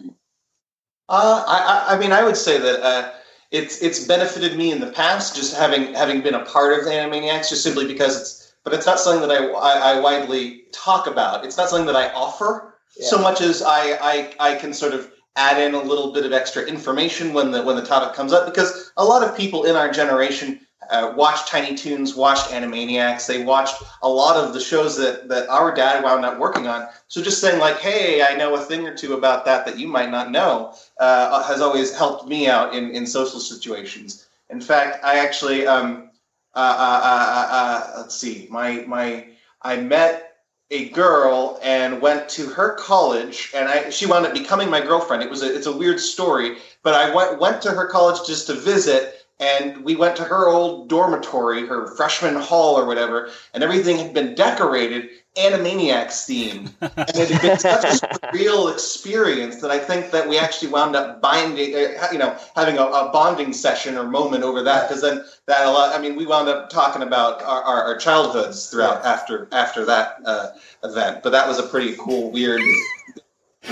Uh, 1.09 1.45
I, 1.47 1.59
I, 1.89 1.95
I 1.95 1.99
mean, 1.99 2.13
I 2.13 2.23
would 2.23 2.37
say 2.37 2.59
that 2.59 2.83
uh, 2.83 3.13
it's 3.53 3.81
it's 3.83 4.07
benefited 4.07 4.57
me 4.57 4.73
in 4.73 4.81
the 4.81 4.91
past, 4.91 5.37
just 5.37 5.55
having 5.55 5.95
having 5.95 6.23
been 6.23 6.35
a 6.35 6.45
part 6.45 6.77
of 6.77 6.85
the 6.85 6.91
Animaniacs, 6.91 7.51
just 7.51 7.63
simply 7.63 7.87
because 7.87 8.21
it's. 8.21 8.53
But 8.65 8.75
it's 8.75 8.87
not 8.87 9.01
something 9.01 9.29
that 9.29 9.37
I, 9.37 9.49
I, 9.49 9.93
I 9.97 10.01
widely 10.01 10.67
talk 10.73 11.09
about. 11.09 11.45
It's 11.45 11.57
not 11.57 11.69
something 11.69 11.87
that 11.87 11.97
I 11.97 12.13
offer 12.13 12.73
so 13.01 13.19
much 13.19 13.41
as 13.41 13.63
I, 13.63 13.99
I 14.01 14.35
I 14.39 14.55
can 14.55 14.73
sort 14.73 14.93
of 14.93 15.11
add 15.37 15.61
in 15.61 15.75
a 15.75 15.83
little 15.83 16.13
bit 16.13 16.27
of 16.27 16.33
extra 16.33 16.63
information 16.63 17.33
when 17.33 17.51
the 17.51 17.63
when 17.63 17.77
the 17.77 17.85
topic 17.85 18.15
comes 18.15 18.33
up 18.33 18.47
because 18.47 18.93
a 18.97 19.05
lot 19.05 19.23
of 19.23 19.37
people 19.37 19.65
in 19.65 19.77
our 19.77 19.91
generation 19.91 20.61
uh, 20.91 21.13
watched 21.17 21.49
Tiny 21.49 21.75
Toons, 21.75 22.15
watched 22.15 22.51
Animaniacs, 22.51 23.27
they 23.27 23.45
watched 23.45 23.83
a 24.03 24.09
lot 24.09 24.37
of 24.37 24.53
the 24.53 24.61
shows 24.61 24.97
that 24.97 25.29
that 25.29 25.49
our 25.49 25.75
dad 25.75 26.03
wound 26.03 26.25
up 26.25 26.39
working 26.39 26.67
on. 26.67 26.89
So 27.09 27.23
just 27.23 27.41
saying 27.41 27.61
like, 27.61 27.79
hey, 27.79 28.23
I 28.23 28.35
know 28.35 28.55
a 28.55 28.61
thing 28.61 28.87
or 28.87 28.97
two 28.97 29.15
about 29.15 29.45
that 29.45 29.65
that 29.67 29.79
you 29.79 29.89
might 29.89 30.11
not 30.11 30.31
know 30.31 30.75
uh, 30.99 31.43
has 31.45 31.61
always 31.61 31.97
helped 31.97 32.29
me 32.29 32.49
out 32.49 32.75
in 32.75 32.91
in 32.91 33.07
social 33.07 33.41
situations. 33.41 34.27
In 34.51 34.61
fact, 34.61 35.05
I 35.05 35.19
actually 35.19 35.67
um 35.67 36.11
uh, 36.55 36.59
uh, 36.59 37.01
uh, 37.03 37.49
uh, 37.51 38.01
let's 38.01 38.15
see, 38.15 38.47
my 38.51 38.85
my 38.87 39.27
I 39.63 39.77
met 39.77 40.33
a 40.71 40.89
girl 40.89 41.59
and 41.63 42.01
went 42.01 42.29
to 42.31 42.47
her 42.49 42.75
college, 42.75 43.51
and 43.55 43.69
I 43.69 43.91
she 43.91 44.07
wound 44.07 44.27
up 44.27 44.35
becoming 44.35 44.69
my 44.71 44.81
girlfriend. 44.81 45.23
It 45.23 45.31
was 45.31 45.43
a 45.43 45.55
it's 45.55 45.67
a 45.67 45.77
weird 45.77 46.01
story, 46.01 46.59
but 46.83 46.95
I 46.95 47.15
went 47.15 47.39
went 47.39 47.63
to 47.63 47.71
her 47.71 47.87
college 47.87 48.27
just 48.27 48.47
to 48.49 48.55
visit. 48.55 49.22
And 49.41 49.85
we 49.85 49.97
went 49.97 50.17
to 50.17 50.25
her 50.25 50.49
old 50.49 50.89
dormitory, 50.89 51.67
her 51.67 51.89
freshman 51.97 52.37
hall 52.37 52.79
or 52.79 52.87
whatever, 52.87 53.31
and 53.53 53.65
everything 53.65 53.97
had 53.97 54.15
been 54.15 54.35
decorated 54.35 55.11
Animaniacs 55.37 56.29
themed. 56.29 56.73
And 56.81 57.17
it 57.17 57.31
had 57.31 57.43
been 57.43 57.59
such 57.59 58.03
a 58.03 58.31
real 58.33 58.69
experience 58.69 59.61
that 59.63 59.71
I 59.71 59.79
think 59.79 60.11
that 60.11 60.29
we 60.29 60.39
actually 60.39 60.69
wound 60.69 60.95
up 60.95 61.23
binding, 61.23 61.75
uh, 61.75 62.09
you 62.13 62.19
know, 62.19 62.37
having 62.55 62.77
a, 62.79 62.85
a 62.85 63.11
bonding 63.13 63.53
session 63.53 63.97
or 63.97 64.05
moment 64.05 64.45
over 64.45 64.63
that. 64.63 64.89
Because 64.89 65.03
then 65.03 65.25
that 65.47 65.67
a 65.67 65.71
lot, 65.71 65.99
I 65.99 66.01
mean, 66.01 66.17
we 66.17 66.27
wound 66.27 66.49
up 66.49 66.69
talking 66.69 67.03
about 67.03 67.43
our, 67.43 67.63
our, 67.63 67.83
our 67.85 67.97
childhoods 67.97 68.71
throughout 68.71 69.05
after 69.05 69.49
after 69.53 69.85
that 69.87 70.19
uh, 70.25 70.51
event. 70.85 71.23
But 71.23 71.31
that 71.31 71.49
was 71.49 71.59
a 71.59 71.65
pretty 71.65 71.97
cool, 71.97 72.31
weird 72.31 72.61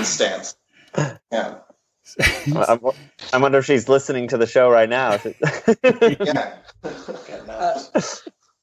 stance. 0.02 0.56
Yeah. 1.30 1.56
I, 2.18 2.78
I 3.32 3.38
wonder 3.38 3.58
if 3.58 3.66
she's 3.66 3.88
listening 3.88 4.28
to 4.28 4.38
the 4.38 4.46
show 4.46 4.70
right 4.70 4.88
now. 4.88 5.18
yeah. 5.84 6.56
Uh, 7.48 7.80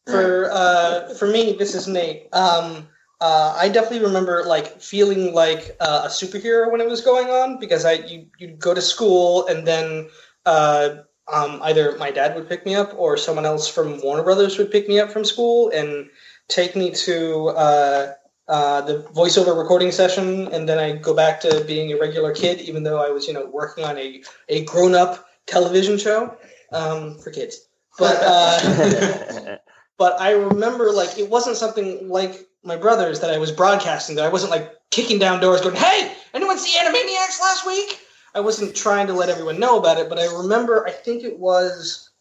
for 0.06 0.50
uh, 0.52 1.14
for 1.16 1.28
me, 1.28 1.54
this 1.54 1.76
is 1.76 1.88
Nate. 1.88 2.28
Um, 2.34 2.88
uh, 3.20 3.56
I 3.58 3.70
definitely 3.70 4.06
remember 4.06 4.44
like 4.46 4.80
feeling 4.82 5.34
like 5.34 5.76
uh, 5.80 6.04
a 6.06 6.08
superhero 6.08 6.72
when 6.72 6.82
it 6.82 6.88
was 6.88 7.02
going 7.02 7.28
on 7.28 7.60
because 7.60 7.86
I 7.86 7.94
you 7.94 8.28
you'd 8.38 8.60
go 8.60 8.74
to 8.74 8.82
school 8.82 9.48
and 9.48 9.66
then 9.66 10.10
uh, 10.46 10.98
um, 11.32 11.60
either 11.64 11.98
my 11.98 12.12
dad 12.12 12.36
would 12.36 12.48
pick 12.48 12.66
me 12.66 12.76
up 12.76 12.94
or 12.98 13.18
someone 13.18 13.46
else 13.46 13.68
from 13.68 14.02
Warner 14.02 14.24
Brothers 14.24 14.58
would 14.58 14.72
pick 14.72 14.88
me 14.88 15.00
up 15.00 15.12
from 15.12 15.26
school 15.26 15.70
and 15.70 16.10
take 16.48 16.76
me 16.76 16.92
to 16.92 17.50
uh, 18.48 18.82
the 18.82 19.04
voiceover 19.14 19.58
recording 19.58 19.92
session, 19.92 20.48
and 20.54 20.68
then 20.70 20.80
I 20.80 20.96
go 20.96 21.14
back 21.14 21.42
to 21.42 21.64
being 21.66 21.92
a 21.92 21.98
regular 21.98 22.34
kid, 22.34 22.62
even 22.62 22.84
though 22.84 22.98
I 23.06 23.10
was 23.10 23.28
you 23.28 23.34
know 23.34 23.46
working 23.46 23.84
on 23.84 23.98
a 23.98 24.24
a 24.50 24.64
grown 24.64 24.96
up 24.96 25.28
television 25.46 25.98
show 25.98 26.36
um, 26.72 27.18
for 27.20 27.32
kids. 27.32 27.68
But 28.00 28.18
uh, 28.22 29.58
but 29.98 30.20
I 30.22 30.32
remember 30.32 30.92
like 30.92 31.18
it 31.18 31.30
wasn't 31.30 31.58
something 31.58 32.08
like 32.08 32.48
my 32.64 32.78
brothers 32.78 33.20
that 33.20 33.32
I 33.32 33.38
was 33.38 33.52
broadcasting. 33.52 34.16
That 34.16 34.26
I 34.26 34.30
wasn't 34.30 34.52
like 34.52 34.74
kicking 34.92 35.20
down 35.20 35.42
doors, 35.42 35.62
going, 35.62 35.76
"Hey, 35.76 36.14
anyone 36.34 36.58
see 36.58 36.78
Animaniacs 36.80 37.42
last 37.42 37.66
week?" 37.68 38.00
I 38.34 38.40
wasn't 38.40 38.76
trying 38.76 39.08
to 39.08 39.14
let 39.14 39.30
everyone 39.30 39.60
know 39.60 39.80
about 39.80 39.98
it, 39.98 40.10
but 40.10 40.20
I 40.20 40.26
remember. 40.26 40.88
I 40.88 40.92
think 40.92 41.24
it 41.24 41.38
was 41.38 42.12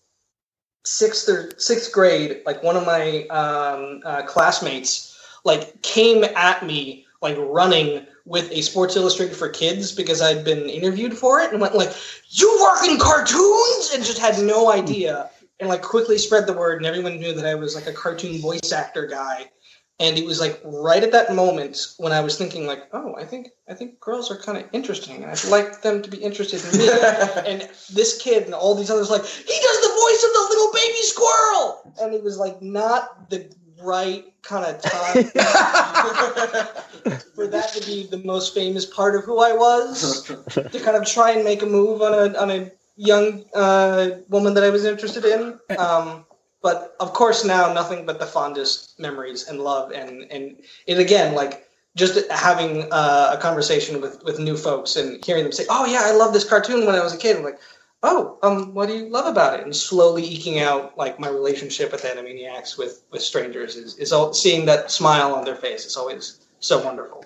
sixth 0.84 1.28
or 1.28 1.52
sixth 1.58 1.92
grade. 1.92 2.42
Like 2.46 2.64
one 2.64 2.76
of 2.76 2.84
my 2.84 3.26
um, 3.28 4.00
uh, 4.04 4.22
classmates 4.22 5.15
like 5.46 5.80
came 5.82 6.24
at 6.24 6.66
me 6.66 7.06
like 7.22 7.36
running 7.38 8.04
with 8.26 8.50
a 8.50 8.60
Sports 8.60 8.96
Illustrated 8.96 9.36
for 9.36 9.48
Kids 9.48 9.92
because 9.92 10.20
I'd 10.20 10.44
been 10.44 10.68
interviewed 10.68 11.16
for 11.16 11.40
it 11.40 11.52
and 11.52 11.60
went 11.60 11.76
like, 11.76 11.92
"You 12.28 12.58
work 12.60 12.84
in 12.84 12.98
cartoons?" 12.98 13.92
and 13.94 14.04
just 14.04 14.18
had 14.18 14.38
no 14.42 14.70
idea 14.70 15.30
and 15.60 15.68
like 15.68 15.82
quickly 15.82 16.18
spread 16.18 16.46
the 16.46 16.52
word 16.52 16.78
and 16.78 16.86
everyone 16.86 17.18
knew 17.18 17.32
that 17.32 17.46
I 17.46 17.54
was 17.54 17.74
like 17.74 17.86
a 17.86 17.92
cartoon 17.92 18.40
voice 18.40 18.72
actor 18.72 19.06
guy. 19.06 19.50
And 19.98 20.18
it 20.18 20.26
was 20.26 20.40
like 20.40 20.60
right 20.62 21.02
at 21.02 21.12
that 21.12 21.34
moment 21.34 21.94
when 21.96 22.12
I 22.12 22.20
was 22.20 22.36
thinking 22.36 22.66
like, 22.66 22.86
oh, 22.92 23.14
I 23.16 23.24
think 23.24 23.48
I 23.66 23.72
think 23.72 23.98
girls 23.98 24.30
are 24.30 24.36
kind 24.36 24.58
of 24.58 24.64
interesting, 24.72 25.22
and 25.22 25.32
I'd 25.32 25.44
like 25.46 25.80
them 25.80 26.02
to 26.02 26.10
be 26.10 26.18
interested 26.18 26.62
in 26.62 26.78
me. 26.78 26.88
and 27.46 27.70
this 27.94 28.20
kid 28.20 28.44
and 28.44 28.52
all 28.52 28.74
these 28.74 28.90
others 28.90 29.08
like, 29.08 29.24
he 29.24 29.58
does 29.68 29.80
the 29.80 29.94
voice 30.02 30.24
of 30.24 30.32
the 30.34 30.46
little 30.50 30.72
baby 30.72 31.02
squirrel, 31.02 31.94
and 32.02 32.12
it 32.12 32.22
was 32.22 32.36
like 32.36 32.60
not 32.60 33.30
the 33.30 33.50
right 33.82 34.26
kind 34.46 34.64
of 34.64 34.80
time 34.80 35.24
for 37.34 37.46
that 37.46 37.72
to 37.74 37.86
be 37.86 38.06
the 38.06 38.22
most 38.24 38.54
famous 38.54 38.86
part 38.86 39.16
of 39.16 39.24
who 39.24 39.40
I 39.40 39.52
was. 39.52 40.22
to 40.22 40.80
kind 40.80 40.96
of 40.96 41.04
try 41.04 41.32
and 41.32 41.44
make 41.44 41.62
a 41.62 41.66
move 41.66 42.02
on 42.02 42.14
a 42.14 42.38
on 42.38 42.50
a 42.50 42.70
young 42.96 43.44
uh, 43.54 44.10
woman 44.28 44.54
that 44.54 44.64
I 44.64 44.70
was 44.70 44.84
interested 44.84 45.24
in. 45.24 45.58
Um, 45.78 46.24
but 46.62 46.96
of 47.00 47.12
course, 47.12 47.44
now 47.44 47.72
nothing 47.72 48.06
but 48.06 48.18
the 48.18 48.26
fondest 48.26 48.98
memories 48.98 49.48
and 49.48 49.60
love, 49.60 49.92
and 49.92 50.22
and 50.30 50.62
and 50.88 50.98
again, 50.98 51.34
like 51.34 51.68
just 51.96 52.30
having 52.30 52.88
uh, 52.92 53.32
a 53.32 53.40
conversation 53.40 54.00
with 54.00 54.22
with 54.24 54.38
new 54.38 54.56
folks 54.56 54.96
and 54.96 55.24
hearing 55.24 55.42
them 55.42 55.52
say, 55.52 55.64
"Oh 55.68 55.86
yeah, 55.86 56.02
I 56.04 56.12
love 56.12 56.32
this 56.32 56.48
cartoon 56.48 56.86
when 56.86 56.94
I 56.94 57.02
was 57.02 57.14
a 57.14 57.18
kid." 57.18 57.36
I'm 57.36 57.44
like, 57.44 57.58
"Oh, 58.06 58.38
um, 58.42 58.72
what 58.72 58.88
do 58.88 58.96
you 58.96 59.08
love 59.08 59.26
about 59.26 59.58
it?" 59.58 59.64
And 59.64 59.74
slowly 59.74 60.24
eking 60.24 60.60
out 60.60 60.96
like 60.96 61.18
my 61.18 61.28
relationship 61.28 61.92
with 61.92 62.02
Animaniacs 62.02 62.78
with 62.78 63.02
with 63.10 63.22
strangers 63.22 63.76
is 63.76 63.98
is 63.98 64.12
all, 64.12 64.32
seeing 64.32 64.66
that 64.66 64.90
smile 64.90 65.34
on 65.34 65.44
their 65.44 65.56
face 65.56 65.84
is 65.84 65.96
always 65.96 66.40
so 66.60 66.82
wonderful. 66.84 67.24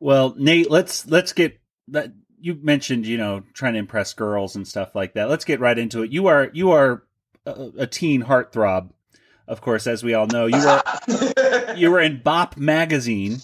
Well, 0.00 0.34
Nate, 0.36 0.70
let's 0.70 1.06
let's 1.06 1.32
get 1.32 1.60
that 1.88 2.12
you 2.40 2.58
mentioned, 2.60 3.06
you 3.06 3.16
know, 3.16 3.44
trying 3.54 3.74
to 3.74 3.78
impress 3.78 4.12
girls 4.12 4.56
and 4.56 4.66
stuff 4.66 4.94
like 4.94 5.14
that. 5.14 5.30
Let's 5.30 5.44
get 5.44 5.60
right 5.60 5.78
into 5.78 6.02
it. 6.02 6.10
You 6.10 6.26
are 6.26 6.50
you 6.52 6.72
are 6.72 7.04
a, 7.46 7.70
a 7.78 7.86
teen 7.86 8.22
heartthrob, 8.24 8.90
of 9.46 9.60
course, 9.60 9.86
as 9.86 10.02
we 10.02 10.14
all 10.14 10.26
know. 10.26 10.46
You 10.46 10.58
were 10.58 11.74
you 11.76 11.90
were 11.90 12.00
in 12.00 12.20
Bop 12.22 12.56
magazine. 12.56 13.38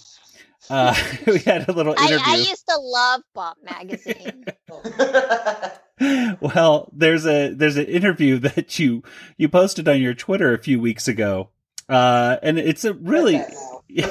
Uh, 0.69 0.95
we 1.27 1.39
had 1.39 1.69
a 1.69 1.73
little 1.73 1.95
interview. 1.95 2.19
I, 2.27 2.35
I 2.35 2.37
used 2.37 2.67
to 2.69 2.77
love 2.77 3.23
Bop 3.35 3.57
magazine. 3.63 4.45
well, 6.41 6.91
there's 6.93 7.27
a 7.27 7.53
there's 7.53 7.77
an 7.77 7.87
interview 7.87 8.39
that 8.41 8.79
you 8.79 9.03
you 9.37 9.49
posted 9.49 9.89
on 9.89 10.01
your 10.01 10.15
Twitter 10.15 10.55
a 10.55 10.63
few 10.63 10.81
weeks 10.81 11.09
ago, 11.09 11.51
uh, 11.89 12.37
and 12.43 12.59
it's 12.59 12.85
a 12.85 12.95
really. 12.95 13.43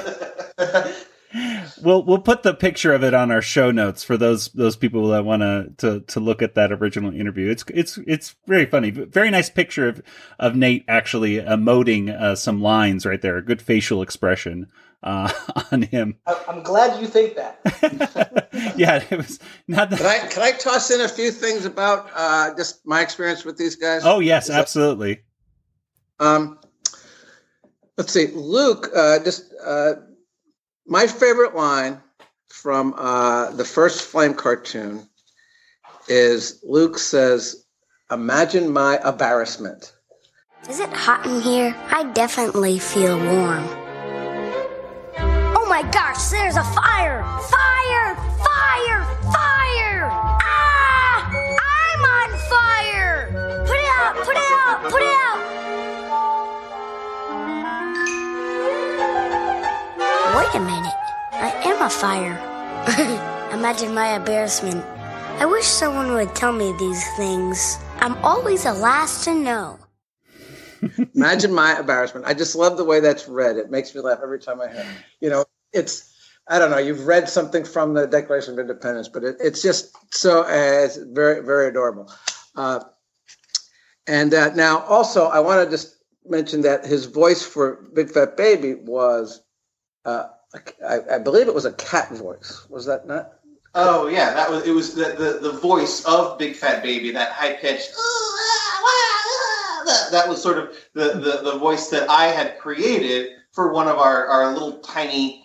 we'll 1.82 2.02
we'll 2.04 2.18
put 2.18 2.42
the 2.42 2.54
picture 2.54 2.92
of 2.92 3.04
it 3.04 3.14
on 3.14 3.30
our 3.30 3.42
show 3.42 3.70
notes 3.70 4.02
for 4.02 4.16
those 4.16 4.48
those 4.48 4.76
people 4.76 5.08
that 5.08 5.24
want 5.24 5.42
to 5.78 6.00
to 6.00 6.20
look 6.20 6.42
at 6.42 6.54
that 6.54 6.72
original 6.72 7.12
interview. 7.12 7.50
It's 7.50 7.64
it's 7.72 7.98
it's 8.06 8.36
very 8.46 8.66
funny. 8.66 8.90
Very 8.90 9.30
nice 9.30 9.50
picture 9.50 9.88
of 9.88 10.02
of 10.38 10.56
Nate 10.56 10.84
actually 10.88 11.36
emoting 11.36 12.10
uh, 12.10 12.34
some 12.34 12.60
lines 12.60 13.06
right 13.06 13.22
there. 13.22 13.36
A 13.36 13.44
good 13.44 13.62
facial 13.62 14.02
expression 14.02 14.66
uh, 15.02 15.32
on 15.72 15.82
him. 15.82 16.16
I'm 16.26 16.62
glad 16.62 17.00
you 17.00 17.06
think 17.06 17.36
that. 17.36 18.48
yeah, 18.76 19.04
it 19.10 19.16
was 19.16 19.38
not 19.66 19.90
that. 19.90 19.98
Can 19.98 20.06
I 20.06 20.18
can 20.28 20.42
I 20.42 20.52
toss 20.52 20.90
in 20.90 21.00
a 21.00 21.08
few 21.08 21.30
things 21.30 21.64
about 21.64 22.10
uh, 22.14 22.54
just 22.56 22.86
my 22.86 23.02
experience 23.02 23.44
with 23.44 23.56
these 23.56 23.76
guys? 23.76 24.02
Oh 24.04 24.20
yes, 24.20 24.48
Is 24.48 24.54
absolutely. 24.54 25.20
That, 26.18 26.26
um, 26.26 26.58
let's 27.96 28.12
see, 28.12 28.28
Luke. 28.28 28.90
Uh, 28.94 29.18
just 29.20 29.54
uh, 29.64 29.94
my 30.86 31.06
favorite 31.06 31.54
line 31.54 32.00
from 32.48 32.94
uh, 32.96 33.50
the 33.52 33.64
first 33.64 34.02
Flame 34.02 34.34
cartoon 34.34 35.08
is 36.08 36.60
Luke 36.64 36.98
says, 36.98 37.64
Imagine 38.10 38.72
my 38.72 38.98
embarrassment. 39.06 39.92
Is 40.68 40.80
it 40.80 40.92
hot 40.92 41.26
in 41.26 41.40
here? 41.40 41.76
I 41.90 42.04
definitely 42.04 42.78
feel 42.78 43.18
warm. 43.18 43.77
My 45.78 45.86
gosh, 45.92 46.30
there's 46.30 46.56
a 46.56 46.64
fire! 46.64 47.22
Fire! 47.22 48.16
Fire! 48.42 49.04
Fire! 49.30 50.10
Ah! 50.42 51.30
I'm 51.30 52.02
on 52.18 52.30
fire! 52.50 53.30
Put 53.64 53.76
it 53.76 53.86
out! 53.86 54.16
Put 54.16 54.34
it 54.34 54.42
out! 54.58 54.82
Put 54.90 55.02
it 55.02 55.14
out! 55.22 55.38
Wait 60.36 60.52
a 60.56 60.60
minute. 60.66 60.98
I 61.30 61.50
am 61.66 61.80
a 61.80 61.88
fire. 61.88 62.36
Imagine 63.56 63.94
my 63.94 64.16
embarrassment. 64.16 64.84
I 65.38 65.46
wish 65.46 65.66
someone 65.66 66.12
would 66.14 66.34
tell 66.34 66.50
me 66.52 66.74
these 66.80 67.06
things. 67.16 67.78
I'm 68.00 68.16
always 68.24 68.64
the 68.64 68.74
last 68.74 69.22
to 69.26 69.32
know. 69.32 69.78
Imagine 71.14 71.54
my 71.54 71.78
embarrassment. 71.78 72.26
I 72.26 72.34
just 72.34 72.56
love 72.56 72.76
the 72.76 72.84
way 72.84 72.98
that's 72.98 73.28
read. 73.28 73.56
It 73.56 73.70
makes 73.70 73.94
me 73.94 74.00
laugh 74.00 74.18
every 74.24 74.40
time 74.40 74.60
I 74.60 74.72
hear 74.72 74.80
it. 74.80 74.86
You 75.20 75.30
know, 75.30 75.44
it's, 75.72 76.14
I 76.48 76.58
don't 76.58 76.70
know, 76.70 76.78
you've 76.78 77.06
read 77.06 77.28
something 77.28 77.64
from 77.64 77.94
the 77.94 78.06
Declaration 78.06 78.54
of 78.54 78.58
Independence, 78.58 79.08
but 79.08 79.24
it, 79.24 79.36
it's 79.40 79.62
just 79.62 79.96
so, 80.14 80.42
uh, 80.42 80.84
it's 80.84 80.96
very, 80.96 81.44
very 81.44 81.68
adorable. 81.68 82.12
Uh, 82.56 82.80
and 84.06 84.32
uh, 84.32 84.54
now 84.54 84.80
also, 84.84 85.26
I 85.26 85.40
want 85.40 85.64
to 85.64 85.70
just 85.70 85.96
mention 86.26 86.62
that 86.62 86.86
his 86.86 87.06
voice 87.06 87.42
for 87.44 87.88
Big 87.94 88.10
Fat 88.10 88.36
Baby 88.36 88.74
was 88.74 89.42
uh, 90.04 90.28
I, 90.86 91.00
I, 91.12 91.18
believe 91.18 91.46
it 91.46 91.54
was 91.54 91.66
a 91.66 91.72
cat 91.72 92.10
voice. 92.10 92.66
Was 92.70 92.86
that 92.86 93.06
not? 93.06 93.34
Oh 93.74 94.08
yeah, 94.08 94.32
that 94.32 94.50
was 94.50 94.66
it. 94.66 94.70
Was 94.70 94.94
the 94.94 95.14
the, 95.18 95.50
the 95.50 95.58
voice 95.58 96.04
of 96.06 96.38
Big 96.38 96.56
Fat 96.56 96.82
Baby 96.82 97.10
that 97.12 97.32
high 97.32 97.52
pitched? 97.52 97.90
That, 99.84 100.08
that 100.12 100.28
was 100.28 100.42
sort 100.42 100.58
of 100.58 100.76
the, 100.94 101.18
the 101.18 101.50
the 101.50 101.58
voice 101.58 101.88
that 101.90 102.08
I 102.08 102.26
had 102.26 102.58
created 102.58 103.32
for 103.52 103.72
one 103.72 103.88
of 103.88 103.98
our 103.98 104.26
our 104.26 104.52
little 104.52 104.78
tiny 104.78 105.37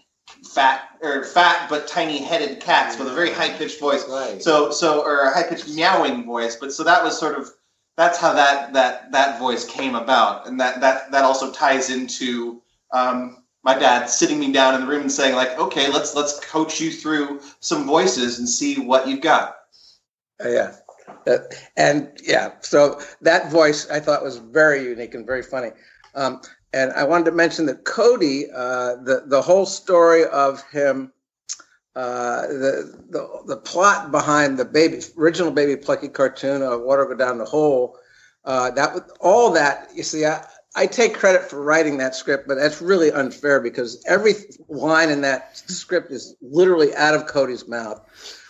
fat 0.54 0.90
or 1.02 1.24
fat 1.24 1.70
but 1.70 1.88
tiny 1.88 2.20
headed 2.20 2.60
cats 2.60 2.98
with 2.98 3.08
a 3.08 3.14
very 3.14 3.32
high 3.32 3.50
pitched 3.50 3.80
voice. 3.80 4.08
Right. 4.08 4.42
So 4.42 4.72
so 4.72 5.02
or 5.02 5.22
a 5.22 5.34
high 5.34 5.44
pitched 5.44 5.70
meowing 5.70 6.26
voice. 6.26 6.56
But 6.56 6.74
so 6.74 6.84
that 6.84 7.04
was 7.04 7.18
sort 7.18 7.38
of 7.38 7.50
that's 7.98 8.18
how 8.18 8.34
that 8.34 8.74
that 8.74 9.12
that 9.12 9.40
voice 9.40 9.66
came 9.66 9.96
about, 9.96 10.48
and 10.48 10.60
that 10.60 10.82
that 10.82 11.12
that 11.12 11.24
also 11.24 11.52
ties 11.52 11.90
into. 11.90 12.62
Um, 12.92 13.40
my 13.66 13.80
dad 13.80 14.08
sitting 14.08 14.42
me 14.42 14.52
down 14.52 14.76
in 14.76 14.82
the 14.82 14.88
room 14.88 15.04
and 15.04 15.12
saying 15.12 15.36
like, 15.36 15.58
"Okay, 15.58 15.90
let's 15.90 16.14
let's 16.16 16.40
coach 16.42 16.82
you 16.82 16.92
through 16.92 17.40
some 17.62 17.86
voices 17.86 18.38
and 18.40 18.48
see 18.48 18.78
what 18.80 19.08
you've 19.08 19.22
got." 19.22 19.56
Uh, 20.44 20.50
yeah. 20.50 20.76
Uh, 21.26 21.38
and 21.78 22.12
yeah, 22.22 22.52
so 22.60 23.00
that 23.22 23.50
voice 23.52 23.90
I 23.90 24.00
thought 24.00 24.24
was 24.24 24.38
very 24.38 24.84
unique 24.84 25.16
and 25.16 25.26
very 25.26 25.44
funny. 25.44 25.72
Um, 26.16 26.42
and 26.74 26.92
I 26.94 27.04
wanted 27.04 27.26
to 27.26 27.32
mention 27.32 27.68
that 27.68 27.86
Cody, 27.86 28.46
uh, 28.52 28.96
the 28.96 29.24
the 29.28 29.42
whole 29.42 29.66
story 29.66 30.26
of 30.26 30.64
him, 30.72 31.14
uh, 31.96 32.42
the, 32.48 33.00
the 33.10 33.44
the 33.46 33.58
plot 33.58 34.12
behind 34.12 34.58
the 34.58 34.66
baby 34.66 35.02
original 35.18 35.52
Baby 35.52 35.78
Plucky 35.78 36.10
cartoon 36.10 36.64
of 36.64 36.82
Water 36.82 37.06
Go 37.06 37.16
Down 37.16 37.38
the 37.38 37.46
Hole, 37.46 37.98
uh, 38.44 38.72
that 38.72 39.10
all 39.20 39.52
that. 39.52 39.90
You 39.94 40.04
see, 40.04 40.26
I, 40.26 40.44
I 40.76 40.88
take 40.88 41.14
credit 41.14 41.44
for 41.44 41.64
writing 41.64 41.98
that 41.98 42.16
script, 42.16 42.48
but 42.48 42.56
that's 42.56 42.82
really 42.82 43.12
unfair 43.12 43.62
because 43.62 44.04
every 44.08 44.34
line 44.68 45.10
in 45.12 45.22
that 45.22 45.56
script 45.56 46.12
is 46.12 46.36
literally 46.42 46.94
out 46.96 47.14
of 47.14 47.28
Cody's 47.28 47.68
mouth 47.68 48.02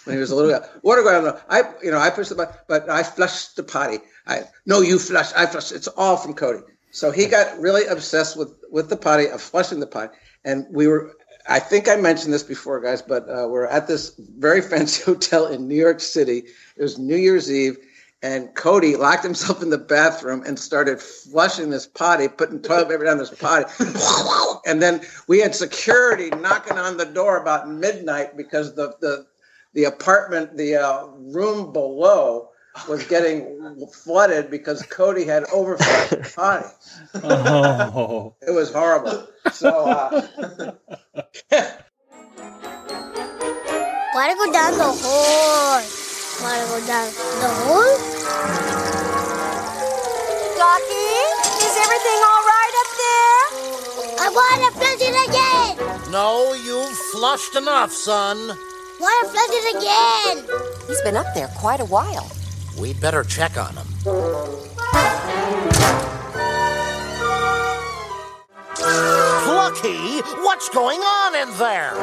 when 0.06 0.16
he 0.16 0.20
was 0.20 0.32
a 0.32 0.36
little 0.36 0.52
guy. 0.58 0.66
Water 0.82 1.04
go 1.04 1.12
down 1.12 1.24
the 1.26 1.42
I 1.50 1.64
you 1.84 1.92
know 1.92 2.00
I 2.00 2.10
pushed 2.10 2.30
the 2.30 2.36
button, 2.36 2.56
but 2.70 2.90
I 2.90 3.04
flushed 3.04 3.58
the 3.58 3.64
potty. 3.64 4.00
I 4.26 4.44
no, 4.66 4.80
you 4.80 4.98
flush. 4.98 5.34
I 5.34 5.46
flush. 5.46 5.74
It's 5.74 5.90
all 5.90 6.16
from 6.16 6.36
Cody. 6.36 6.64
So 6.94 7.10
he 7.10 7.26
got 7.26 7.60
really 7.60 7.86
obsessed 7.88 8.38
with 8.38 8.54
with 8.72 8.88
the 8.90 8.96
potty, 8.96 9.28
of 9.28 9.42
flushing 9.42 9.80
the 9.80 9.88
potty, 9.88 10.16
and 10.46 10.66
we 10.72 10.88
were. 10.88 11.14
I 11.50 11.60
think 11.60 11.90
I 11.90 11.98
mentioned 11.98 12.34
this 12.34 12.44
before, 12.44 12.80
guys, 12.80 13.02
but 13.02 13.28
uh, 13.28 13.48
we're 13.50 13.66
at 13.66 13.88
this 13.88 14.14
very 14.38 14.62
fancy 14.72 15.04
hotel 15.04 15.48
in 15.48 15.68
New 15.68 15.76
York 15.76 16.00
City. 16.00 16.44
It 16.78 16.82
was 16.82 17.00
New 17.00 17.18
Year's 17.18 17.52
Eve, 17.52 17.78
and 18.22 18.54
Cody 18.54 18.96
locked 18.96 19.24
himself 19.24 19.64
in 19.64 19.72
the 19.72 19.78
bathroom 19.78 20.44
and 20.46 20.58
started 20.58 21.02
flushing 21.02 21.72
this 21.72 21.88
potty, 21.88 22.28
putting 22.28 22.62
toilet 22.62 22.90
paper 22.90 23.06
down 23.06 23.18
this 23.18 23.32
potty. 23.32 23.66
and 24.68 24.80
then 24.80 25.02
we 25.28 25.40
had 25.40 25.56
security 25.56 26.30
knocking 26.30 26.78
on 26.78 26.96
the 26.98 27.06
door 27.06 27.42
about 27.42 27.68
midnight 27.68 28.38
because 28.38 28.76
the 28.76 28.96
the 29.02 29.26
the 29.74 29.86
apartment, 29.86 30.56
the 30.58 30.76
uh, 30.76 31.08
room 31.08 31.74
below 31.74 32.50
was 32.88 33.06
getting 33.08 33.88
flooded 33.94 34.50
because 34.50 34.84
Cody 34.84 35.26
had 35.26 35.44
overflushed 35.46 36.10
the 36.10 36.32
potty. 36.36 36.68
Oh. 37.24 38.36
It 38.42 38.52
was 38.52 38.72
horrible. 38.74 39.28
So 39.52 39.70
uh, 39.70 40.22
Wanna 44.14 44.36
go 44.36 44.52
down 44.52 44.78
the 44.78 44.84
hole? 44.84 45.82
Wanna 46.42 46.66
go 46.68 46.80
down 46.86 47.10
the 47.42 47.50
hole? 47.66 47.98
Docky, 50.58 51.10
is 51.66 51.76
everything 51.82 52.20
all 52.22 52.44
right 52.46 52.74
up 52.82 52.90
there? 53.02 53.44
I 54.20 54.30
wanna 54.30 54.70
flush 54.78 55.02
it 55.02 55.18
again! 55.30 56.12
No, 56.12 56.54
you've 56.54 56.96
flushed 57.12 57.56
enough, 57.56 57.92
son. 57.92 58.38
Wanna 59.00 59.30
flush 59.30 59.50
it 59.50 59.78
again! 59.78 60.46
He's 60.88 61.02
been 61.02 61.18
up 61.18 61.34
there 61.34 61.48
quite 61.58 61.80
a 61.80 61.86
while. 61.86 62.30
We 62.80 62.94
better 62.94 63.24
check 63.24 63.58
on 63.58 63.76
him. 63.76 63.88
Plucky, 68.76 70.22
what's 70.42 70.70
going 70.70 71.00
on 71.00 71.36
in 71.36 71.58
there? 71.58 71.94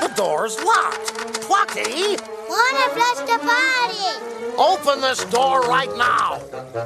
The 0.00 0.12
door's 0.16 0.58
locked. 0.62 1.14
Plucky, 1.42 2.16
Wanna 2.48 2.88
flush 2.94 3.18
the 3.28 3.38
body? 3.44 4.54
open 4.58 5.00
this 5.00 5.24
door 5.26 5.60
right 5.62 5.94
now. 5.96 6.40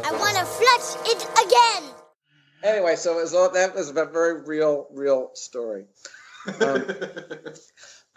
I 0.05 0.13
wanna 0.13 0.45
flush 0.45 0.97
it 1.07 1.27
again! 1.47 1.91
anyway, 2.65 2.97
so 2.97 3.19
it 3.19 3.23
was 3.23 3.35
all, 3.35 3.51
that 3.51 3.75
was 3.75 3.91
a 3.91 3.93
very 3.93 4.43
real, 4.43 4.87
real 4.93 5.31
story. 5.35 5.87
Um, 6.61 6.85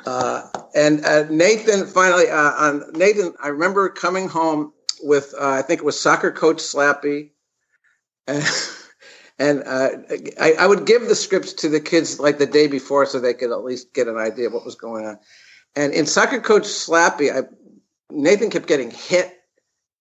uh, 0.05 0.47
and 0.75 1.05
uh, 1.05 1.23
Nathan 1.29 1.87
finally, 1.87 2.29
uh, 2.29 2.51
on 2.51 2.91
Nathan, 2.93 3.33
I 3.41 3.47
remember 3.49 3.89
coming 3.89 4.27
home 4.27 4.73
with 5.01 5.33
uh, 5.39 5.49
I 5.49 5.61
think 5.61 5.81
it 5.81 5.85
was 5.85 5.99
soccer 5.99 6.31
coach 6.31 6.57
Slappy, 6.57 7.31
and, 8.27 8.43
and 9.39 9.63
uh, 9.65 9.89
I, 10.39 10.53
I 10.59 10.67
would 10.67 10.85
give 10.85 11.07
the 11.07 11.15
scripts 11.15 11.53
to 11.53 11.69
the 11.69 11.79
kids 11.79 12.19
like 12.19 12.37
the 12.37 12.45
day 12.45 12.67
before 12.67 13.05
so 13.05 13.19
they 13.19 13.33
could 13.33 13.51
at 13.51 13.63
least 13.63 13.93
get 13.93 14.07
an 14.07 14.17
idea 14.17 14.47
of 14.47 14.53
what 14.53 14.65
was 14.65 14.75
going 14.75 15.05
on. 15.05 15.19
And 15.75 15.93
in 15.93 16.05
soccer 16.05 16.39
coach 16.39 16.63
Slappy, 16.63 17.31
I, 17.31 17.47
Nathan 18.11 18.49
kept 18.49 18.67
getting 18.67 18.91
hit 18.91 19.31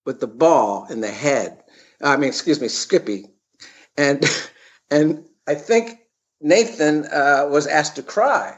with 0.05 0.19
the 0.19 0.27
ball 0.27 0.87
in 0.89 1.01
the 1.01 1.11
head. 1.11 1.63
I 2.01 2.17
mean, 2.17 2.29
excuse 2.29 2.61
me, 2.61 2.67
Skippy, 2.67 3.25
and 3.97 4.23
and 4.91 5.25
I 5.47 5.55
think 5.55 5.99
Nathan 6.41 7.05
uh, 7.05 7.47
was 7.49 7.67
asked 7.67 7.95
to 7.95 8.03
cry. 8.03 8.57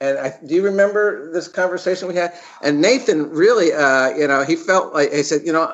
It- 0.00 0.06
and 0.06 0.18
I, 0.18 0.34
do 0.44 0.54
you 0.54 0.62
remember 0.62 1.32
this 1.32 1.48
conversation 1.48 2.08
we 2.08 2.14
had? 2.14 2.32
And 2.62 2.80
Nathan 2.80 3.30
really, 3.30 3.72
uh, 3.72 4.10
you 4.10 4.26
know, 4.28 4.44
he 4.44 4.56
felt 4.56 4.94
like 4.94 5.12
he 5.12 5.22
said, 5.22 5.42
you 5.44 5.52
know, 5.52 5.72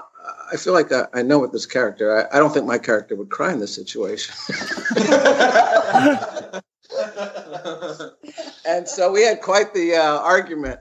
I 0.53 0.57
feel 0.57 0.73
like 0.75 0.93
uh, 0.93 1.07
I 1.15 1.23
know 1.23 1.39
what 1.39 1.53
this 1.53 1.67
character. 1.67 2.29
I, 2.31 2.37
I 2.37 2.39
don't 2.39 2.53
think 2.53 2.67
my 2.67 2.79
character 2.79 3.17
would 3.17 3.31
cry 3.31 3.53
in 3.53 3.59
this 3.59 3.75
situation. 3.75 4.35
and 8.67 8.87
so 8.87 9.11
we 9.11 9.23
had 9.23 9.41
quite 9.41 9.75
the 9.75 9.97
uh, 9.97 10.19
argument. 10.19 10.81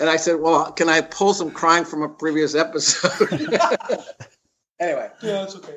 And 0.00 0.10
I 0.10 0.16
said, 0.16 0.40
well, 0.40 0.72
can 0.72 0.88
I 0.88 1.02
pull 1.02 1.34
some 1.34 1.50
crying 1.50 1.84
from 1.84 2.02
a 2.02 2.08
previous 2.08 2.54
episode? 2.54 3.30
anyway. 4.80 5.10
Yeah, 5.22 5.44
it's 5.44 5.54
okay. 5.56 5.76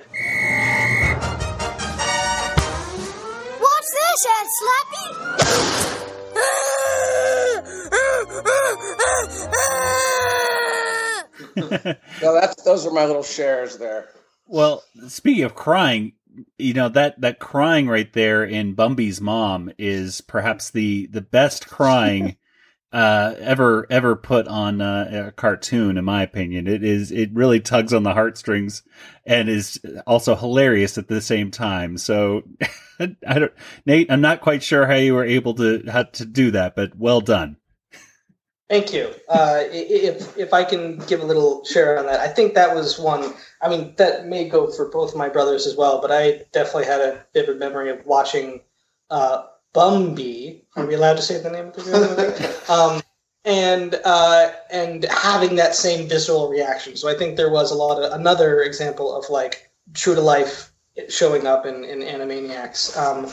so 12.20 12.34
that's 12.34 12.64
those 12.64 12.86
are 12.86 12.92
my 12.92 13.06
little 13.06 13.24
shares 13.24 13.78
there. 13.78 14.10
Well, 14.48 14.84
speaking 15.08 15.44
of 15.44 15.56
crying, 15.56 16.14
you 16.58 16.74
know 16.74 16.90
that 16.90 17.20
that 17.22 17.40
crying 17.40 17.88
right 17.88 18.12
there 18.14 18.44
in 18.44 18.76
Bumbie's 18.76 19.22
mom 19.22 19.72
is 19.78 20.22
perhaps 20.22 20.70
the 20.72 21.08
the 21.08 21.22
best 21.22 21.68
crying 21.68 22.38
uh, 22.92 23.36
ever 23.40 23.88
ever 23.90 24.16
put 24.16 24.48
on 24.48 24.82
uh, 24.82 25.28
a 25.28 25.32
cartoon, 25.32 25.98
in 25.98 26.06
my 26.06 26.24
opinion. 26.24 26.68
It 26.68 26.84
is 26.84 27.12
it 27.12 27.34
really 27.34 27.60
tugs 27.60 27.94
on 27.94 28.04
the 28.04 28.14
heartstrings 28.14 28.84
and 29.26 29.50
is 29.50 29.80
also 30.06 30.36
hilarious 30.36 30.98
at 30.98 31.08
the 31.08 31.22
same 31.22 31.52
time. 31.52 31.98
So 31.98 32.44
I 33.00 33.40
don't, 33.40 33.54
Nate, 33.86 34.12
I'm 34.12 34.22
not 34.22 34.42
quite 34.42 34.64
sure 34.64 34.86
how 34.86 34.96
you 34.96 35.14
were 35.14 35.26
able 35.26 35.56
to 35.56 35.84
how 35.90 36.04
to 36.04 36.26
do 36.26 36.52
that, 36.52 36.76
but 36.76 36.96
well 36.96 37.22
done. 37.22 37.58
Thank 38.70 38.94
you. 38.94 39.14
Uh, 39.30 39.64
if 39.72 40.38
if 40.38 40.54
I 40.54 40.64
can 40.64 40.98
give 41.06 41.22
a 41.22 41.26
little 41.26 41.64
share 41.66 42.00
on 42.00 42.08
that, 42.08 42.20
I 42.20 42.28
think 42.28 42.56
that 42.56 42.74
was 42.74 42.98
one. 42.98 43.34
I 43.62 43.70
mean, 43.70 43.94
that 43.98 44.26
may 44.26 44.50
go 44.50 44.72
for 44.72 44.90
both 44.90 45.16
my 45.16 45.30
brothers 45.30 45.68
as 45.68 45.76
well, 45.76 46.02
but 46.02 46.12
I 46.12 46.46
definitely 46.52 46.86
had 46.86 47.00
a 47.00 47.26
vivid 47.34 47.60
memory 47.60 47.92
of 47.92 48.04
watching 48.06 48.62
uh, 49.12 49.44
Bumbie. 49.74 50.64
Are 50.76 50.86
we 50.86 50.96
allowed 50.96 51.18
to 51.18 51.22
say 51.22 51.40
the 51.40 51.52
name 51.52 51.68
of 51.68 51.76
the 51.76 51.84
movie? 51.92 52.56
um, 52.70 53.04
and 53.46 54.00
uh, 54.04 54.52
and 54.72 55.06
having 55.06 55.56
that 55.58 55.76
same 55.76 56.10
visceral 56.10 56.50
reaction. 56.50 56.96
So 56.96 57.08
I 57.08 57.14
think 57.14 57.38
there 57.38 57.52
was 57.52 57.72
a 57.72 57.76
lot 57.76 58.02
of 58.02 58.20
another 58.20 58.62
example 58.62 59.16
of 59.16 59.30
like 59.30 59.70
true 59.94 60.16
to 60.16 60.22
life 60.22 60.72
showing 61.10 61.46
up 61.46 61.68
in, 61.68 61.84
in 61.84 62.00
Animaniacs. 62.00 62.98
Um, 62.98 63.32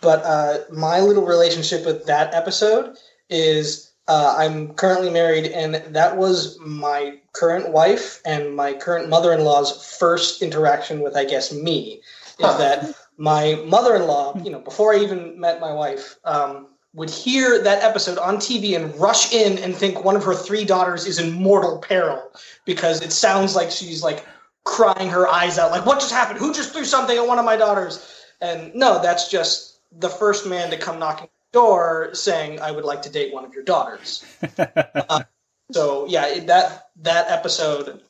but 0.00 0.24
uh, 0.24 0.64
my 0.72 1.00
little 1.00 1.24
relationship 1.24 1.86
with 1.86 2.04
that 2.06 2.34
episode 2.34 2.96
is 3.30 3.91
uh, 4.12 4.34
I'm 4.36 4.74
currently 4.74 5.08
married, 5.08 5.46
and 5.46 5.76
that 5.76 6.18
was 6.18 6.58
my 6.60 7.18
current 7.32 7.70
wife 7.70 8.20
and 8.26 8.54
my 8.54 8.74
current 8.74 9.08
mother-in-law's 9.08 9.96
first 9.96 10.42
interaction 10.42 11.00
with, 11.00 11.16
I 11.16 11.24
guess, 11.24 11.50
me. 11.50 12.02
Is 12.38 12.58
that 12.58 12.94
my 13.16 13.54
mother-in-law? 13.64 14.42
You 14.44 14.50
know, 14.50 14.58
before 14.58 14.92
I 14.92 14.98
even 14.98 15.40
met 15.40 15.60
my 15.60 15.72
wife, 15.72 16.18
um, 16.26 16.66
would 16.92 17.08
hear 17.08 17.62
that 17.62 17.82
episode 17.82 18.18
on 18.18 18.36
TV 18.36 18.76
and 18.76 18.94
rush 19.00 19.32
in 19.32 19.56
and 19.56 19.74
think 19.74 20.04
one 20.04 20.16
of 20.16 20.24
her 20.24 20.34
three 20.34 20.66
daughters 20.66 21.06
is 21.06 21.18
in 21.18 21.32
mortal 21.32 21.78
peril 21.78 22.22
because 22.66 23.00
it 23.00 23.12
sounds 23.12 23.56
like 23.56 23.70
she's 23.70 24.02
like 24.02 24.26
crying 24.64 25.08
her 25.08 25.26
eyes 25.26 25.58
out, 25.58 25.70
like, 25.70 25.86
"What 25.86 26.00
just 26.00 26.12
happened? 26.12 26.38
Who 26.38 26.52
just 26.52 26.74
threw 26.74 26.84
something 26.84 27.16
at 27.16 27.26
one 27.26 27.38
of 27.38 27.46
my 27.46 27.56
daughters?" 27.56 28.06
And 28.42 28.74
no, 28.74 29.00
that's 29.00 29.30
just 29.30 29.78
the 29.90 30.10
first 30.10 30.44
man 30.46 30.68
to 30.70 30.76
come 30.76 30.98
knocking 30.98 31.28
door 31.52 32.10
saying, 32.14 32.60
"I 32.60 32.70
would 32.70 32.84
like 32.84 33.02
to 33.02 33.10
date 33.10 33.32
one 33.32 33.44
of 33.44 33.54
your 33.54 33.64
daughters." 33.64 34.24
Uh, 34.58 35.22
so 35.72 36.06
yeah, 36.06 36.40
that 36.44 36.90
that 36.96 37.30
episode, 37.30 38.02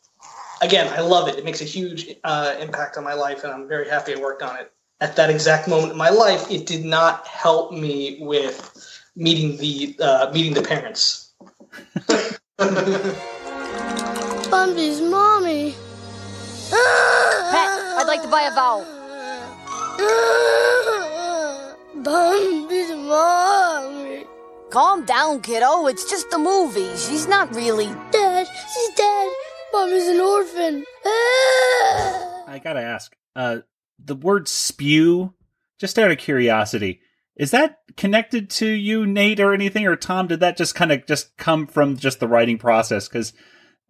again, 0.60 0.92
I 0.92 1.00
love 1.00 1.28
it. 1.28 1.36
It 1.38 1.44
makes 1.44 1.60
a 1.60 1.64
huge 1.64 2.08
uh, 2.24 2.56
impact 2.60 2.96
on 2.96 3.04
my 3.04 3.14
life, 3.14 3.44
and 3.44 3.52
I'm 3.52 3.68
very 3.68 3.88
happy 3.88 4.14
I 4.14 4.20
worked 4.20 4.42
on 4.42 4.56
it. 4.56 4.72
At 5.00 5.16
that 5.16 5.30
exact 5.30 5.68
moment 5.68 5.92
in 5.92 5.98
my 5.98 6.10
life, 6.10 6.50
it 6.50 6.66
did 6.66 6.84
not 6.84 7.26
help 7.26 7.72
me 7.72 8.18
with 8.20 9.00
meeting 9.16 9.56
the 9.56 9.96
uh, 10.00 10.30
meeting 10.32 10.54
the 10.54 10.62
parents. 10.62 11.32
Bumbie's 14.50 15.00
mommy. 15.00 15.74
Pet, 16.70 17.68
I'd 17.98 18.04
like 18.06 18.22
to 18.22 18.28
buy 18.28 18.42
a 18.42 18.54
vowel. 18.54 18.86
Calm 24.72 25.04
down, 25.04 25.42
kiddo. 25.42 25.86
It's 25.86 26.08
just 26.08 26.32
a 26.32 26.38
movie. 26.38 26.88
She's 26.96 27.28
not 27.28 27.54
really. 27.54 27.86
Dad, 28.10 28.46
she's 28.46 28.94
dead. 28.96 29.28
Mom 29.72 29.90
is 29.90 30.08
an 30.08 30.18
orphan. 30.20 30.84
Ah! 31.04 32.44
I 32.48 32.58
gotta 32.62 32.80
ask, 32.80 33.14
uh, 33.36 33.58
the 34.02 34.14
word 34.14 34.48
spew, 34.48 35.34
just 35.78 35.98
out 35.98 36.10
of 36.10 36.16
curiosity, 36.16 37.00
is 37.36 37.50
that 37.50 37.80
connected 37.98 38.48
to 38.50 38.66
you, 38.66 39.04
Nate, 39.06 39.40
or 39.40 39.52
anything, 39.52 39.86
or 39.86 39.94
Tom? 39.96 40.26
Did 40.28 40.40
that 40.40 40.56
just 40.56 40.74
kind 40.74 40.90
of 40.90 41.06
just 41.06 41.36
come 41.36 41.66
from 41.66 41.96
just 41.98 42.18
the 42.20 42.28
writing 42.28 42.56
process? 42.58 43.08
Because 43.08 43.34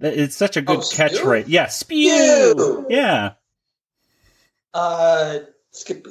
it's 0.00 0.36
such 0.36 0.56
a 0.56 0.62
good 0.62 0.78
Oh, 0.78 0.80
spew? 0.80 1.04
catchphrase. 1.04 1.44
Yeah, 1.46 1.68
spew. 1.68 2.50
Spew. 2.50 2.86
Yeah. 2.90 3.32
Uh, 4.74 5.38
Skippy. 5.70 6.10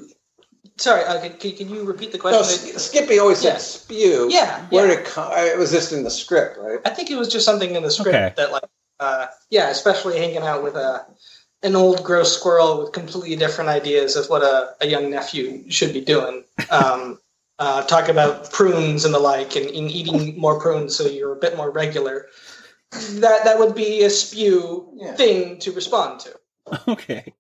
Sorry, 0.77 1.03
uh, 1.03 1.19
can, 1.21 1.33
can, 1.33 1.51
can 1.53 1.69
you 1.69 1.83
repeat 1.83 2.11
the 2.11 2.17
No, 2.17 2.21
question? 2.21 2.75
S- 2.75 2.85
Skippy 2.85 3.19
always 3.19 3.39
said 3.39 3.59
spew. 3.59 4.27
Yeah, 4.31 4.65
Where 4.69 4.87
yeah. 4.87 4.95
did 4.95 4.99
it 5.01 5.05
come? 5.05 5.31
It 5.35 5.57
was 5.57 5.71
just 5.71 5.91
in 5.93 6.03
the 6.03 6.09
script, 6.09 6.57
right? 6.59 6.79
I 6.85 6.89
think 6.89 7.11
it 7.11 7.17
was 7.17 7.27
just 7.31 7.45
something 7.45 7.75
in 7.75 7.83
the 7.83 7.91
script 7.91 8.15
Okay. 8.15 8.33
that, 8.37 8.51
like, 8.51 8.63
uh, 8.99 9.27
yeah, 9.49 9.69
especially 9.69 10.17
hanging 10.17 10.43
out 10.43 10.63
with 10.63 10.75
a 10.75 11.05
an 11.63 11.75
old 11.75 12.03
gross 12.03 12.35
squirrel 12.35 12.79
with 12.81 12.91
completely 12.91 13.35
different 13.35 13.69
ideas 13.69 14.15
of 14.15 14.27
what 14.29 14.41
a, 14.41 14.75
a 14.81 14.87
young 14.87 15.11
nephew 15.11 15.69
should 15.69 15.93
be 15.93 16.01
doing. 16.01 16.43
Um, 16.71 17.19
uh, 17.59 17.83
talk 17.83 18.09
about 18.09 18.51
prunes 18.51 19.05
and 19.05 19.13
the 19.13 19.19
like, 19.19 19.55
and, 19.55 19.67
and 19.67 19.91
eating 19.91 20.39
more 20.39 20.59
prunes 20.59 20.95
so 20.95 21.05
you're 21.05 21.33
a 21.33 21.39
bit 21.39 21.55
more 21.55 21.69
regular. 21.69 22.27
That 22.91 23.43
that 23.43 23.59
would 23.59 23.75
be 23.75 24.03
a 24.03 24.09
spew 24.09 24.89
Yeah. 24.95 25.13
thing 25.13 25.59
to 25.59 25.71
respond 25.71 26.21
to. 26.21 26.39
Okay. 26.87 27.33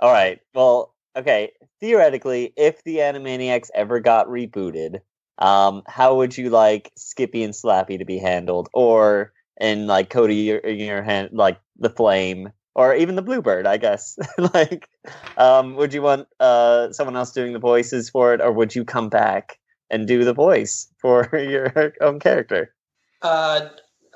All 0.00 0.12
right. 0.12 0.40
Well, 0.54 0.94
okay. 1.16 1.52
Theoretically, 1.80 2.52
if 2.56 2.82
the 2.84 2.98
Animaniacs 2.98 3.70
ever 3.74 4.00
got 4.00 4.28
rebooted, 4.28 5.00
um, 5.38 5.82
how 5.86 6.16
would 6.16 6.36
you 6.36 6.50
like 6.50 6.90
Skippy 6.96 7.42
and 7.42 7.52
Slappy 7.52 7.98
to 7.98 8.04
be 8.04 8.18
handled, 8.18 8.68
or 8.72 9.32
in 9.60 9.86
like 9.86 10.10
Cody, 10.10 10.36
your, 10.36 10.66
your 10.66 11.02
hand, 11.02 11.30
like 11.32 11.58
the 11.78 11.90
Flame, 11.90 12.50
or 12.74 12.94
even 12.94 13.16
the 13.16 13.22
Bluebird? 13.22 13.66
I 13.66 13.76
guess. 13.76 14.18
like, 14.54 14.88
um, 15.36 15.76
would 15.76 15.92
you 15.92 16.02
want 16.02 16.28
uh 16.40 16.92
someone 16.92 17.16
else 17.16 17.32
doing 17.32 17.52
the 17.52 17.58
voices 17.58 18.08
for 18.08 18.32
it, 18.32 18.40
or 18.40 18.52
would 18.52 18.74
you 18.74 18.84
come 18.84 19.08
back 19.10 19.58
and 19.90 20.08
do 20.08 20.24
the 20.24 20.34
voice 20.34 20.88
for 20.98 21.28
your 21.38 21.92
own 22.00 22.18
character? 22.20 22.74
Uh, 23.20 23.68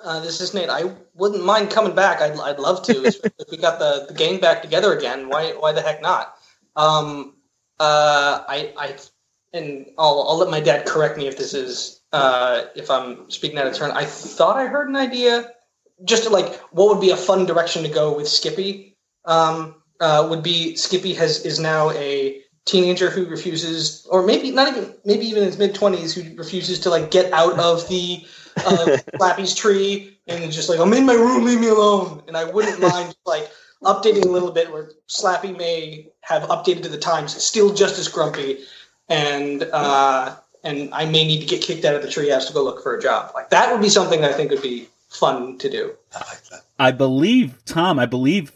uh, 0.02 0.20
this 0.20 0.40
is 0.40 0.54
Nate. 0.54 0.70
I 0.70 0.90
wouldn't 1.14 1.44
mind 1.44 1.70
coming 1.70 1.94
back. 1.94 2.22
I'd, 2.22 2.38
I'd 2.38 2.58
love 2.58 2.82
to. 2.84 3.04
if 3.04 3.50
we 3.50 3.58
got 3.58 3.78
the, 3.78 4.06
the 4.11 4.38
back 4.38 4.62
together 4.62 4.96
again, 4.96 5.28
why 5.28 5.52
why 5.52 5.72
the 5.72 5.82
heck 5.82 6.00
not? 6.00 6.36
Um, 6.76 7.34
uh, 7.80 8.44
I 8.46 8.72
I 8.76 8.96
and 9.52 9.86
I'll 9.98 10.26
I'll 10.28 10.36
let 10.36 10.50
my 10.50 10.60
dad 10.60 10.86
correct 10.86 11.16
me 11.16 11.26
if 11.26 11.36
this 11.36 11.54
is 11.54 12.02
uh, 12.12 12.64
if 12.76 12.90
I'm 12.90 13.28
speaking 13.30 13.58
out 13.58 13.66
of 13.66 13.74
turn. 13.74 13.90
I 13.90 14.04
thought 14.04 14.56
I 14.56 14.66
heard 14.66 14.88
an 14.88 14.96
idea, 14.96 15.50
just 16.04 16.24
to, 16.24 16.30
like 16.30 16.60
what 16.72 16.88
would 16.88 17.00
be 17.00 17.10
a 17.10 17.16
fun 17.16 17.46
direction 17.46 17.82
to 17.82 17.88
go 17.88 18.14
with 18.14 18.28
Skippy. 18.28 18.96
Um, 19.24 19.76
uh, 20.00 20.26
would 20.30 20.42
be 20.42 20.76
Skippy 20.76 21.14
has 21.14 21.44
is 21.44 21.58
now 21.58 21.90
a 21.90 22.42
teenager 22.66 23.10
who 23.10 23.26
refuses, 23.26 24.06
or 24.10 24.22
maybe 24.22 24.50
not 24.50 24.68
even 24.68 24.94
maybe 25.04 25.26
even 25.26 25.42
in 25.42 25.48
his 25.48 25.58
mid 25.58 25.74
twenties, 25.74 26.14
who 26.14 26.36
refuses 26.36 26.80
to 26.80 26.90
like 26.90 27.10
get 27.10 27.32
out 27.32 27.58
of 27.58 27.88
the 27.88 28.26
uh, 28.58 28.98
Slappy's 29.16 29.54
tree 29.54 30.18
and 30.26 30.52
just 30.52 30.68
like 30.68 30.78
I'm 30.78 30.92
in 30.92 31.06
my 31.06 31.14
room, 31.14 31.44
leave 31.44 31.60
me 31.60 31.68
alone. 31.68 32.22
And 32.28 32.36
I 32.36 32.44
wouldn't 32.44 32.80
mind 32.80 33.16
like 33.24 33.50
updating 33.82 34.24
a 34.24 34.28
little 34.28 34.50
bit 34.50 34.72
where 34.72 34.90
Slappy 35.08 35.56
may 35.56 36.08
have 36.20 36.42
updated 36.44 36.82
to 36.82 36.88
the 36.88 36.98
times, 36.98 37.42
still 37.42 37.74
just 37.74 37.98
as 37.98 38.08
grumpy, 38.08 38.60
and 39.08 39.62
uh, 39.62 40.36
and 40.62 40.92
I 40.92 41.06
may 41.06 41.26
need 41.26 41.40
to 41.40 41.46
get 41.46 41.62
kicked 41.62 41.84
out 41.84 41.94
of 41.94 42.02
the 42.02 42.08
treehouse 42.08 42.46
to 42.48 42.52
go 42.52 42.62
look 42.62 42.82
for 42.82 42.96
a 42.96 43.00
job. 43.00 43.32
Like 43.34 43.50
that 43.50 43.72
would 43.72 43.80
be 43.80 43.88
something 43.88 44.24
I 44.24 44.32
think 44.32 44.50
would 44.50 44.62
be 44.62 44.88
fun 45.08 45.58
to 45.58 45.70
do. 45.70 45.92
I 46.78 46.92
believe 46.92 47.64
Tom. 47.64 47.98
I 47.98 48.06
believe 48.06 48.52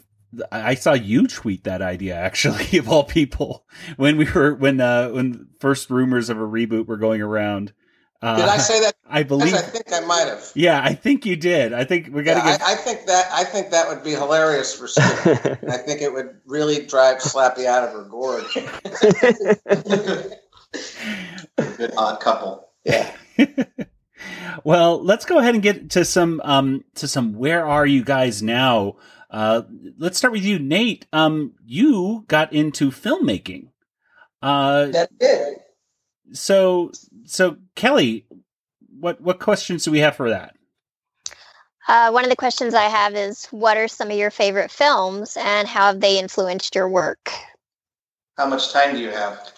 I 0.51 0.71
I 0.71 0.75
saw 0.75 0.93
you 0.93 1.27
tweet 1.27 1.63
that 1.63 1.81
idea 1.81 2.15
actually 2.15 2.77
of 2.77 2.89
all 2.89 3.03
people 3.03 3.65
when 3.97 4.17
we 4.17 4.29
were 4.29 4.53
when 4.53 4.79
uh 4.81 5.09
when 5.09 5.47
first 5.59 5.89
rumors 5.89 6.29
of 6.29 6.37
a 6.37 6.47
reboot 6.47 6.87
were 6.87 6.97
going 6.97 7.21
around. 7.21 7.73
Uh, 8.25 8.37
Did 8.37 8.45
I 8.49 8.57
say 8.57 8.79
that? 8.79 8.95
I 9.07 9.21
believe. 9.21 9.53
I 9.53 9.59
think 9.61 9.93
I 9.93 9.99
might 9.99 10.25
have. 10.27 10.51
yeah, 10.55 10.81
I 10.83 10.95
think 10.95 11.27
you 11.27 11.35
did. 11.35 11.73
I 11.73 11.83
think 11.83 12.09
we 12.11 12.23
got 12.23 12.41
to 12.41 12.49
Yeah, 12.49 12.57
get. 12.57 12.67
I, 12.67 12.73
I 12.73 12.75
think 12.75 13.05
that 13.05 13.27
I 13.31 13.43
think 13.43 13.69
that 13.69 13.87
would 13.87 14.03
be 14.03 14.11
hilarious 14.11 14.73
for 14.73 14.87
Skippy. 14.87 15.57
And 15.61 15.69
I 15.71 15.77
think 15.77 16.01
it 16.01 16.11
would 16.11 16.39
really 16.47 16.87
drive 16.87 17.19
Slappy 17.19 17.65
out 17.67 17.83
of 17.83 17.91
her 17.93 18.03
gorge. 18.05 18.51
Good 21.77 21.93
odd 21.97 22.19
couple. 22.19 22.67
Yeah. 22.83 23.11
well, 24.63 25.03
let's 25.03 25.25
go 25.25 25.37
ahead 25.39 25.53
and 25.53 25.63
get 25.63 25.91
to 25.91 26.03
some 26.03 26.41
um 26.43 26.83
to 26.95 27.07
some. 27.07 27.33
Where 27.33 27.65
are 27.65 27.85
you 27.85 28.03
guys 28.03 28.41
now? 28.41 28.95
Uh, 29.29 29.63
let's 29.97 30.17
start 30.17 30.33
with 30.33 30.43
you, 30.43 30.57
Nate. 30.59 31.05
Um, 31.13 31.53
you 31.65 32.25
got 32.27 32.53
into 32.53 32.89
filmmaking. 32.89 33.67
Uh, 34.41 34.85
That 34.87 35.09
did. 35.19 35.57
so 36.31 36.91
so 37.25 37.57
Kelly, 37.75 38.25
what 38.99 39.21
what 39.21 39.39
questions 39.39 39.83
do 39.83 39.91
we 39.91 39.99
have 39.99 40.15
for 40.15 40.29
that? 40.29 40.55
Uh, 41.87 42.09
one 42.09 42.23
of 42.23 42.29
the 42.29 42.35
questions 42.35 42.73
I 42.73 42.85
have 42.85 43.13
is 43.15 43.45
what 43.47 43.77
are 43.77 43.87
some 43.87 44.09
of 44.09 44.17
your 44.17 44.31
favorite 44.31 44.71
films 44.71 45.37
and 45.39 45.67
how 45.67 45.87
have 45.87 45.99
they 45.99 46.17
influenced 46.17 46.73
your 46.73 46.89
work? 46.89 47.31
How 48.37 48.47
much 48.47 48.73
time 48.73 48.95
do 48.95 49.01
you 49.01 49.11
have? 49.11 49.51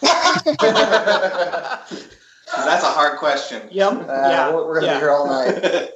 that's 2.54 2.84
a 2.84 2.86
hard 2.86 3.18
question. 3.18 3.68
Yep. 3.70 3.92
Uh, 3.92 4.04
yeah. 4.06 4.52
we're, 4.52 4.66
we're 4.66 4.80
gonna 4.80 4.92
yeah. 4.92 4.94
be 4.94 5.00
here 5.00 5.10
all 5.10 5.26
night. 5.26 5.90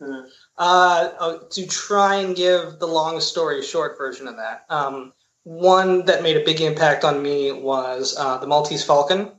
Uh, 0.58 1.12
oh, 1.18 1.38
to 1.50 1.66
try 1.66 2.16
and 2.16 2.36
give 2.36 2.78
the 2.78 2.86
long 2.86 3.20
story 3.20 3.62
short 3.62 3.96
version 3.96 4.28
of 4.28 4.36
that, 4.36 4.64
um, 4.68 5.12
one 5.44 6.04
that 6.04 6.22
made 6.22 6.36
a 6.36 6.44
big 6.44 6.60
impact 6.60 7.04
on 7.04 7.22
me 7.22 7.50
was 7.52 8.14
uh, 8.18 8.36
the 8.38 8.46
Maltese 8.46 8.84
Falcon, 8.84 9.32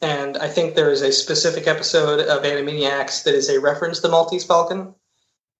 and 0.00 0.36
I 0.36 0.48
think 0.48 0.74
there 0.74 0.90
is 0.90 1.02
a 1.02 1.12
specific 1.12 1.66
episode 1.66 2.20
of 2.20 2.42
Animaniacs 2.42 3.24
that 3.24 3.34
is 3.34 3.48
a 3.48 3.60
reference 3.60 3.98
to 3.98 4.02
the 4.02 4.10
Maltese 4.10 4.44
Falcon, 4.44 4.94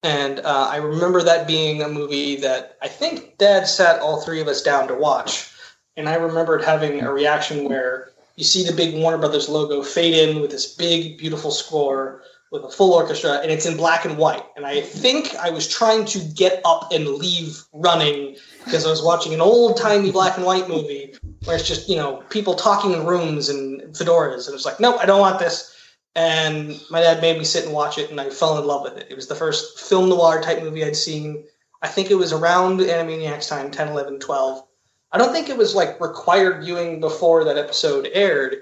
and 0.02 0.40
uh, 0.40 0.68
I 0.70 0.76
remember 0.76 1.22
that 1.22 1.46
being 1.46 1.82
a 1.82 1.88
movie 1.88 2.36
that 2.36 2.76
I 2.82 2.88
think 2.88 3.38
Dad 3.38 3.66
sat 3.66 4.00
all 4.00 4.20
three 4.20 4.40
of 4.40 4.48
us 4.48 4.62
down 4.62 4.88
to 4.88 4.94
watch, 4.94 5.50
and 5.96 6.08
I 6.08 6.14
remembered 6.14 6.62
having 6.62 7.02
a 7.02 7.12
reaction 7.12 7.68
where 7.68 8.10
you 8.36 8.44
see 8.44 8.64
the 8.64 8.72
big 8.72 8.94
Warner 8.94 9.18
Brothers 9.18 9.48
logo 9.48 9.82
fade 9.82 10.14
in 10.14 10.40
with 10.40 10.50
this 10.50 10.74
big, 10.74 11.18
beautiful 11.18 11.50
score 11.50 12.22
with 12.52 12.62
a 12.62 12.70
full 12.70 12.92
orchestra, 12.92 13.40
and 13.42 13.50
it's 13.50 13.66
in 13.66 13.76
black 13.76 14.04
and 14.04 14.18
white. 14.18 14.44
And 14.56 14.66
I 14.66 14.80
think 14.80 15.34
I 15.36 15.50
was 15.50 15.66
trying 15.66 16.04
to 16.06 16.20
get 16.20 16.60
up 16.64 16.92
and 16.92 17.08
leave 17.08 17.62
running 17.72 18.36
because 18.64 18.86
I 18.86 18.90
was 18.90 19.02
watching 19.02 19.34
an 19.34 19.40
old 19.40 19.76
timey 19.78 20.12
black 20.12 20.36
and 20.36 20.46
white 20.46 20.68
movie 20.68 21.14
where 21.46 21.56
it's 21.56 21.66
just 21.66 21.88
you 21.88 21.96
know 21.96 22.22
people 22.28 22.54
talking 22.54 22.92
in 22.92 23.06
rooms 23.06 23.48
and 23.48 23.80
fedoras, 23.94 24.46
and 24.46 24.54
it's 24.54 24.64
like, 24.64 24.80
nope, 24.80 24.96
I 25.00 25.06
don't 25.06 25.20
want 25.20 25.38
this. 25.38 25.72
And 26.14 26.80
my 26.90 27.00
dad 27.00 27.20
made 27.20 27.38
me 27.38 27.44
sit 27.44 27.64
and 27.64 27.74
watch 27.74 27.98
it, 27.98 28.10
and 28.10 28.20
I 28.20 28.30
fell 28.30 28.58
in 28.58 28.66
love 28.66 28.82
with 28.82 28.96
it. 28.96 29.06
It 29.10 29.14
was 29.14 29.26
the 29.26 29.34
first 29.34 29.80
film 29.80 30.08
noir 30.08 30.40
type 30.40 30.62
movie 30.62 30.84
I'd 30.84 30.96
seen. 30.96 31.44
I 31.82 31.88
think 31.88 32.10
it 32.10 32.14
was 32.14 32.32
around 32.32 32.80
Animaniacs 32.80 33.48
time, 33.48 33.70
10, 33.70 33.88
11, 33.88 34.18
12. 34.20 34.64
I 35.12 35.18
don't 35.18 35.32
think 35.32 35.48
it 35.48 35.56
was 35.56 35.74
like 35.74 36.00
required 36.00 36.64
viewing 36.64 37.00
before 37.00 37.44
that 37.44 37.58
episode 37.58 38.08
aired, 38.12 38.56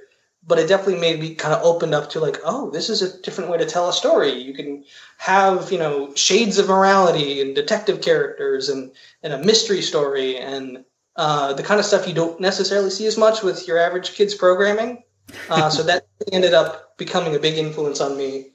but 0.46 0.58
it 0.58 0.68
definitely 0.68 1.00
made 1.00 1.20
me 1.20 1.34
kind 1.34 1.54
of 1.54 1.62
opened 1.62 1.94
up 1.94 2.10
to 2.10 2.20
like, 2.20 2.38
oh, 2.44 2.70
this 2.70 2.90
is 2.90 3.02
a 3.02 3.22
different 3.22 3.50
way 3.50 3.58
to 3.58 3.64
tell 3.64 3.88
a 3.88 3.92
story. 3.92 4.32
You 4.32 4.52
can 4.52 4.84
have, 5.18 5.70
you 5.70 5.78
know, 5.78 6.12
shades 6.16 6.58
of 6.58 6.68
morality 6.68 7.40
and 7.40 7.54
detective 7.54 8.02
characters 8.02 8.68
and, 8.68 8.90
and 9.22 9.32
a 9.32 9.38
mystery 9.38 9.80
story 9.80 10.36
and 10.38 10.84
uh, 11.16 11.52
the 11.52 11.62
kind 11.62 11.78
of 11.78 11.86
stuff 11.86 12.08
you 12.08 12.14
don't 12.14 12.40
necessarily 12.40 12.90
see 12.90 13.06
as 13.06 13.16
much 13.16 13.42
with 13.42 13.68
your 13.68 13.78
average 13.78 14.14
kids 14.14 14.34
programming. 14.34 15.02
Uh, 15.48 15.70
so 15.70 15.82
that 15.84 16.06
ended 16.32 16.54
up 16.54 16.96
becoming 16.96 17.34
a 17.34 17.38
big 17.38 17.56
influence 17.56 18.00
on 18.00 18.16
me. 18.16 18.50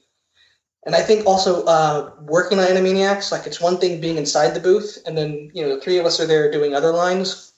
And 0.86 0.94
I 0.94 1.02
think 1.02 1.26
also 1.26 1.64
uh, 1.64 2.12
working 2.22 2.58
on 2.58 2.66
Animaniacs, 2.66 3.32
like 3.32 3.46
it's 3.46 3.60
one 3.60 3.78
thing 3.78 4.00
being 4.00 4.16
inside 4.16 4.54
the 4.54 4.60
booth, 4.60 4.98
and 5.04 5.16
then 5.16 5.50
you 5.52 5.62
know 5.62 5.74
the 5.74 5.80
three 5.80 5.98
of 5.98 6.06
us 6.06 6.18
are 6.20 6.26
there 6.26 6.50
doing 6.50 6.74
other 6.74 6.90
lines, 6.90 7.52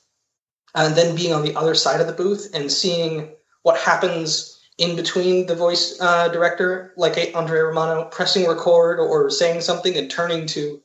and 0.75 0.97
then 0.97 1.15
being 1.15 1.33
on 1.33 1.43
the 1.43 1.55
other 1.55 1.75
side 1.75 2.01
of 2.01 2.09
the 2.09 2.13
booth 2.13 2.51
and 2.53 2.73
seeing 2.73 3.31
what 3.63 3.79
happens 3.79 4.61
in 4.79 4.97
between 4.97 5.47
the 5.47 5.55
voice 5.55 5.97
uh, 6.01 6.29
director, 6.29 6.93
like 6.97 7.17
Andrea 7.37 7.65
Romano, 7.65 8.07
pressing 8.07 8.49
record 8.49 8.99
or 8.99 9.31
saying 9.31 9.61
something 9.61 9.97
and 9.97 10.11
turning 10.11 10.47
to 10.47 10.82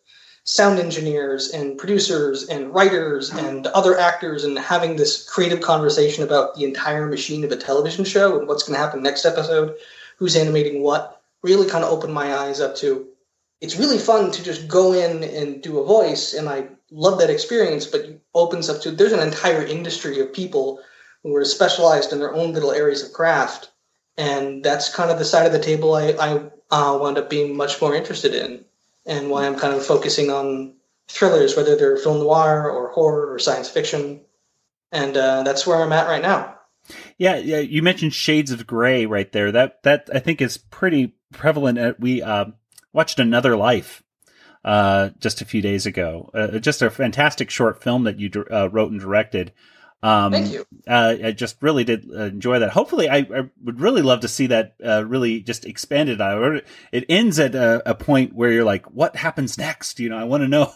sound 0.48 0.80
engineers 0.80 1.50
and 1.50 1.78
producers 1.78 2.48
and 2.48 2.74
writers 2.74 3.30
and 3.32 3.68
other 3.68 4.00
actors 4.00 4.46
and 4.46 4.58
having 4.58 4.96
this 4.96 5.30
creative 5.30 5.60
conversation 5.60 6.24
about 6.24 6.56
the 6.56 6.64
entire 6.64 7.06
machine 7.06 7.44
of 7.44 7.52
a 7.52 7.58
television 7.58 8.06
show 8.06 8.40
and 8.40 8.48
what's 8.48 8.64
going 8.64 8.74
to 8.74 8.80
happen 8.80 9.04
next 9.04 9.26
episode, 9.26 9.76
who's 10.16 10.38
animating 10.38 10.82
what, 10.82 11.22
really 11.44 11.70
kind 11.70 11.84
of 11.84 11.92
opened 11.92 12.14
my 12.14 12.34
eyes 12.34 12.62
up 12.62 12.78
to 12.78 13.08
it's 13.60 13.78
really 13.78 13.98
fun 13.98 14.32
to 14.32 14.44
just 14.44 14.70
go 14.70 14.94
in 14.94 15.24
and 15.24 15.62
do 15.62 15.80
a 15.80 15.86
voice 15.86 16.34
and 16.34 16.48
I 16.48 16.68
love 16.92 17.20
that 17.20 17.30
experience, 17.30 17.86
but 17.86 18.02
it 18.02 18.22
opens 18.34 18.70
up 18.70 18.82
to 18.82 18.92
there's 18.92 19.12
an 19.12 19.20
entire 19.20 19.66
industry 19.66 20.22
of 20.22 20.32
people 20.32 20.80
who 21.24 21.36
are 21.36 21.44
specialized 21.44 22.14
in 22.14 22.20
their 22.20 22.34
own 22.34 22.54
little 22.54 22.72
areas 22.72 23.04
of 23.04 23.12
craft 23.12 23.72
and 24.16 24.64
that's 24.64 24.96
kind 24.96 25.12
of 25.12 25.20
the 25.20 25.26
side 25.26 25.46
of 25.46 25.52
the 25.52 25.60
table 25.60 25.94
I, 25.94 26.12
I 26.12 26.38
uh, 26.72 26.98
wound 26.98 27.18
up 27.18 27.30
being 27.30 27.58
much 27.58 27.82
more 27.82 27.94
interested 27.94 28.34
in, 28.34 28.64
and 29.08 29.30
why 29.30 29.48
I'm 29.48 29.58
kind 29.58 29.74
of 29.74 29.86
focusing 29.86 30.30
on 30.30 30.76
thrillers, 31.08 31.56
whether 31.56 31.76
they're 31.76 31.98
film 31.98 32.20
noir 32.20 32.70
or 32.70 32.90
horror 32.90 33.34
or 33.34 33.40
science 33.40 33.70
fiction, 33.70 34.22
and 34.92 35.16
uh, 35.18 35.44
that's 35.44 35.66
where 35.66 35.82
I'm 35.82 35.94
at 35.94 36.08
right 36.08 36.22
now. 36.22 36.56
Yeah, 37.18 37.38
yeah. 37.38 37.60
You 37.60 37.82
mentioned 37.82 38.14
Shades 38.14 38.52
of 38.52 38.68
Grey 38.68 39.06
right 39.06 39.32
there. 39.32 39.52
That 39.52 39.84
that 39.84 40.10
I 40.14 40.20
think 40.20 40.42
is 40.42 40.58
pretty 40.58 41.16
prevalent. 41.34 41.80
Uh, 41.80 41.94
we 42.00 42.22
uh, 42.22 42.46
watched 42.94 43.20
Another 43.20 43.58
Life 43.58 44.04
uh, 44.64 45.10
just 45.20 45.42
a 45.42 45.46
few 45.46 45.62
days 45.62 45.86
ago. 45.86 46.30
Uh, 46.34 46.60
just 46.60 46.82
a 46.82 46.90
fantastic 46.90 47.50
short 47.50 47.82
film 47.82 48.04
that 48.04 48.20
you 48.20 48.30
uh, 48.52 48.70
wrote 48.70 48.92
and 48.92 49.00
directed. 49.00 49.54
Um, 50.04 50.32
Thank 50.32 50.52
you. 50.52 50.66
Uh, 50.88 51.16
I 51.24 51.32
just 51.32 51.58
really 51.62 51.84
did 51.84 52.06
enjoy 52.06 52.60
that. 52.60 52.70
Hopefully, 52.70 53.10
I, 53.10 53.18
I 53.18 53.50
would 53.64 53.82
really 53.82 54.04
love 54.04 54.20
to 54.22 54.28
see 54.28 54.48
that 54.48 54.76
uh, 54.86 55.04
really 55.06 55.42
just 55.42 55.66
expanded. 55.66 56.22
I, 56.22 56.62
it 56.92 57.06
ends 57.10 57.40
at 57.40 57.56
a, 57.56 57.82
a, 57.90 57.96
point 57.96 58.34
where 58.34 58.52
you're 58.52 58.64
like, 58.64 58.86
"What 58.92 59.16
happens 59.16 59.58
next?" 59.58 60.00
You 60.00 60.10
know, 60.10 60.18
I 60.18 60.26
want 60.26 60.44
to 60.44 60.48
know 60.48 60.72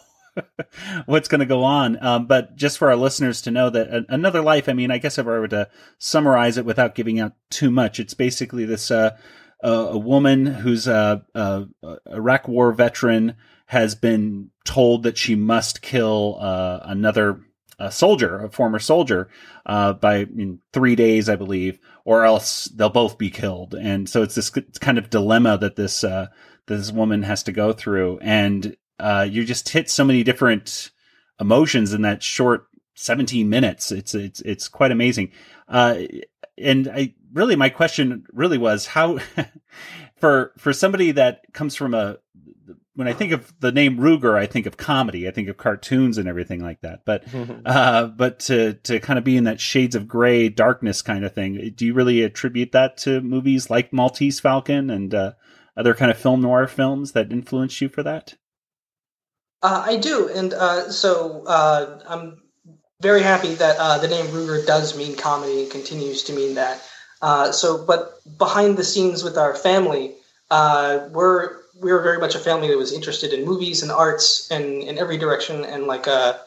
what's 1.05 1.27
going 1.27 1.39
to 1.39 1.45
go 1.45 1.63
on. 1.63 2.03
Um, 2.03 2.25
but 2.25 2.55
just 2.55 2.79
for 2.79 2.89
our 2.89 2.95
listeners 2.95 3.43
to 3.43 3.51
know 3.51 3.69
that 3.69 4.05
another 4.09 4.41
life. 4.41 4.67
I 4.67 4.73
mean, 4.73 4.89
I 4.89 4.97
guess 4.97 5.19
if 5.19 5.27
I 5.27 5.29
were 5.29 5.47
to 5.49 5.69
summarize 5.99 6.57
it 6.57 6.65
without 6.65 6.95
giving 6.95 7.19
out 7.19 7.33
too 7.51 7.69
much, 7.69 7.99
it's 7.99 8.15
basically 8.15 8.65
this 8.65 8.89
uh, 8.89 9.17
a 9.61 9.97
woman 9.97 10.47
who's 10.47 10.87
a, 10.87 11.23
a, 11.35 11.65
a 11.83 11.97
Iraq 12.07 12.47
War 12.47 12.71
veteran 12.71 13.35
has 13.67 13.95
been 13.95 14.49
told 14.65 15.03
that 15.03 15.17
she 15.17 15.35
must 15.35 15.81
kill 15.81 16.37
uh, 16.41 16.79
another 16.83 17.39
a 17.81 17.91
soldier, 17.91 18.45
a 18.45 18.49
former 18.49 18.79
soldier, 18.79 19.29
uh, 19.65 19.93
by 19.93 20.27
three 20.73 20.95
days, 20.95 21.29
I 21.29 21.35
believe, 21.35 21.79
or 22.05 22.23
else 22.23 22.65
they'll 22.65 22.89
both 22.89 23.17
be 23.17 23.29
killed. 23.29 23.73
And 23.73 24.07
so 24.07 24.21
it's 24.21 24.35
this 24.35 24.49
kind 24.49 24.97
of 24.97 25.09
dilemma 25.09 25.57
that 25.57 25.75
this 25.75 26.03
uh, 26.03 26.27
this 26.67 26.91
woman 26.91 27.23
has 27.23 27.43
to 27.43 27.51
go 27.51 27.73
through, 27.73 28.19
and 28.21 28.75
uh, 28.99 29.27
you 29.29 29.43
just 29.43 29.69
hit 29.69 29.89
so 29.89 30.03
many 30.03 30.23
different 30.23 30.91
emotions 31.39 31.93
in 31.93 32.03
that 32.03 32.21
short 32.21 32.67
17 32.95 33.49
minutes. 33.49 33.91
It's 33.91 34.13
it's 34.13 34.41
it's 34.41 34.67
quite 34.67 34.91
amazing. 34.91 35.31
Uh, 35.67 36.01
and 36.57 36.87
I 36.87 37.15
really 37.33 37.55
my 37.55 37.69
question 37.69 38.25
really 38.31 38.57
was 38.57 38.85
how 38.85 39.17
for 40.17 40.53
for 40.57 40.71
somebody 40.71 41.11
that 41.11 41.41
comes 41.53 41.75
from 41.75 41.93
a 41.93 42.17
when 42.95 43.07
I 43.07 43.13
think 43.13 43.31
of 43.31 43.53
the 43.59 43.71
name 43.71 43.97
Ruegger, 43.97 44.37
I 44.37 44.45
think 44.45 44.65
of 44.65 44.77
comedy. 44.77 45.27
I 45.27 45.31
think 45.31 45.47
of 45.47 45.57
cartoons 45.57 46.17
and 46.17 46.27
everything 46.27 46.61
like 46.61 46.81
that. 46.81 47.01
But 47.05 47.23
uh, 47.65 48.07
but 48.07 48.39
to 48.41 48.73
to 48.73 48.99
kind 48.99 49.17
of 49.17 49.25
be 49.25 49.37
in 49.37 49.45
that 49.45 49.61
shades 49.61 49.95
of 49.95 50.07
gray, 50.07 50.49
darkness 50.49 51.01
kind 51.01 51.25
of 51.25 51.33
thing. 51.33 51.73
Do 51.75 51.85
you 51.85 51.93
really 51.93 52.23
attribute 52.23 52.73
that 52.73 52.97
to 52.97 53.21
movies 53.21 53.69
like 53.69 53.93
Maltese 53.93 54.39
Falcon 54.39 54.89
and 54.89 55.13
uh, 55.13 55.33
other 55.77 55.93
kind 55.93 56.11
of 56.11 56.17
film 56.17 56.41
noir 56.41 56.67
films 56.67 57.13
that 57.13 57.31
influenced 57.31 57.79
you 57.79 57.89
for 57.89 58.03
that? 58.03 58.35
Uh, 59.63 59.83
I 59.85 59.97
do, 59.97 60.27
and 60.27 60.53
uh, 60.53 60.89
so 60.91 61.43
uh, 61.45 61.99
I'm 62.07 62.41
very 62.99 63.21
happy 63.21 63.53
that 63.55 63.77
uh, 63.77 63.99
the 63.99 64.07
name 64.07 64.25
Ruegger 64.27 64.65
does 64.65 64.97
mean 64.97 65.15
comedy 65.15 65.63
and 65.63 65.71
continues 65.71 66.23
to 66.23 66.33
mean 66.33 66.55
that. 66.55 66.81
so, 67.53 67.85
but 67.85 68.19
behind 68.37 68.77
the 68.77 68.83
scenes 68.83 69.23
with 69.23 69.37
our 69.37 69.55
family, 69.55 70.15
we're 70.49 71.60
we 71.81 71.91
were 71.91 72.01
very 72.01 72.19
much 72.19 72.35
a 72.35 72.39
family 72.39 72.67
that 72.67 72.77
was 72.77 72.93
interested 72.93 73.33
in 73.33 73.43
movies 73.43 73.81
and 73.81 73.91
arts 73.91 74.49
and 74.51 74.83
in 74.83 74.97
every 74.97 75.17
direction. 75.17 75.65
And 75.65 75.87
like 75.87 76.07
uh, 76.07 76.37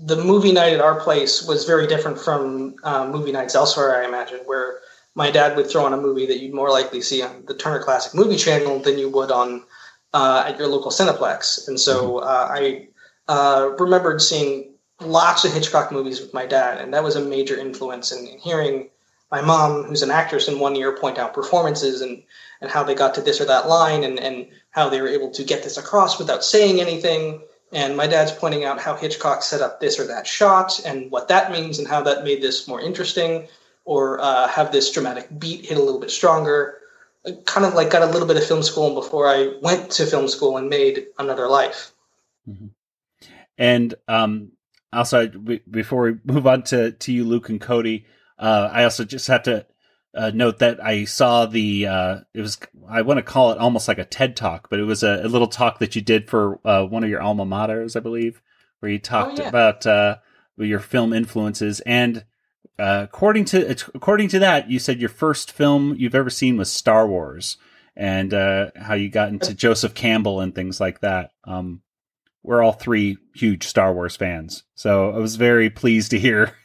the 0.00 0.16
movie 0.16 0.52
night 0.52 0.72
at 0.72 0.80
our 0.80 1.00
place 1.00 1.46
was 1.46 1.64
very 1.64 1.86
different 1.86 2.18
from 2.18 2.76
uh, 2.82 3.06
movie 3.06 3.32
nights 3.32 3.54
elsewhere. 3.54 4.02
I 4.02 4.08
imagine 4.08 4.40
where 4.46 4.80
my 5.14 5.30
dad 5.30 5.56
would 5.56 5.70
throw 5.70 5.84
on 5.84 5.92
a 5.92 5.98
movie 5.98 6.26
that 6.26 6.40
you'd 6.40 6.54
more 6.54 6.70
likely 6.70 7.02
see 7.02 7.22
on 7.22 7.44
the 7.46 7.54
Turner 7.54 7.82
Classic 7.82 8.14
Movie 8.14 8.36
Channel 8.36 8.80
than 8.80 8.98
you 8.98 9.10
would 9.10 9.30
on 9.30 9.62
uh, 10.14 10.44
at 10.46 10.58
your 10.58 10.68
local 10.68 10.90
Cineplex. 10.90 11.68
And 11.68 11.78
so 11.78 12.14
mm-hmm. 12.14 12.26
uh, 12.26 12.48
I 12.50 12.88
uh, 13.28 13.70
remembered 13.78 14.22
seeing 14.22 14.72
lots 15.00 15.44
of 15.44 15.52
Hitchcock 15.52 15.92
movies 15.92 16.20
with 16.20 16.32
my 16.32 16.46
dad, 16.46 16.80
and 16.80 16.92
that 16.94 17.04
was 17.04 17.16
a 17.16 17.24
major 17.24 17.56
influence. 17.56 18.12
And 18.12 18.40
hearing 18.40 18.88
my 19.30 19.40
mom, 19.40 19.84
who's 19.84 20.02
an 20.02 20.10
actress 20.10 20.48
in 20.48 20.58
one 20.58 20.74
year, 20.74 20.96
point 20.96 21.18
out 21.18 21.34
performances 21.34 22.00
and 22.00 22.22
and 22.64 22.72
how 22.72 22.82
they 22.82 22.94
got 22.94 23.14
to 23.14 23.20
this 23.20 23.42
or 23.42 23.44
that 23.44 23.68
line 23.68 24.04
and, 24.04 24.18
and 24.18 24.48
how 24.70 24.88
they 24.88 25.02
were 25.02 25.08
able 25.08 25.30
to 25.30 25.44
get 25.44 25.62
this 25.62 25.76
across 25.76 26.18
without 26.18 26.42
saying 26.42 26.80
anything. 26.80 27.42
And 27.72 27.94
my 27.94 28.06
dad's 28.06 28.32
pointing 28.32 28.64
out 28.64 28.80
how 28.80 28.96
Hitchcock 28.96 29.42
set 29.42 29.60
up 29.60 29.80
this 29.80 30.00
or 30.00 30.06
that 30.06 30.26
shot 30.26 30.80
and 30.86 31.10
what 31.10 31.28
that 31.28 31.52
means 31.52 31.78
and 31.78 31.86
how 31.86 32.00
that 32.02 32.24
made 32.24 32.40
this 32.40 32.66
more 32.66 32.80
interesting 32.80 33.48
or 33.84 34.18
uh, 34.20 34.48
have 34.48 34.72
this 34.72 34.90
dramatic 34.90 35.28
beat 35.38 35.66
hit 35.66 35.76
a 35.76 35.82
little 35.82 36.00
bit 36.00 36.10
stronger. 36.10 36.78
Kind 37.44 37.66
of 37.66 37.74
like 37.74 37.90
got 37.90 38.02
a 38.02 38.06
little 38.06 38.26
bit 38.26 38.38
of 38.38 38.46
film 38.46 38.62
school 38.62 38.94
before 38.94 39.28
I 39.28 39.58
went 39.60 39.90
to 39.92 40.06
film 40.06 40.28
school 40.28 40.56
and 40.56 40.70
made 40.70 41.08
Another 41.18 41.48
Life. 41.48 41.92
Mm-hmm. 42.48 42.68
And 43.58 43.94
um, 44.08 44.52
also, 44.90 45.28
before 45.70 46.02
we 46.02 46.16
move 46.24 46.46
on 46.46 46.62
to, 46.64 46.92
to 46.92 47.12
you, 47.12 47.24
Luke 47.24 47.50
and 47.50 47.60
Cody, 47.60 48.06
uh, 48.38 48.70
I 48.72 48.84
also 48.84 49.04
just 49.04 49.26
have 49.28 49.42
to 49.44 49.66
uh, 50.14 50.30
note 50.32 50.58
that 50.60 50.82
I 50.82 51.04
saw 51.04 51.46
the 51.46 51.86
uh, 51.86 52.20
it 52.32 52.40
was 52.40 52.58
I 52.88 53.02
want 53.02 53.18
to 53.18 53.22
call 53.22 53.52
it 53.52 53.58
almost 53.58 53.88
like 53.88 53.98
a 53.98 54.04
TED 54.04 54.36
talk, 54.36 54.68
but 54.70 54.78
it 54.78 54.84
was 54.84 55.02
a, 55.02 55.20
a 55.24 55.28
little 55.28 55.48
talk 55.48 55.78
that 55.80 55.96
you 55.96 56.02
did 56.02 56.28
for 56.28 56.60
uh, 56.64 56.84
one 56.84 57.04
of 57.04 57.10
your 57.10 57.22
alma 57.22 57.44
maters, 57.44 57.96
I 57.96 58.00
believe, 58.00 58.40
where 58.80 58.92
you 58.92 58.98
talked 58.98 59.40
oh, 59.40 59.42
yeah. 59.42 59.48
about 59.48 59.86
uh, 59.86 60.16
your 60.56 60.80
film 60.80 61.12
influences. 61.12 61.80
And 61.80 62.24
uh, 62.78 63.02
according 63.04 63.46
to 63.46 63.70
according 63.94 64.28
to 64.28 64.38
that, 64.40 64.70
you 64.70 64.78
said 64.78 65.00
your 65.00 65.08
first 65.08 65.52
film 65.52 65.94
you've 65.96 66.14
ever 66.14 66.30
seen 66.30 66.56
was 66.56 66.70
Star 66.70 67.06
Wars, 67.06 67.56
and 67.96 68.32
uh, 68.32 68.70
how 68.76 68.94
you 68.94 69.08
got 69.08 69.30
into 69.30 69.54
Joseph 69.54 69.94
Campbell 69.94 70.40
and 70.40 70.54
things 70.54 70.80
like 70.80 71.00
that. 71.00 71.32
Um, 71.44 71.82
we're 72.42 72.62
all 72.62 72.72
three 72.72 73.16
huge 73.34 73.66
Star 73.66 73.92
Wars 73.92 74.16
fans, 74.16 74.64
so 74.74 75.10
I 75.10 75.18
was 75.18 75.36
very 75.36 75.70
pleased 75.70 76.10
to 76.10 76.18
hear 76.18 76.56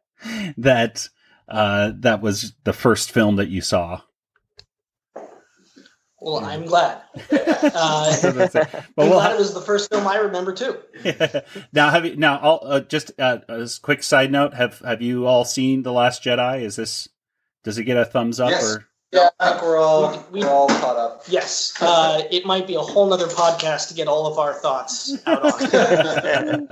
that 0.58 1.08
uh, 1.48 1.92
that 2.00 2.20
was 2.20 2.52
the 2.64 2.72
first 2.72 3.10
film 3.10 3.36
that 3.36 3.48
you 3.48 3.60
saw. 3.60 4.00
Well, 6.20 6.44
I'm 6.44 6.66
glad. 6.66 7.02
Uh, 7.60 8.16
I'm 8.22 8.84
we'll 8.96 9.10
glad 9.10 9.32
it 9.32 9.38
was 9.38 9.52
the 9.52 9.60
first 9.60 9.90
film 9.90 10.06
I 10.06 10.18
remember 10.18 10.52
too. 10.52 10.78
now, 11.72 11.90
have 11.90 12.06
you 12.06 12.14
now? 12.14 12.38
All, 12.38 12.60
uh, 12.62 12.80
just 12.80 13.10
uh, 13.18 13.38
as 13.48 13.80
quick 13.80 14.04
side 14.04 14.30
note, 14.30 14.54
have 14.54 14.78
have 14.78 15.02
you 15.02 15.26
all 15.26 15.44
seen 15.44 15.82
the 15.82 15.92
Last 15.92 16.22
Jedi? 16.22 16.62
Is 16.62 16.76
this 16.76 17.08
does 17.64 17.78
it 17.78 17.84
get 17.84 17.96
a 17.96 18.04
thumbs 18.04 18.38
up 18.38 18.50
yes. 18.50 18.76
or? 18.76 18.86
Yeah, 19.10 19.30
I 19.40 19.50
think 19.50 19.62
we're 19.62 19.78
all 19.78 20.24
we, 20.30 20.44
are 20.44 20.48
all 20.48 20.68
caught 20.68 20.96
up. 20.96 21.24
Yes, 21.26 21.74
uh, 21.80 22.22
it 22.30 22.46
might 22.46 22.68
be 22.68 22.76
a 22.76 22.80
whole 22.80 23.10
nother 23.10 23.26
podcast 23.26 23.88
to 23.88 23.94
get 23.94 24.06
all 24.06 24.26
of 24.26 24.38
our 24.38 24.54
thoughts 24.54 25.16
out 25.26 25.74
on. 25.74 26.68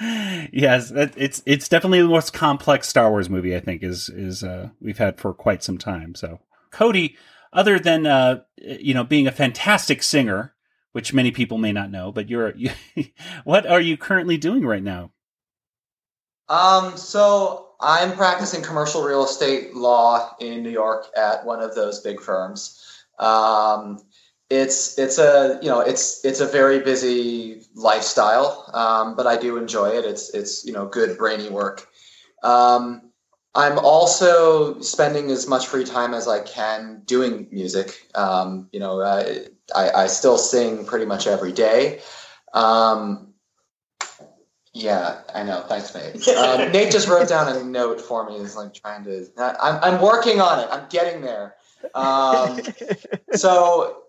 Yes, 0.00 0.92
it's 0.94 1.42
it's 1.44 1.68
definitely 1.68 2.02
the 2.02 2.08
most 2.08 2.32
complex 2.32 2.88
Star 2.88 3.10
Wars 3.10 3.28
movie 3.28 3.56
I 3.56 3.60
think 3.60 3.82
is 3.82 4.08
is 4.08 4.44
uh, 4.44 4.70
we've 4.80 4.98
had 4.98 5.18
for 5.18 5.34
quite 5.34 5.62
some 5.62 5.78
time. 5.78 6.14
So, 6.14 6.40
Cody, 6.70 7.16
other 7.52 7.78
than 7.78 8.06
uh, 8.06 8.42
you 8.56 8.94
know 8.94 9.04
being 9.04 9.26
a 9.26 9.32
fantastic 9.32 10.02
singer, 10.02 10.54
which 10.92 11.12
many 11.12 11.30
people 11.30 11.58
may 11.58 11.72
not 11.72 11.90
know, 11.90 12.12
but 12.12 12.28
you're 12.28 12.54
you, 12.56 12.70
what 13.44 13.66
are 13.66 13.80
you 13.80 13.96
currently 13.96 14.36
doing 14.36 14.64
right 14.64 14.82
now? 14.82 15.10
Um, 16.48 16.96
so 16.96 17.70
I'm 17.80 18.12
practicing 18.12 18.62
commercial 18.62 19.02
real 19.02 19.24
estate 19.24 19.74
law 19.74 20.34
in 20.40 20.62
New 20.62 20.70
York 20.70 21.06
at 21.16 21.44
one 21.44 21.60
of 21.60 21.74
those 21.74 22.00
big 22.00 22.20
firms. 22.20 22.84
Um, 23.18 24.00
it's 24.50 24.98
it's 24.98 25.18
a 25.18 25.58
you 25.62 25.68
know 25.68 25.80
it's 25.80 26.24
it's 26.24 26.40
a 26.40 26.46
very 26.46 26.80
busy 26.80 27.62
lifestyle, 27.74 28.70
um, 28.72 29.14
but 29.14 29.26
I 29.26 29.36
do 29.36 29.56
enjoy 29.56 29.90
it. 29.90 30.04
It's 30.04 30.30
it's 30.30 30.64
you 30.64 30.72
know 30.72 30.86
good 30.86 31.18
brainy 31.18 31.50
work. 31.50 31.86
Um, 32.42 33.08
I'm 33.54 33.78
also 33.78 34.80
spending 34.80 35.30
as 35.30 35.48
much 35.48 35.66
free 35.66 35.84
time 35.84 36.14
as 36.14 36.28
I 36.28 36.40
can 36.40 37.02
doing 37.04 37.48
music. 37.50 38.06
Um, 38.14 38.68
you 38.72 38.78
know, 38.78 39.00
I, 39.00 39.46
I, 39.74 39.90
I 40.02 40.06
still 40.06 40.38
sing 40.38 40.84
pretty 40.84 41.06
much 41.06 41.26
every 41.26 41.52
day. 41.52 42.00
Um, 42.54 43.34
yeah, 44.72 45.22
I 45.34 45.42
know. 45.42 45.64
Thanks, 45.68 45.94
Nate. 45.94 46.28
Um, 46.28 46.70
Nate 46.72 46.92
just 46.92 47.08
wrote 47.08 47.28
down 47.28 47.54
a 47.54 47.64
note 47.64 48.00
for 48.00 48.28
me. 48.28 48.38
He's 48.38 48.56
like 48.56 48.74
trying 48.74 49.04
to. 49.04 49.26
I'm 49.36 49.82
I'm 49.82 50.00
working 50.00 50.40
on 50.40 50.60
it. 50.60 50.68
I'm 50.70 50.88
getting 50.88 51.20
there. 51.20 51.56
Um, 51.94 52.60
so 53.34 54.04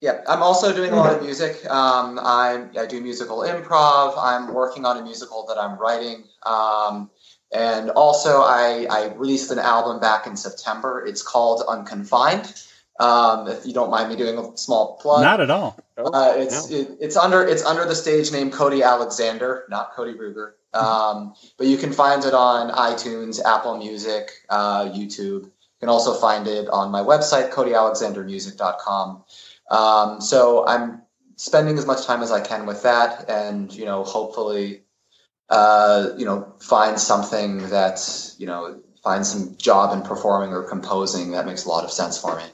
yeah, 0.00 0.22
I'm 0.28 0.42
also 0.42 0.72
doing 0.72 0.92
a 0.92 0.96
lot 0.96 1.12
of 1.12 1.22
music. 1.22 1.64
Um, 1.66 2.20
I, 2.22 2.66
I 2.78 2.86
do 2.86 3.00
musical 3.00 3.38
improv. 3.38 4.14
I'm 4.16 4.54
working 4.54 4.84
on 4.84 4.96
a 4.96 5.02
musical 5.02 5.44
that 5.46 5.58
I'm 5.58 5.76
writing. 5.78 6.24
Um, 6.44 7.10
and 7.52 7.90
also, 7.90 8.42
I, 8.42 8.86
I 8.90 9.12
released 9.14 9.50
an 9.50 9.58
album 9.58 10.00
back 10.00 10.26
in 10.26 10.36
September. 10.36 11.04
It's 11.04 11.22
called 11.22 11.64
Unconfined. 11.66 12.62
Um, 13.00 13.48
if 13.48 13.64
you 13.64 13.72
don't 13.72 13.90
mind 13.90 14.10
me 14.10 14.16
doing 14.16 14.38
a 14.38 14.56
small 14.56 14.98
plug, 15.00 15.22
not 15.22 15.40
at 15.40 15.50
all. 15.50 15.78
Uh, 15.96 16.32
it's 16.36 16.68
no. 16.68 16.76
it, 16.76 16.88
it's 17.00 17.16
under 17.16 17.46
it's 17.46 17.64
under 17.64 17.84
the 17.84 17.94
stage 17.94 18.32
name 18.32 18.50
Cody 18.50 18.82
Alexander, 18.82 19.64
not 19.70 19.92
Cody 19.92 20.14
Ruegger. 20.14 20.54
Um, 20.74 21.34
but 21.56 21.68
you 21.68 21.76
can 21.76 21.92
find 21.92 22.24
it 22.24 22.34
on 22.34 22.70
iTunes, 22.70 23.42
Apple 23.42 23.78
Music, 23.78 24.30
uh, 24.48 24.86
YouTube. 24.86 25.44
You 25.44 25.52
can 25.80 25.88
also 25.88 26.14
find 26.14 26.46
it 26.46 26.68
on 26.68 26.90
my 26.90 27.00
website, 27.00 27.52
codyalexandermusic.com. 27.52 29.24
Um, 29.70 30.20
so 30.20 30.66
I'm 30.66 31.02
spending 31.36 31.78
as 31.78 31.86
much 31.86 32.06
time 32.06 32.22
as 32.22 32.32
I 32.32 32.40
can 32.40 32.66
with 32.66 32.82
that, 32.82 33.28
and 33.28 33.72
you 33.72 33.84
know, 33.84 34.04
hopefully, 34.04 34.82
uh, 35.48 36.10
you 36.16 36.24
know, 36.24 36.54
find 36.60 36.98
something 36.98 37.68
that 37.70 38.00
you 38.38 38.46
know, 38.46 38.80
find 39.02 39.26
some 39.26 39.56
job 39.56 39.96
in 39.96 40.02
performing 40.02 40.52
or 40.52 40.62
composing 40.62 41.32
that 41.32 41.46
makes 41.46 41.64
a 41.64 41.68
lot 41.68 41.84
of 41.84 41.90
sense 41.90 42.18
for 42.18 42.36
me. 42.36 42.44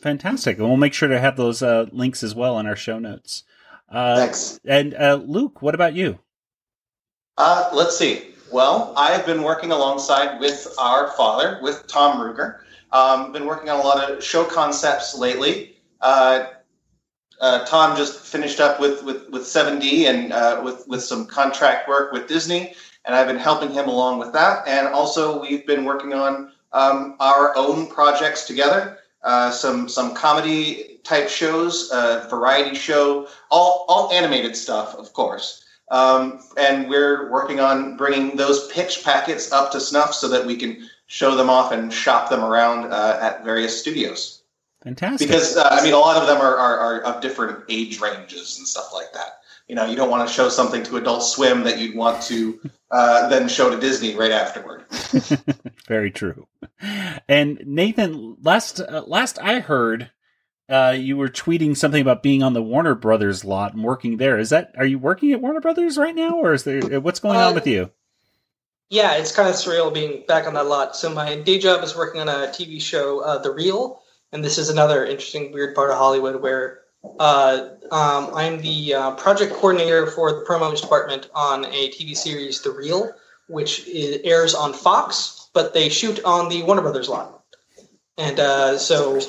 Fantastic. 0.00 0.58
And 0.58 0.66
we'll 0.66 0.76
make 0.76 0.94
sure 0.94 1.08
to 1.08 1.20
have 1.20 1.36
those 1.36 1.62
uh, 1.62 1.86
links 1.92 2.22
as 2.22 2.34
well 2.34 2.58
in 2.58 2.66
our 2.66 2.74
show 2.74 2.98
notes. 2.98 3.44
Uh, 3.88 4.16
Thanks. 4.16 4.58
And 4.64 4.94
uh, 4.94 5.20
Luke, 5.24 5.62
what 5.62 5.74
about 5.74 5.94
you? 5.94 6.18
Uh, 7.38 7.70
let's 7.72 7.96
see. 7.96 8.28
Well, 8.52 8.92
I 8.96 9.12
have 9.12 9.24
been 9.24 9.42
working 9.42 9.70
alongside 9.70 10.38
with 10.40 10.66
our 10.78 11.12
father, 11.12 11.60
with 11.62 11.86
Tom 11.86 12.18
Ruegger. 12.18 12.58
Um, 12.90 13.32
been 13.32 13.46
working 13.46 13.70
on 13.70 13.80
a 13.80 13.82
lot 13.82 14.10
of 14.10 14.22
show 14.22 14.44
concepts 14.44 15.16
lately. 15.16 15.76
Uh, 16.00 16.46
uh, 17.42 17.64
Tom 17.66 17.96
just 17.96 18.20
finished 18.20 18.60
up 18.60 18.80
with 18.80 19.02
with, 19.02 19.28
with 19.30 19.42
7D 19.42 20.04
and 20.04 20.32
uh, 20.32 20.60
with 20.64 20.86
with 20.88 21.02
some 21.02 21.26
contract 21.26 21.88
work 21.88 22.12
with 22.12 22.28
Disney, 22.28 22.74
and 23.04 23.14
I've 23.14 23.26
been 23.26 23.36
helping 23.36 23.70
him 23.72 23.88
along 23.88 24.18
with 24.20 24.32
that. 24.32 24.66
And 24.66 24.86
also, 24.86 25.40
we've 25.40 25.66
been 25.66 25.84
working 25.84 26.14
on 26.14 26.52
um, 26.72 27.16
our 27.20 27.54
own 27.56 27.88
projects 27.88 28.46
together. 28.46 28.98
Uh, 29.24 29.50
some 29.50 29.88
some 29.88 30.14
comedy 30.14 31.00
type 31.04 31.28
shows, 31.28 31.90
variety 32.30 32.74
show, 32.74 33.28
all 33.50 33.84
all 33.88 34.10
animated 34.12 34.56
stuff, 34.56 34.94
of 34.94 35.12
course. 35.12 35.64
Um, 35.90 36.40
and 36.56 36.88
we're 36.88 37.30
working 37.30 37.60
on 37.60 37.98
bringing 37.98 38.36
those 38.36 38.68
pitch 38.68 39.04
packets 39.04 39.52
up 39.52 39.70
to 39.72 39.80
snuff 39.80 40.14
so 40.14 40.26
that 40.28 40.46
we 40.46 40.56
can 40.56 40.88
show 41.06 41.36
them 41.36 41.50
off 41.50 41.72
and 41.72 41.92
shop 41.92 42.30
them 42.30 42.42
around 42.42 42.90
uh, 42.92 43.18
at 43.20 43.44
various 43.44 43.78
studios. 43.78 44.41
Fantastic. 44.84 45.28
Because 45.28 45.56
uh, 45.56 45.68
I 45.70 45.82
mean, 45.82 45.94
a 45.94 45.98
lot 45.98 46.16
of 46.20 46.26
them 46.26 46.38
are, 46.38 46.56
are, 46.56 46.78
are 46.78 47.00
of 47.02 47.20
different 47.20 47.64
age 47.68 48.00
ranges 48.00 48.58
and 48.58 48.66
stuff 48.66 48.92
like 48.92 49.12
that. 49.12 49.38
You 49.68 49.76
know, 49.76 49.86
you 49.86 49.96
don't 49.96 50.10
want 50.10 50.28
to 50.28 50.34
show 50.34 50.48
something 50.48 50.82
to 50.84 50.96
Adult 50.96 51.22
Swim 51.22 51.62
that 51.62 51.78
you'd 51.78 51.96
want 51.96 52.20
to 52.24 52.60
uh, 52.90 53.28
then 53.28 53.48
show 53.48 53.70
to 53.70 53.78
Disney 53.78 54.16
right 54.16 54.32
afterward. 54.32 54.84
Very 55.88 56.10
true. 56.10 56.46
And 57.28 57.62
Nathan, 57.64 58.36
last 58.42 58.80
uh, 58.80 59.04
last 59.06 59.38
I 59.40 59.60
heard, 59.60 60.10
uh, 60.68 60.96
you 60.98 61.16
were 61.16 61.28
tweeting 61.28 61.76
something 61.76 62.02
about 62.02 62.22
being 62.22 62.42
on 62.42 62.54
the 62.54 62.62
Warner 62.62 62.96
Brothers 62.96 63.44
lot 63.44 63.72
and 63.72 63.84
working 63.84 64.16
there. 64.16 64.38
Is 64.38 64.50
that 64.50 64.74
are 64.76 64.84
you 64.84 64.98
working 64.98 65.32
at 65.32 65.40
Warner 65.40 65.60
Brothers 65.60 65.96
right 65.96 66.14
now, 66.14 66.38
or 66.38 66.52
is 66.52 66.64
there 66.64 67.00
what's 67.00 67.20
going 67.20 67.36
on 67.36 67.52
Uh, 67.52 67.54
with 67.54 67.66
you? 67.66 67.90
Yeah, 68.90 69.14
it's 69.14 69.34
kind 69.34 69.48
of 69.48 69.54
surreal 69.54 69.94
being 69.94 70.24
back 70.28 70.46
on 70.46 70.52
that 70.54 70.66
lot. 70.66 70.96
So 70.96 71.08
my 71.08 71.36
day 71.36 71.58
job 71.58 71.82
is 71.82 71.96
working 71.96 72.20
on 72.20 72.28
a 72.28 72.48
TV 72.48 72.78
show, 72.78 73.20
uh, 73.20 73.38
The 73.38 73.50
Real, 73.50 74.01
and 74.32 74.44
this 74.44 74.58
is 74.58 74.68
another 74.68 75.04
interesting, 75.04 75.52
weird 75.52 75.74
part 75.74 75.90
of 75.90 75.98
Hollywood 75.98 76.40
where 76.42 76.80
uh, 77.18 77.68
um, 77.90 78.30
I'm 78.34 78.60
the 78.60 78.94
uh, 78.94 79.10
project 79.16 79.52
coordinator 79.54 80.06
for 80.06 80.32
the 80.32 80.44
promos 80.46 80.80
department 80.80 81.28
on 81.34 81.64
a 81.66 81.90
TV 81.90 82.16
series, 82.16 82.60
The 82.62 82.70
Real, 82.70 83.12
which 83.48 83.86
is, 83.86 84.20
airs 84.24 84.54
on 84.54 84.72
Fox, 84.72 85.50
but 85.52 85.74
they 85.74 85.88
shoot 85.88 86.22
on 86.24 86.48
the 86.48 86.62
Warner 86.62 86.82
Brothers 86.82 87.08
lot. 87.08 87.44
And 88.18 88.38
uh, 88.38 88.78
so, 88.78 89.20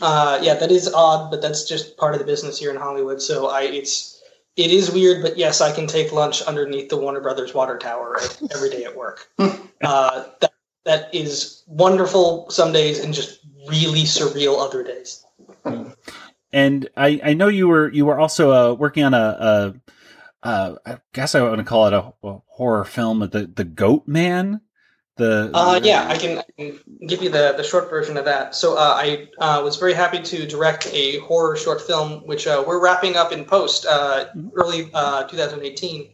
uh, 0.00 0.38
yeah, 0.42 0.54
that 0.54 0.70
is 0.70 0.92
odd, 0.92 1.30
but 1.30 1.40
that's 1.40 1.64
just 1.68 1.96
part 1.96 2.14
of 2.14 2.18
the 2.18 2.26
business 2.26 2.58
here 2.58 2.70
in 2.70 2.76
Hollywood. 2.76 3.22
So 3.22 3.48
I, 3.48 3.62
it's 3.62 4.20
it 4.56 4.70
is 4.70 4.90
weird, 4.90 5.22
but 5.22 5.38
yes, 5.38 5.60
I 5.60 5.72
can 5.72 5.86
take 5.86 6.12
lunch 6.12 6.42
underneath 6.42 6.90
the 6.90 6.96
Warner 6.96 7.20
Brothers 7.20 7.54
water 7.54 7.78
tower 7.78 8.18
every 8.54 8.68
day 8.68 8.84
at 8.84 8.94
work. 8.94 9.28
uh, 9.38 10.24
that, 10.40 10.52
that 10.84 11.14
is 11.14 11.62
wonderful 11.66 12.50
some 12.50 12.72
days 12.72 13.02
and 13.02 13.14
just 13.14 13.40
really 13.68 14.02
surreal 14.02 14.58
other 14.58 14.82
days. 14.82 15.24
And 16.52 16.88
I, 16.96 17.20
I 17.24 17.34
know 17.34 17.48
you 17.48 17.68
were 17.68 17.90
you 17.90 18.04
were 18.04 18.18
also 18.18 18.52
uh, 18.52 18.74
working 18.74 19.04
on 19.04 19.14
a, 19.14 19.16
a 19.16 19.74
uh, 20.42 20.74
I 20.84 20.98
guess 21.12 21.34
I 21.34 21.40
want 21.42 21.58
to 21.58 21.64
call 21.64 21.86
it 21.86 21.92
a, 21.92 22.12
a 22.26 22.42
horror 22.46 22.84
film, 22.84 23.20
the 23.20 23.50
the 23.54 23.64
Goat 23.64 24.06
Man. 24.06 24.60
The 25.16 25.50
Uh, 25.52 25.78
yeah, 25.82 26.06
I 26.08 26.16
can, 26.16 26.38
I 26.38 26.44
can 26.58 26.78
give 27.06 27.22
you 27.22 27.28
the, 27.28 27.52
the 27.54 27.62
short 27.62 27.90
version 27.90 28.16
of 28.16 28.24
that. 28.24 28.54
So 28.54 28.78
uh, 28.78 28.94
I 28.96 29.28
uh, 29.38 29.60
was 29.62 29.76
very 29.76 29.92
happy 29.92 30.20
to 30.20 30.46
direct 30.46 30.86
a 30.92 31.18
horror 31.18 31.54
short 31.54 31.82
film, 31.82 32.26
which 32.26 32.46
uh, 32.46 32.64
we're 32.66 32.82
wrapping 32.82 33.16
up 33.16 33.30
in 33.30 33.44
post 33.44 33.84
uh, 33.84 34.26
early 34.54 34.90
uh, 34.94 35.24
2018, 35.24 36.10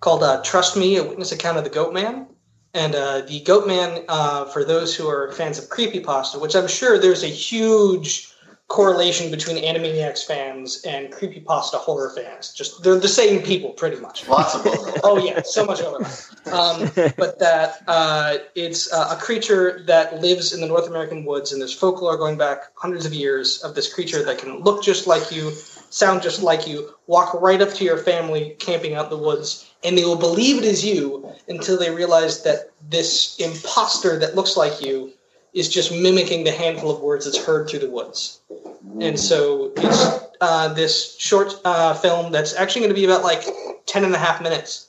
called 0.00 0.22
uh, 0.22 0.42
"Trust 0.42 0.76
Me: 0.76 0.96
A 0.96 1.04
Witness 1.04 1.32
Account 1.32 1.58
of 1.58 1.64
the 1.64 1.70
Goat 1.70 1.92
Man." 1.92 2.26
And 2.74 2.94
uh, 2.94 3.22
the 3.22 3.40
Goat 3.40 3.66
Man, 3.66 4.04
uh, 4.08 4.44
for 4.46 4.64
those 4.64 4.94
who 4.94 5.08
are 5.08 5.32
fans 5.32 5.58
of 5.58 5.70
creepypasta, 5.70 6.40
which 6.40 6.54
I'm 6.54 6.68
sure 6.68 6.98
there's 6.98 7.22
a 7.24 7.28
huge 7.28 8.32
correlation 8.68 9.30
between 9.30 9.56
Animaniacs 9.56 10.26
fans 10.26 10.82
and 10.84 11.10
creepypasta 11.10 11.76
horror 11.76 12.10
fans. 12.10 12.52
Just 12.52 12.82
they're 12.82 12.98
the 12.98 13.08
same 13.08 13.42
people, 13.42 13.70
pretty 13.70 13.98
much. 13.98 14.28
Lots 14.28 14.54
of 14.54 14.66
overlap. 14.66 15.00
oh 15.04 15.18
yeah, 15.18 15.40
so 15.42 15.64
much 15.64 15.80
overlap. 15.80 16.12
Um, 16.52 16.90
but 17.16 17.38
that 17.38 17.82
uh, 17.88 18.36
it's 18.54 18.92
uh, 18.92 19.16
a 19.16 19.20
creature 19.20 19.82
that 19.86 20.20
lives 20.20 20.52
in 20.52 20.60
the 20.60 20.66
North 20.66 20.86
American 20.86 21.24
woods, 21.24 21.52
and 21.52 21.60
there's 21.60 21.72
folklore 21.72 22.18
going 22.18 22.36
back 22.36 22.64
hundreds 22.74 23.06
of 23.06 23.14
years 23.14 23.62
of 23.62 23.74
this 23.74 23.92
creature 23.92 24.22
that 24.22 24.38
can 24.38 24.60
look 24.60 24.82
just 24.82 25.06
like 25.06 25.32
you, 25.32 25.52
sound 25.90 26.22
just 26.22 26.42
like 26.42 26.66
you, 26.66 26.94
walk 27.06 27.34
right 27.40 27.60
up 27.60 27.72
to 27.74 27.84
your 27.84 27.98
family 27.98 28.56
camping 28.58 28.94
out 28.94 29.04
in 29.04 29.10
the 29.10 29.24
woods, 29.24 29.70
and 29.84 29.96
they 29.96 30.04
will 30.04 30.16
believe 30.16 30.58
it 30.58 30.64
is 30.64 30.84
you 30.84 31.30
until 31.48 31.78
they 31.78 31.90
realize 31.90 32.42
that 32.42 32.70
this 32.88 33.38
imposter 33.38 34.18
that 34.18 34.34
looks 34.34 34.56
like 34.56 34.82
you 34.84 35.12
is 35.54 35.68
just 35.68 35.92
mimicking 35.92 36.44
the 36.44 36.52
handful 36.52 36.90
of 36.90 37.00
words 37.00 37.24
that's 37.24 37.42
heard 37.42 37.68
through 37.68 37.78
the 37.80 37.90
woods. 37.90 38.40
And 39.00 39.18
so 39.18 39.72
it's 39.76 40.28
uh, 40.40 40.72
this 40.74 41.16
short 41.18 41.54
uh, 41.64 41.94
film 41.94 42.32
that's 42.32 42.54
actually 42.54 42.82
going 42.82 42.90
to 42.90 43.00
be 43.00 43.04
about 43.04 43.22
like 43.22 43.44
10 43.86 44.04
and 44.04 44.14
a 44.14 44.18
half 44.18 44.42
minutes 44.42 44.88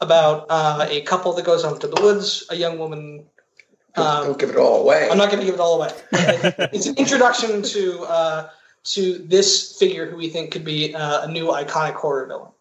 about 0.00 0.46
uh, 0.48 0.86
a 0.88 1.02
couple 1.02 1.32
that 1.34 1.44
goes 1.44 1.64
off 1.64 1.80
to 1.80 1.88
the 1.88 2.00
woods, 2.00 2.46
a 2.50 2.56
young 2.56 2.78
woman. 2.78 3.24
Um, 3.96 4.26
Don't 4.26 4.38
give 4.38 4.50
it 4.50 4.56
all 4.56 4.82
away. 4.82 5.08
I'm 5.10 5.18
not 5.18 5.30
going 5.30 5.40
to 5.40 5.46
give 5.46 5.54
it 5.54 5.60
all 5.60 5.82
away. 5.82 5.90
it's 6.12 6.86
an 6.86 6.96
introduction 6.96 7.62
to 7.62 8.00
uh, 8.04 8.48
to 8.94 9.18
this 9.18 9.76
figure 9.78 10.08
who 10.10 10.16
we 10.16 10.28
think 10.28 10.52
could 10.52 10.64
be 10.64 10.94
uh, 10.94 11.22
a 11.22 11.30
new 11.30 11.46
iconic 11.46 11.94
horror 11.94 12.26
villain. 12.26 12.52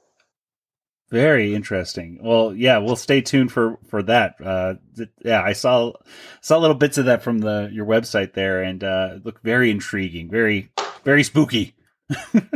Very 1.11 1.53
interesting. 1.53 2.19
Well, 2.21 2.53
yeah, 2.53 2.79
we'll 2.79 2.95
stay 2.95 3.21
tuned 3.21 3.51
for 3.51 3.77
for 3.87 4.01
that. 4.03 4.35
Uh, 4.43 4.75
th- 4.97 5.09
yeah, 5.23 5.41
I 5.41 5.53
saw 5.53 5.93
saw 6.41 6.57
little 6.57 6.75
bits 6.75 6.97
of 6.97 7.05
that 7.05 7.21
from 7.21 7.39
the 7.39 7.69
your 7.71 7.85
website 7.85 8.33
there, 8.33 8.63
and 8.63 8.83
uh, 8.83 9.09
it 9.15 9.25
looked 9.25 9.43
very 9.43 9.69
intriguing, 9.69 10.29
very 10.31 10.71
very 11.03 11.23
spooky. 11.23 11.74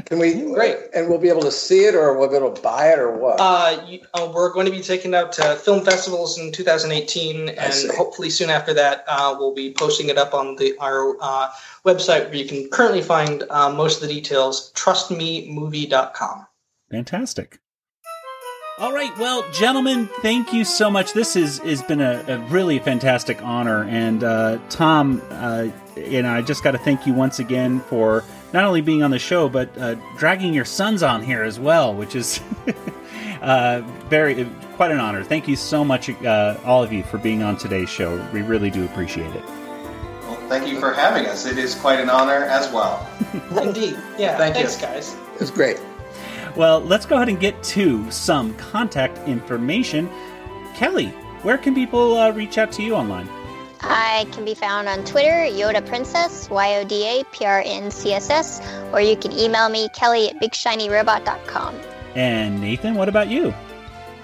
Can 0.05 0.19
we? 0.19 0.43
Great. 0.53 0.77
And 0.93 1.09
we'll 1.09 1.17
be 1.17 1.29
able 1.29 1.41
to 1.41 1.51
see 1.51 1.85
it, 1.85 1.95
or 1.95 2.17
we'll 2.17 2.29
be 2.29 2.35
able 2.35 2.51
to 2.51 2.61
buy 2.61 2.91
it, 2.91 2.99
or 2.99 3.11
what? 3.11 3.37
Uh, 3.39 3.83
you, 3.87 3.99
uh, 4.13 4.31
we're 4.33 4.53
going 4.53 4.67
to 4.67 4.71
be 4.71 4.81
taking 4.81 5.13
it 5.13 5.17
out 5.17 5.31
to 5.33 5.55
film 5.55 5.83
festivals 5.83 6.37
in 6.37 6.51
2018, 6.51 7.49
and 7.49 7.91
hopefully 7.95 8.29
soon 8.29 8.49
after 8.49 8.73
that, 8.75 9.03
uh, 9.07 9.35
we'll 9.39 9.53
be 9.53 9.73
posting 9.73 10.09
it 10.09 10.17
up 10.17 10.33
on 10.35 10.55
the 10.57 10.77
our 10.79 11.15
uh, 11.19 11.49
website 11.83 12.25
where 12.25 12.35
you 12.35 12.45
can 12.45 12.69
currently 12.69 13.01
find 13.01 13.43
uh, 13.49 13.71
most 13.71 14.01
of 14.01 14.07
the 14.07 14.13
details. 14.13 14.71
TrustMeMovie.com. 14.73 16.45
Fantastic. 16.91 17.59
All 18.77 18.93
right, 18.93 19.11
well, 19.17 19.43
gentlemen, 19.51 20.07
thank 20.21 20.53
you 20.53 20.63
so 20.63 20.89
much. 20.89 21.11
This 21.11 21.35
is 21.35 21.57
has 21.59 21.81
been 21.81 21.99
a, 21.99 22.23
a 22.27 22.37
really 22.49 22.79
fantastic 22.79 23.43
honor, 23.43 23.83
and 23.83 24.23
uh, 24.23 24.59
Tom, 24.69 25.21
uh, 25.31 25.67
you 25.97 26.21
know, 26.21 26.31
I 26.31 26.41
just 26.41 26.63
got 26.63 26.71
to 26.71 26.77
thank 26.77 27.05
you 27.05 27.13
once 27.13 27.39
again 27.39 27.81
for 27.81 28.23
not 28.53 28.63
only 28.63 28.81
being 28.81 29.03
on 29.03 29.11
the 29.11 29.19
show 29.19 29.49
but 29.49 29.69
uh, 29.77 29.95
dragging 30.17 30.53
your 30.53 30.65
sons 30.65 31.03
on 31.03 31.23
here 31.23 31.43
as 31.43 31.59
well, 31.59 31.93
which 31.93 32.15
is 32.15 32.39
uh, 33.41 33.81
very 34.09 34.45
quite 34.75 34.91
an 34.91 34.99
honor. 34.99 35.23
Thank 35.23 35.47
you 35.47 35.55
so 35.55 35.83
much, 35.83 36.09
uh, 36.09 36.57
all 36.63 36.83
of 36.83 36.93
you, 36.93 37.03
for 37.03 37.17
being 37.17 37.43
on 37.43 37.57
today's 37.57 37.89
show. 37.89 38.15
We 38.31 38.41
really 38.41 38.69
do 38.69 38.85
appreciate 38.85 39.35
it. 39.35 39.43
Well, 39.45 40.37
thank 40.47 40.67
you 40.67 40.79
for 40.79 40.93
having 40.93 41.25
us. 41.25 41.45
It 41.45 41.57
is 41.57 41.75
quite 41.75 41.99
an 41.99 42.09
honor 42.09 42.45
as 42.45 42.71
well. 42.71 43.07
Indeed. 43.61 43.97
Yeah. 44.17 44.37
Thank 44.37 44.55
you. 44.55 44.67
thanks, 44.67 44.81
guys. 44.81 45.17
It's 45.39 45.51
great. 45.51 45.81
Well, 46.55 46.79
let's 46.81 47.05
go 47.05 47.15
ahead 47.17 47.29
and 47.29 47.39
get 47.39 47.61
to 47.63 48.09
some 48.11 48.53
contact 48.55 49.17
information. 49.27 50.09
Kelly, 50.75 51.07
where 51.41 51.57
can 51.57 51.75
people 51.75 52.17
uh, 52.17 52.31
reach 52.31 52.57
out 52.57 52.71
to 52.73 52.83
you 52.83 52.95
online? 52.95 53.27
I 53.81 54.27
can 54.31 54.45
be 54.45 54.53
found 54.53 54.87
on 54.89 55.05
Twitter, 55.05 55.29
Yoda 55.29 55.85
Princess, 55.85 56.49
Y 56.49 56.75
O 56.77 56.83
D 56.83 57.05
A 57.05 57.23
P 57.31 57.45
R 57.45 57.63
N 57.65 57.91
C 57.91 58.13
S 58.13 58.29
S, 58.29 58.61
or 58.91 59.01
you 59.01 59.15
can 59.15 59.31
email 59.31 59.69
me, 59.69 59.89
Kelly 59.89 60.29
at 60.29 60.35
BigShinyRobot.com. 60.41 61.75
And 62.15 62.59
Nathan, 62.59 62.95
what 62.95 63.07
about 63.09 63.27
you? 63.29 63.53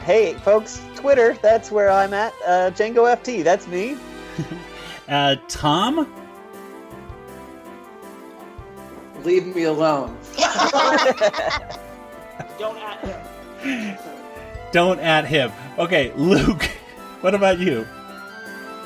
Hey, 0.01 0.33
folks, 0.35 0.81
Twitter, 0.95 1.37
that's 1.41 1.71
where 1.71 1.89
I'm 1.89 2.13
at. 2.13 2.33
Uh, 2.45 2.71
Django 2.71 3.05
FT, 3.15 3.43
that's 3.43 3.67
me. 3.67 3.97
Uh, 5.07 5.35
Tom? 5.47 6.11
Leave 9.23 9.55
me 9.55 9.63
alone. 9.65 10.17
Don't 12.57 12.77
at 12.77 12.99
him. 13.03 13.97
Don't 14.71 14.99
at 14.99 15.25
him. 15.25 15.51
Okay, 15.77 16.11
Luke, 16.15 16.63
what 17.21 17.35
about 17.35 17.59
you? 17.59 17.87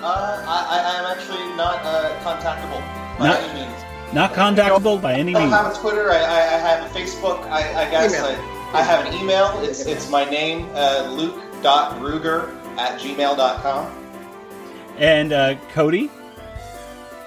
Uh, 0.02 0.44
I, 0.48 0.80
I 0.80 1.00
am 1.00 1.06
actually 1.18 1.56
not 1.56 1.80
uh, 1.84 2.18
contactable 2.24 2.82
by 3.20 3.28
Not- 3.28 3.40
any 3.44 3.62
means. 3.62 3.84
Not 4.14 4.34
contactable 4.34 5.00
by 5.00 5.14
any 5.14 5.26
means. 5.36 5.38
I 5.38 5.42
don't 5.42 5.52
have 5.52 5.76
a 5.76 5.80
Twitter. 5.80 6.10
I, 6.12 6.18
I, 6.18 6.40
I 6.56 6.58
have 6.58 6.84
a 6.90 7.00
Facebook. 7.00 7.44
I, 7.46 7.86
I 7.86 7.92
guess 7.92 8.12
Email. 8.14 8.26
I, 8.74 8.80
I 8.80 8.82
have 8.82 9.06
an 9.06 9.14
email. 9.22 9.60
It's 9.62 9.82
it's 9.86 10.10
my 10.10 10.26
name, 10.26 10.68
uh, 10.74 11.08
luke.ruegger 11.12 12.50
at 12.80 13.00
gmail.com. 13.00 13.96
And 14.98 15.32
uh, 15.32 15.56
Cody, 15.74 16.10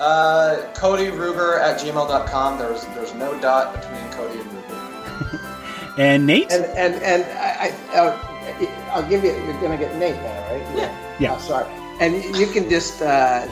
Uh, 0.01 0.57
Cody 0.75 1.07
Ruegger 1.07 1.61
at 1.61 1.79
gmail.com. 1.81 2.59
There's 2.59 2.85
there's 2.97 3.15
no 3.15 3.39
dot 3.41 3.75
between 3.75 4.11
Cody 4.11 4.41
and 4.41 4.51
Ruegger. 4.51 5.95
and 5.99 6.27
Nate. 6.27 6.51
And 6.51 6.65
and 6.65 6.95
and 6.97 7.25
I, 7.39 7.73
I 7.95 7.97
uh, 7.99 8.89
I'll 8.91 9.09
give 9.09 9.23
you. 9.23 9.31
You're 9.33 9.61
gonna 9.61 9.77
get 9.79 9.95
Nate 9.99 10.17
now, 10.17 10.51
right? 10.51 10.77
Yeah. 10.77 11.17
Yeah. 11.21 11.35
Oh, 11.37 11.39
sorry. 11.39 11.67
And 12.03 12.23
you- 12.23 12.35
you 12.41 12.47
can 12.49 12.69
just. 12.69 13.01
Uh, 13.01 13.47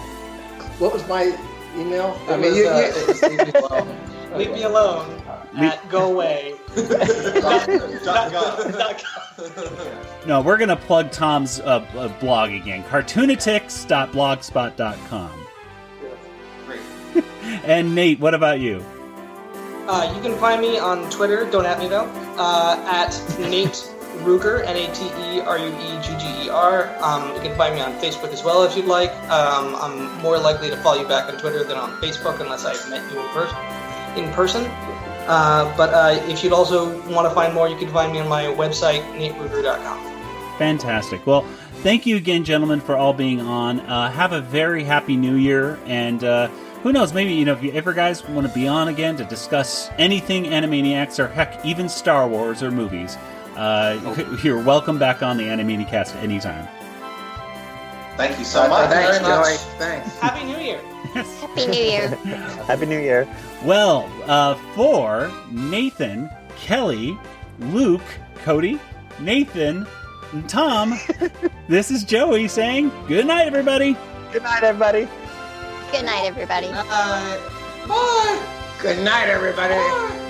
what 0.79 0.93
was 0.93 1.07
my 1.09 1.33
email? 1.77 2.15
I 2.29 2.37
mean, 2.37 2.51
was, 2.53 2.59
you, 2.59 2.69
uh, 2.69 2.81
you, 2.81 2.93
Leave 3.29 3.33
Me 3.47 3.53
Alone. 3.61 3.89
Leave 4.37 4.53
me 4.53 4.63
alone 4.63 5.21
at 5.57 5.89
go 5.91 6.13
away. 6.13 6.55
Dot 6.77 6.87
gov. 8.33 8.79
Dot 8.79 9.03
com. 9.03 9.17
No, 10.27 10.41
we're 10.41 10.57
gonna 10.57 10.77
plug 10.77 11.11
Tom's 11.11 11.59
uh, 11.61 11.85
uh, 11.97 12.07
blog 12.21 12.51
again. 12.53 12.85
Cartoonatics.blogspot.com. 12.85 15.47
Great. 16.67 16.81
And 17.65 17.93
Nate, 17.95 18.21
what 18.21 18.35
about 18.35 18.61
you? 18.61 18.85
Uh, 19.89 20.13
you 20.15 20.21
can 20.23 20.37
find 20.39 20.61
me 20.61 20.79
on 20.79 21.11
Twitter. 21.11 21.45
Don't 21.51 21.67
at 21.67 21.79
me 21.81 21.89
though. 21.89 22.07
Uh, 22.39 22.77
at 22.87 23.21
Nate 23.41 23.90
Ruegger, 24.21 24.65
N 24.65 24.77
A 24.77 24.93
T 24.95 25.07
E 25.07 25.41
R 25.41 25.59
U 25.59 25.69
E 25.69 26.03
G 26.03 26.17
G 26.19 26.47
E 26.47 26.49
R. 26.51 26.89
Um, 27.03 27.35
you 27.35 27.41
can 27.41 27.57
find 27.57 27.75
me 27.75 27.81
on 27.81 27.93
Facebook 27.95 28.33
as 28.33 28.43
well 28.43 28.63
if 28.63 28.77
you'd 28.77 28.87
like. 28.87 29.11
Um, 29.31 29.75
I'm 29.77 30.21
more 30.23 30.39
likely 30.39 30.71
to 30.71 30.77
follow 30.79 31.01
you 31.01 31.09
back 31.09 31.33
on 31.33 31.39
Twitter 31.39 31.65
than 31.65 31.77
on 31.77 31.91
Facebook 32.01 32.41
unless 32.41 32.65
I've 32.65 32.89
met 32.91 33.11
you 33.13 33.21
in 33.21 33.29
person. 33.29 33.57
In 34.17 34.33
person. 34.33 34.65
Uh, 35.27 35.73
but 35.77 35.91
uh, 35.95 36.21
if 36.29 36.43
you'd 36.43 36.53
also 36.53 37.01
want 37.11 37.29
to 37.29 37.35
find 37.35 37.55
more, 37.55 37.69
you 37.69 37.77
can 37.77 37.89
find 37.91 38.13
me 38.13 38.19
on 38.19 38.29
my 38.29 38.45
website, 38.45 39.03
nateruegger.com. 39.17 40.59
Fantastic. 40.59 41.27
Well, 41.27 41.43
thank 41.83 42.05
you 42.05 42.17
again, 42.17 42.45
gentlemen, 42.45 42.81
for 42.81 42.97
all 42.97 43.13
being 43.13 43.41
on. 43.41 43.81
Uh, 43.81 44.11
have 44.11 44.33
a 44.33 44.41
very 44.41 44.85
happy 44.85 45.17
New 45.17 45.37
Year, 45.37 45.79
and 45.87 46.25
uh, 46.25 46.49
who 46.83 46.93
knows? 46.93 47.15
Maybe 47.15 47.35
you 47.35 47.45
know 47.45 47.53
if 47.53 47.63
you 47.63 47.73
ever 47.73 47.93
guys 47.93 48.27
want 48.29 48.47
to 48.47 48.53
be 48.53 48.67
on 48.67 48.89
again 48.89 49.17
to 49.19 49.25
discuss 49.25 49.91
anything 49.99 50.45
Animaniacs 50.45 51.19
or 51.19 51.29
heck, 51.29 51.65
even 51.65 51.89
Star 51.89 52.27
Wars 52.27 52.63
or 52.63 52.71
movies. 52.71 53.17
Uh, 53.61 54.39
you're 54.43 54.63
welcome 54.63 54.99
back 54.99 55.23
on 55.23 55.37
the 55.37 55.45
Animaniacast 55.45 56.17
anytime. 56.23 56.67
Thank 58.17 58.39
you 58.39 58.45
so 58.47 58.67
much. 58.67 58.89
thanks, 58.89 59.19
very 59.19 59.37
much. 59.37 59.47
Joey. 59.47 59.57
Thanks. 59.79 60.19
Happy 60.19 60.45
New 60.47 60.57
Year! 60.57 60.81
Happy 61.13 61.67
New 61.67 61.79
Year. 61.79 62.09
Happy 62.67 62.87
New 62.87 62.99
Year. 62.99 63.29
Well, 63.63 64.11
uh, 64.27 64.55
for 64.75 65.31
Nathan, 65.51 66.31
Kelly, 66.57 67.19
Luke, 67.59 68.01
Cody, 68.45 68.81
Nathan, 69.19 69.87
and 70.33 70.49
Tom, 70.49 70.99
this 71.69 71.91
is 71.91 72.03
Joey 72.03 72.49
saying 72.49 72.91
good 73.09 73.27
night, 73.27 73.47
everybody. 73.47 73.95
Good 74.33 74.43
night, 74.43 74.63
everybody. 74.63 75.07
Good 75.93 76.07
night, 76.07 76.25
everybody. 76.25 76.69
Uh, 76.73 77.39
Bye. 77.87 78.43
Good 78.81 79.05
night, 79.05 79.29
everybody. 79.29 80.30